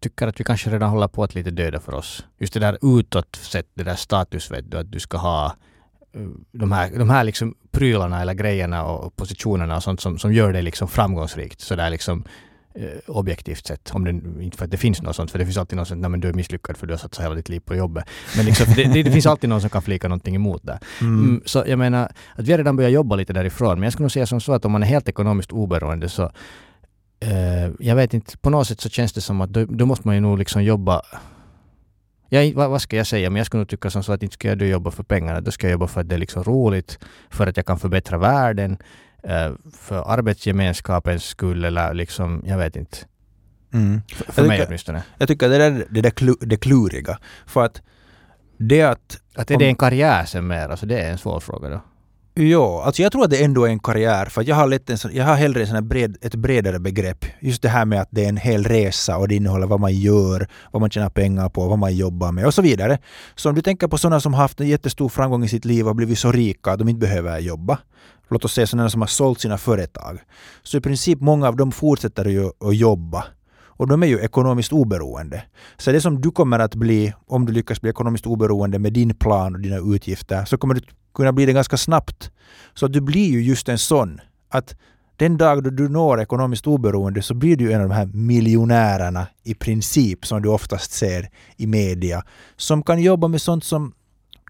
tycker 0.00 0.26
att 0.26 0.40
vi 0.40 0.44
kanske 0.44 0.70
redan 0.70 0.90
håller 0.90 1.08
på 1.08 1.24
att 1.24 1.34
lite 1.34 1.50
döda 1.50 1.80
för 1.80 1.94
oss. 1.94 2.24
Just 2.38 2.54
det 2.54 2.60
där 2.60 2.98
utåt 2.98 3.36
sett, 3.36 3.66
det 3.74 3.84
där 3.84 3.96
status 3.96 4.50
vet 4.50 4.70
du, 4.70 4.78
att 4.78 4.92
du 4.92 5.00
ska 5.00 5.18
ha 5.18 5.56
de 6.52 6.72
här, 6.72 6.98
de 6.98 7.10
här 7.10 7.24
liksom 7.24 7.54
prylarna 7.70 8.20
eller 8.20 8.34
grejerna 8.34 8.84
och 8.84 9.16
positionerna 9.16 9.76
och 9.76 9.82
sånt 9.82 10.00
som, 10.00 10.18
som 10.18 10.32
gör 10.32 10.52
dig 10.52 10.62
liksom 10.62 10.88
framgångsrikt. 10.88 11.60
Så 11.60 11.76
där 11.76 11.90
liksom 11.90 12.24
eh, 12.74 12.84
objektivt 13.06 13.66
sett. 13.66 13.90
Om 13.94 14.04
det, 14.04 14.10
inte 14.44 14.56
för 14.56 14.64
att 14.64 14.70
det 14.70 14.76
finns 14.76 15.02
något 15.02 15.16
sånt, 15.16 15.30
för 15.30 15.38
det 15.38 15.44
finns 15.44 15.56
alltid 15.56 15.76
någon 15.76 15.86
som 15.86 16.00
nej 16.00 16.10
men 16.10 16.20
du 16.20 16.28
är 16.28 16.32
misslyckad 16.32 16.76
för 16.76 16.86
du 16.86 16.92
har 16.92 16.98
satsat 16.98 17.24
hela 17.24 17.34
ditt 17.34 17.48
liv 17.48 17.60
på 17.60 17.74
jobbet. 17.74 18.04
Men 18.36 18.46
liksom, 18.46 18.66
det, 18.76 18.84
det, 18.84 19.02
det 19.02 19.12
finns 19.12 19.26
alltid 19.26 19.50
någon 19.50 19.60
som 19.60 19.70
kan 19.70 19.82
flika 19.82 20.08
någonting 20.08 20.34
emot 20.34 20.62
det. 20.66 20.78
Mm, 21.00 21.42
så 21.44 21.64
jag 21.66 21.78
menar, 21.78 22.12
att 22.34 22.48
vi 22.48 22.52
har 22.52 22.58
redan 22.58 22.76
börjat 22.76 22.92
jobba 22.92 23.16
lite 23.16 23.32
därifrån. 23.32 23.74
Men 23.74 23.82
jag 23.82 23.92
skulle 23.92 24.04
nog 24.04 24.12
säga 24.12 24.26
som 24.26 24.40
så 24.40 24.52
att 24.52 24.64
om 24.64 24.72
man 24.72 24.82
är 24.82 24.86
helt 24.86 25.08
ekonomiskt 25.08 25.52
oberoende 25.52 26.08
så 26.08 26.30
eh, 27.20 27.70
jag 27.78 27.96
vet 27.96 28.14
inte, 28.14 28.38
på 28.38 28.50
något 28.50 28.66
sätt 28.66 28.80
så 28.80 28.88
känns 28.88 29.12
det 29.12 29.20
som 29.20 29.40
att 29.40 29.50
då, 29.50 29.64
då 29.64 29.86
måste 29.86 30.08
man 30.08 30.14
ju 30.14 30.20
nog 30.20 30.38
liksom 30.38 30.64
jobba 30.64 31.02
jag, 32.30 32.54
vad, 32.54 32.70
vad 32.70 32.82
ska 32.82 32.96
jag 32.96 33.06
säga, 33.06 33.30
men 33.30 33.36
jag 33.36 33.46
skulle 33.46 33.58
nog 33.60 33.68
tycka 33.68 33.90
som 33.90 34.02
så 34.02 34.12
att 34.12 34.22
inte 34.22 34.34
ska 34.34 34.48
jag 34.48 34.62
jobba 34.62 34.90
för 34.90 35.02
pengarna, 35.02 35.40
då 35.40 35.50
ska 35.50 35.66
jag 35.66 35.72
jobba 35.72 35.86
för 35.86 36.00
att 36.00 36.08
det 36.08 36.14
är 36.14 36.18
liksom 36.18 36.44
roligt, 36.44 36.98
för 37.30 37.46
att 37.46 37.56
jag 37.56 37.66
kan 37.66 37.78
förbättra 37.78 38.18
världen, 38.18 38.76
eh, 39.22 39.52
för 39.76 40.12
arbetsgemenskapens 40.12 41.24
skull 41.24 41.64
eller 41.64 41.94
liksom, 41.94 42.42
jag 42.46 42.58
vet 42.58 42.76
inte. 42.76 42.96
Mm. 43.72 44.00
För, 44.08 44.32
för 44.32 44.42
Jag 44.42 44.48
mig 44.48 44.56
tycker- 44.58 44.68
åtminstone. 44.68 45.02
Jag 45.18 45.28
tycker 45.28 45.48
det 45.48 45.64
är 45.64 45.86
det, 45.90 46.00
där 46.00 46.10
klu, 46.10 46.34
det 46.40 46.56
kluriga. 46.56 47.18
För 47.46 47.64
att 47.64 47.82
det 48.58 48.82
att 48.82 49.18
Att 49.34 49.50
är 49.50 49.56
det 49.58 49.66
en 49.66 49.74
karriär 49.74 50.24
sen 50.24 50.46
mer, 50.46 50.68
alltså 50.68 50.86
det 50.86 50.98
är 51.00 51.10
en 51.10 51.18
svår 51.18 51.40
fråga 51.40 51.68
då. 51.68 51.80
Ja, 52.42 52.82
alltså 52.84 53.02
jag 53.02 53.12
tror 53.12 53.24
att 53.24 53.30
det 53.30 53.44
ändå 53.44 53.64
är 53.64 53.68
en 53.68 53.78
karriär 53.78 54.26
för 54.26 54.48
jag 54.48 54.56
har, 54.56 54.66
lätt 54.66 54.90
en, 54.90 54.98
jag 55.12 55.24
har 55.24 55.34
hellre 55.34 55.60
en 55.60 55.66
sån 55.66 55.88
bred, 55.88 56.16
ett 56.20 56.34
bredare 56.34 56.78
begrepp. 56.78 57.24
Just 57.40 57.62
det 57.62 57.68
här 57.68 57.84
med 57.84 58.00
att 58.00 58.08
det 58.10 58.24
är 58.24 58.28
en 58.28 58.36
hel 58.36 58.64
resa 58.64 59.16
och 59.16 59.28
det 59.28 59.34
innehåller 59.34 59.66
vad 59.66 59.80
man 59.80 59.94
gör, 59.94 60.48
vad 60.72 60.80
man 60.80 60.90
tjänar 60.90 61.10
pengar 61.10 61.48
på, 61.48 61.68
vad 61.68 61.78
man 61.78 61.96
jobbar 61.96 62.32
med 62.32 62.46
och 62.46 62.54
så 62.54 62.62
vidare. 62.62 62.98
Så 63.34 63.48
om 63.48 63.54
du 63.54 63.62
tänker 63.62 63.88
på 63.88 63.98
sådana 63.98 64.20
som 64.20 64.34
haft 64.34 64.60
en 64.60 64.68
jättestor 64.68 65.08
framgång 65.08 65.44
i 65.44 65.48
sitt 65.48 65.64
liv 65.64 65.88
och 65.88 65.96
blivit 65.96 66.18
så 66.18 66.32
rika 66.32 66.70
att 66.70 66.78
de 66.78 66.88
inte 66.88 67.00
behöver 67.00 67.38
jobba. 67.38 67.78
Låt 68.30 68.44
oss 68.44 68.54
säga 68.54 68.66
sådana 68.66 68.90
som 68.90 69.00
har 69.00 69.08
sålt 69.08 69.40
sina 69.40 69.58
företag. 69.58 70.18
Så 70.62 70.76
i 70.76 70.80
princip 70.80 71.20
många 71.20 71.48
av 71.48 71.56
dem 71.56 71.72
fortsätter 71.72 72.24
ju 72.24 72.46
att 72.46 72.76
jobba. 72.76 73.24
Och 73.80 73.86
de 73.86 74.02
är 74.02 74.06
ju 74.06 74.18
ekonomiskt 74.18 74.72
oberoende. 74.72 75.42
Så 75.76 75.92
det 75.92 76.00
som 76.00 76.20
du 76.20 76.30
kommer 76.30 76.58
att 76.58 76.74
bli, 76.74 77.12
om 77.26 77.46
du 77.46 77.52
lyckas 77.52 77.80
bli 77.80 77.90
ekonomiskt 77.90 78.26
oberoende 78.26 78.78
med 78.78 78.92
din 78.92 79.14
plan 79.14 79.54
och 79.54 79.60
dina 79.60 79.94
utgifter, 79.94 80.44
så 80.44 80.58
kommer 80.58 80.74
du 80.74 80.80
kunna 81.14 81.32
bli 81.32 81.46
det 81.46 81.52
ganska 81.52 81.76
snabbt. 81.76 82.30
Så 82.74 82.88
du 82.88 83.00
blir 83.00 83.30
ju 83.30 83.42
just 83.42 83.68
en 83.68 83.78
sån 83.78 84.20
att 84.48 84.76
den 85.16 85.36
dag 85.36 85.62
då 85.62 85.70
du 85.70 85.88
når 85.88 86.20
ekonomiskt 86.20 86.66
oberoende 86.66 87.22
så 87.22 87.34
blir 87.34 87.56
du 87.56 87.72
en 87.72 87.82
av 87.82 87.88
de 87.88 87.94
här 87.94 88.06
miljonärerna 88.06 89.26
i 89.44 89.54
princip 89.54 90.26
som 90.26 90.42
du 90.42 90.48
oftast 90.48 90.92
ser 90.92 91.30
i 91.56 91.66
media 91.66 92.22
som 92.56 92.82
kan 92.82 93.02
jobba 93.02 93.28
med 93.28 93.40
sånt 93.40 93.64
som 93.64 93.92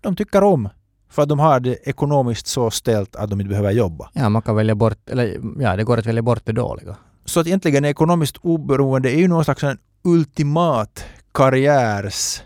de 0.02 0.16
tycker 0.16 0.42
om 0.42 0.68
för 1.10 1.22
att 1.22 1.28
de 1.28 1.38
har 1.38 1.60
det 1.60 1.88
ekonomiskt 1.88 2.46
så 2.46 2.70
ställt 2.70 3.16
att 3.16 3.30
de 3.30 3.40
inte 3.40 3.48
behöver 3.48 3.70
jobba. 3.70 4.10
Ja, 4.12 4.28
man 4.28 4.42
kan 4.42 4.56
välja 4.56 4.74
bort, 4.74 5.10
eller 5.10 5.40
ja, 5.58 5.76
det 5.76 5.84
går 5.84 5.98
att 5.98 6.06
välja 6.06 6.22
bort 6.22 6.42
det 6.44 6.52
dåliga. 6.52 6.96
Så 7.30 7.40
att 7.40 7.46
egentligen 7.46 7.84
ekonomiskt 7.84 8.36
oberoende 8.36 9.10
är 9.10 9.18
ju 9.18 9.28
någon 9.28 9.44
slags 9.44 9.64
en 9.64 9.78
ultimat 10.04 11.04
karriärs 11.32 12.42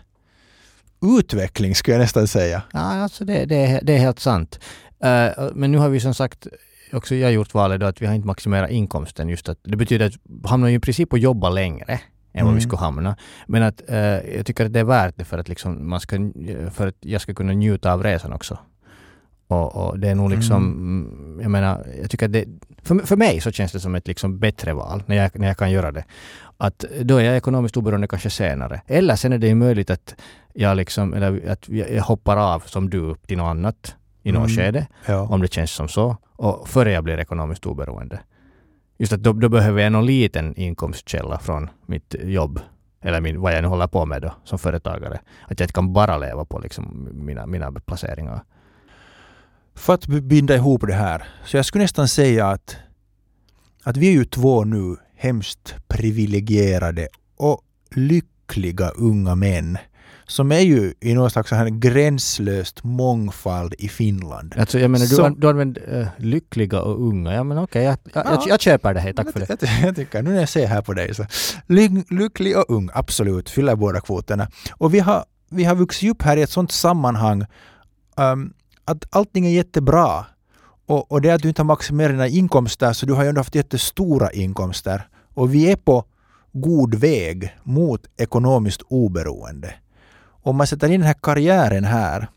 utveckling 1.19 1.75
skulle 1.75 1.95
jag 1.95 2.01
nästan 2.01 2.27
säga. 2.27 2.61
Ja, 2.73 2.79
alltså 2.79 3.25
det, 3.25 3.45
det, 3.45 3.55
är, 3.55 3.79
det 3.83 3.93
är 3.93 3.97
helt 3.97 4.19
sant. 4.19 4.59
Eh, 5.03 5.47
men 5.53 5.71
nu 5.71 5.77
har 5.77 5.89
vi 5.89 5.99
som 5.99 6.13
sagt 6.13 6.47
också 6.93 7.15
jag 7.15 7.31
gjort 7.31 7.53
valet 7.53 7.79
då 7.79 7.85
att 7.85 8.01
vi 8.01 8.05
har 8.05 8.13
inte 8.13 8.27
maximerat 8.27 8.69
inkomsten. 8.71 9.29
Just 9.29 9.49
att 9.49 9.57
det 9.63 9.77
betyder 9.77 10.05
att 10.05 10.13
vi 10.13 10.47
hamnar 10.47 10.67
ju 10.67 10.75
i 10.75 10.79
princip 10.79 11.13
att 11.13 11.21
jobba 11.21 11.49
längre 11.49 11.99
än 12.33 12.45
vad 12.45 12.53
vi 12.53 12.59
Mm. 12.59 12.61
skulle 12.61 12.79
hamna. 12.79 13.15
Men 13.47 13.63
att 13.63 13.89
eh, 13.89 13.97
jag 14.35 14.45
tycker 14.45 14.65
att 14.65 14.73
det 14.73 14.79
är 14.79 14.83
värt 14.83 15.17
det 15.17 15.25
för 15.25 15.37
att 15.37 15.49
liksom 15.49 15.89
man 15.89 15.99
ska, 15.99 16.15
för 16.73 16.87
att 16.87 16.95
jag 16.99 17.21
ska 17.21 17.33
kunna 17.33 17.53
njuta 17.53 17.93
av 17.93 18.03
resan 18.03 18.33
också. 18.33 18.57
Och, 19.47 19.75
och 19.75 19.99
det 19.99 20.09
är 20.09 20.15
nog 20.15 20.29
liksom, 20.29 20.63
mm. 20.65 21.39
jag 21.41 21.51
menar, 21.51 21.85
jag 22.01 22.09
tycker 22.09 22.25
att 22.25 22.33
det, 22.33 22.45
för, 22.83 22.95
för 22.95 23.15
mig 23.15 23.41
så 23.41 23.51
känns 23.51 23.71
det 23.71 23.79
som 23.79 23.95
ett 23.95 24.07
liksom 24.07 24.39
bättre 24.39 24.73
val 24.73 25.03
när 25.05 25.15
jag, 25.15 25.39
när 25.39 25.47
jag 25.47 25.57
kan 25.57 25.71
göra 25.71 25.91
det. 25.91 26.05
Att 26.57 26.85
då 27.01 27.17
är 27.17 27.23
jag 27.23 27.37
ekonomiskt 27.37 27.77
oberoende 27.77 28.07
kanske 28.07 28.29
senare. 28.29 28.81
Eller 28.87 29.15
sen 29.15 29.33
är 29.33 29.37
det 29.37 29.47
ju 29.47 29.55
möjligt 29.55 29.89
att 29.89 30.15
jag 30.53 30.77
liksom, 30.77 31.13
eller 31.13 31.49
att 31.49 31.69
jag, 31.69 32.01
hoppar 32.01 32.37
av 32.37 32.59
som 32.59 32.89
du 32.89 33.15
till 33.15 33.37
något 33.37 33.45
annat 33.49 33.95
i 34.23 34.31
något 34.31 34.49
Mm. 34.49 34.57
skede, 34.57 34.87
Ja. 35.05 35.21
om 35.21 35.41
det 35.41 35.53
känns 35.53 35.71
som 35.71 35.87
så, 35.87 36.17
och 36.35 36.67
före 36.69 36.91
jag 36.91 37.03
blir 37.03 37.19
ekonomiskt 37.19 37.65
oberoende. 37.65 38.19
Just 38.97 39.13
att 39.13 39.23
då, 39.23 39.33
då 39.33 39.49
behöver 39.49 39.81
jag 39.81 39.91
någon 39.91 40.05
liten 40.05 40.55
inkomstkälla 40.55 41.39
från 41.39 41.69
mitt 41.85 42.15
jobb, 42.23 42.59
eller 43.01 43.21
min, 43.21 43.41
vad 43.41 43.53
jag 43.53 43.61
nu 43.61 43.67
håller 43.67 43.87
på 43.87 44.05
med 44.05 44.21
då, 44.21 44.33
som 44.43 44.59
företagare. 44.59 45.19
Att 45.47 45.59
jag 45.59 45.65
inte 45.65 45.73
kan 45.73 45.93
bara 45.93 46.17
leva 46.17 46.45
på 46.45 46.59
liksom 46.59 47.09
mina, 47.13 47.45
mina 47.45 47.71
placeringar. 47.71 48.43
För 49.75 49.93
att 49.93 50.05
binda 50.07 50.55
ihop 50.55 50.87
det 50.87 50.93
här, 50.93 51.23
så 51.45 51.57
jag 51.57 51.65
skulle 51.65 51.83
nästan 51.83 52.07
säga 52.07 52.47
att, 52.47 52.75
att 53.83 53.97
vi 53.97 54.07
är 54.07 54.11
ju 54.11 54.25
två 54.25 54.63
nu 54.63 54.95
hemskt 55.17 55.75
privilegierade 55.87 57.07
och 57.37 57.61
lyckliga 57.95 58.89
unga 58.89 59.35
män 59.35 59.77
som 60.27 60.51
är 60.51 60.59
ju 60.59 60.93
i 60.99 61.13
någon 61.13 61.31
slags 61.31 61.51
här 61.51 61.67
gränslöst 61.69 62.83
mångfald 62.83 63.73
i 63.79 63.89
Finland. 63.89 64.55
Alltså 64.57 64.79
jag 64.79 64.91
menar, 64.91 65.05
du, 65.05 65.23
an- 65.25 65.39
du 65.39 65.49
använder 65.49 65.99
uh, 66.01 66.07
lyckliga 66.17 66.81
och 66.81 67.07
unga. 67.07 67.33
Ja 67.33 67.43
men 67.43 67.57
okej, 67.57 67.83
jag, 67.83 67.97
jag, 68.13 68.25
jag, 68.25 68.33
Ja. 68.33 68.45
jag 68.47 68.61
köper 68.61 68.93
det. 68.93 68.99
Hej, 68.99 69.13
tack 69.13 69.31
för 69.31 69.39
det. 69.39 69.49
Jag, 69.49 69.57
jag, 69.61 69.87
jag 69.87 69.95
tycker, 69.95 70.21
nu 70.21 70.29
när 70.29 70.39
jag 70.39 70.49
ser 70.49 70.67
här 70.67 70.81
på 70.81 70.93
dig 70.93 71.15
så, 71.15 71.25
ly, 71.67 71.89
lycklig 72.09 72.57
och 72.57 72.65
ung, 72.69 72.89
absolut, 72.93 73.49
fyller 73.49 73.75
båda 73.75 74.01
kvoterna. 74.01 74.47
Och 74.71 74.93
vi 74.93 74.99
har, 74.99 75.25
vi 75.49 75.63
har 75.63 75.75
vuxit 75.75 76.11
upp 76.11 76.21
här 76.21 76.37
i 76.37 76.41
ett 76.41 76.49
sånt 76.49 76.71
sammanhang 76.71 77.45
um, 78.17 78.53
att 78.85 79.15
allting 79.15 79.45
är 79.45 79.51
jättebra. 79.51 80.25
Och, 80.85 81.11
och 81.11 81.21
det 81.21 81.29
att 81.29 81.41
du 81.41 81.47
inte 81.47 81.61
har 81.61 81.65
maximerat 81.65 82.11
dina 82.11 82.27
inkomster 82.27 82.93
så 82.93 83.05
du 83.05 83.13
har 83.13 83.23
ju 83.23 83.29
ändå 83.29 83.39
haft 83.39 83.55
jättestora 83.55 84.31
inkomster. 84.31 85.07
Och 85.33 85.53
vi 85.53 85.71
är 85.71 85.75
på 85.75 86.05
god 86.51 86.95
väg 86.95 87.57
mot 87.63 88.05
ekonomiskt 88.17 88.81
oberoende. 88.81 89.73
Om 90.25 90.55
man 90.55 90.67
sätter 90.67 90.87
in 90.87 90.99
den 90.99 91.07
här 91.07 91.15
karriären 91.21 91.85
här 91.85 92.27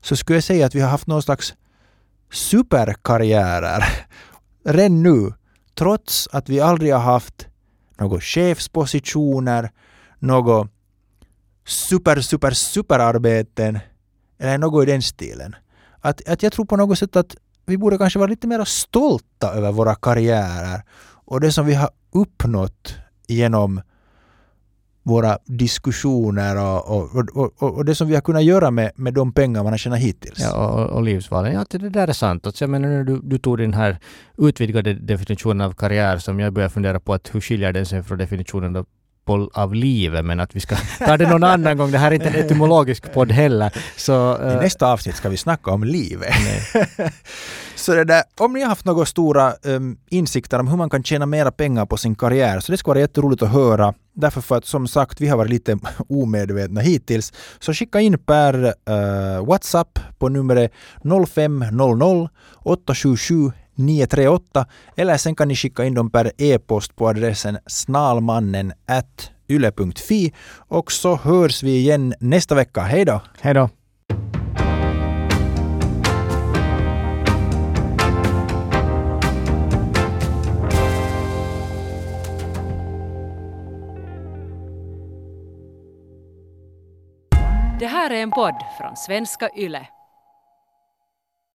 så 0.00 0.16
skulle 0.16 0.36
jag 0.36 0.44
säga 0.44 0.66
att 0.66 0.74
vi 0.74 0.80
har 0.80 0.90
haft 0.90 1.06
någon 1.06 1.22
slags 1.22 1.54
superkarriärer 2.32 3.84
redan 4.64 5.02
nu 5.02 5.32
trots 5.74 6.28
att 6.32 6.48
vi 6.48 6.60
aldrig 6.60 6.92
har 6.92 7.00
haft 7.00 7.46
några 7.98 8.20
chefspositioner, 8.20 9.70
några 10.18 10.68
super, 11.66 12.20
super, 12.20 12.50
superarbeten 12.50 13.78
eller 14.38 14.58
något 14.58 14.82
i 14.82 14.90
den 14.90 15.02
stilen. 15.02 15.56
Att, 16.02 16.28
att 16.28 16.42
jag 16.42 16.52
tror 16.52 16.64
på 16.64 16.76
något 16.76 16.98
sätt 16.98 17.16
att 17.16 17.36
vi 17.66 17.78
borde 17.78 17.98
kanske 17.98 18.18
vara 18.18 18.30
lite 18.30 18.46
mer 18.46 18.64
stolta 18.64 19.52
över 19.54 19.72
våra 19.72 19.94
karriärer 19.94 20.82
och 21.24 21.40
det 21.40 21.52
som 21.52 21.66
vi 21.66 21.74
har 21.74 21.90
uppnått 22.12 22.94
genom 23.26 23.80
våra 25.02 25.38
diskussioner 25.44 26.56
och, 26.56 27.16
och, 27.16 27.36
och, 27.36 27.76
och, 27.76 27.84
det 27.84 27.94
som 27.94 28.08
vi 28.08 28.14
har 28.14 28.20
kunnat 28.20 28.44
göra 28.44 28.70
med, 28.70 28.90
med 28.96 29.14
de 29.14 29.32
pengar 29.32 29.62
man 29.62 29.72
har 29.72 29.78
tjänat 29.78 29.98
hittills. 29.98 30.38
Ja, 30.38 30.68
och, 30.68 30.90
och 30.90 31.02
livsvalen. 31.02 31.52
Ja, 31.52 31.64
det 31.70 31.88
där 31.88 32.08
är 32.08 32.12
sant. 32.12 32.46
Alltså, 32.46 32.64
jag 32.64 32.70
menar, 32.70 33.04
du, 33.04 33.20
du 33.22 33.38
tog 33.38 33.58
den 33.58 33.74
här 33.74 33.98
utvidgade 34.38 34.94
definitionen 34.94 35.60
av 35.60 35.72
karriär 35.72 36.18
som 36.18 36.40
jag 36.40 36.52
börjar 36.52 36.68
fundera 36.68 37.00
på 37.00 37.14
att 37.14 37.34
hur 37.34 37.40
skiljer 37.40 37.72
den 37.72 37.86
sig 37.86 38.02
från 38.02 38.18
definitionen 38.18 38.84
av 39.24 39.72
av 39.72 39.74
livet, 39.74 40.24
men 40.24 40.40
att 40.40 40.56
vi 40.56 40.60
ska 40.60 40.76
ta 41.06 41.16
det 41.16 41.30
någon 41.30 41.44
annan 41.44 41.76
gång. 41.76 41.90
Det 41.90 41.98
här 41.98 42.10
är 42.10 42.14
inte 42.14 42.28
en 42.28 42.44
etymologisk 42.44 43.12
podd 43.12 43.32
heller. 43.32 43.72
Så, 43.96 44.36
uh, 44.36 44.52
I 44.52 44.56
nästa 44.56 44.92
avsnitt 44.92 45.16
ska 45.16 45.28
vi 45.28 45.36
snacka 45.36 45.70
om 45.70 45.84
livet. 45.84 46.34
så 47.74 47.94
det 47.94 48.04
där, 48.04 48.22
om 48.40 48.52
ni 48.52 48.60
har 48.60 48.68
haft 48.68 48.84
några 48.84 49.04
stora 49.04 49.54
um, 49.62 49.96
insikter 50.10 50.58
om 50.58 50.68
hur 50.68 50.76
man 50.76 50.90
kan 50.90 51.04
tjäna 51.04 51.26
mera 51.26 51.52
pengar 51.52 51.86
på 51.86 51.96
sin 51.96 52.14
karriär, 52.14 52.60
så 52.60 52.72
det 52.72 52.78
skulle 52.78 52.92
vara 52.92 53.00
jätteroligt 53.00 53.42
att 53.42 53.52
höra. 53.52 53.94
Därför 54.14 54.40
för 54.40 54.56
att 54.56 54.66
som 54.66 54.88
sagt, 54.88 55.20
vi 55.20 55.28
har 55.28 55.36
varit 55.36 55.50
lite 55.50 55.78
omedvetna 56.08 56.80
hittills. 56.80 57.32
Så 57.60 57.74
skicka 57.74 58.00
in 58.00 58.18
per 58.18 58.64
uh, 58.64 59.46
WhatsApp 59.46 59.98
på 60.18 60.28
numret 60.28 60.72
0500 61.28 62.28
877 62.64 63.52
938 63.86 64.66
eller 64.96 65.16
sen 65.16 65.34
kan 65.34 65.48
ni 65.48 65.56
skicka 65.56 65.84
in 65.84 65.94
dem 65.94 66.10
per 66.10 66.32
e-post 66.38 66.96
på 66.96 67.08
adressen 67.08 67.58
snalmannen 67.66 68.72
yle.fi 69.48 70.32
och 70.68 70.92
så 70.92 71.16
hörs 71.16 71.62
vi 71.62 71.76
igen 71.76 72.14
nästa 72.20 72.54
vecka. 72.54 72.80
Hej 72.80 73.04
då! 73.04 73.20
Hej 73.40 73.54
då! 73.54 73.68
Det 87.80 87.86
här 87.86 88.10
är 88.10 88.22
en 88.22 88.30
podd 88.30 88.54
från 88.78 88.96
svenska 88.96 89.48
YLE. 89.56 89.88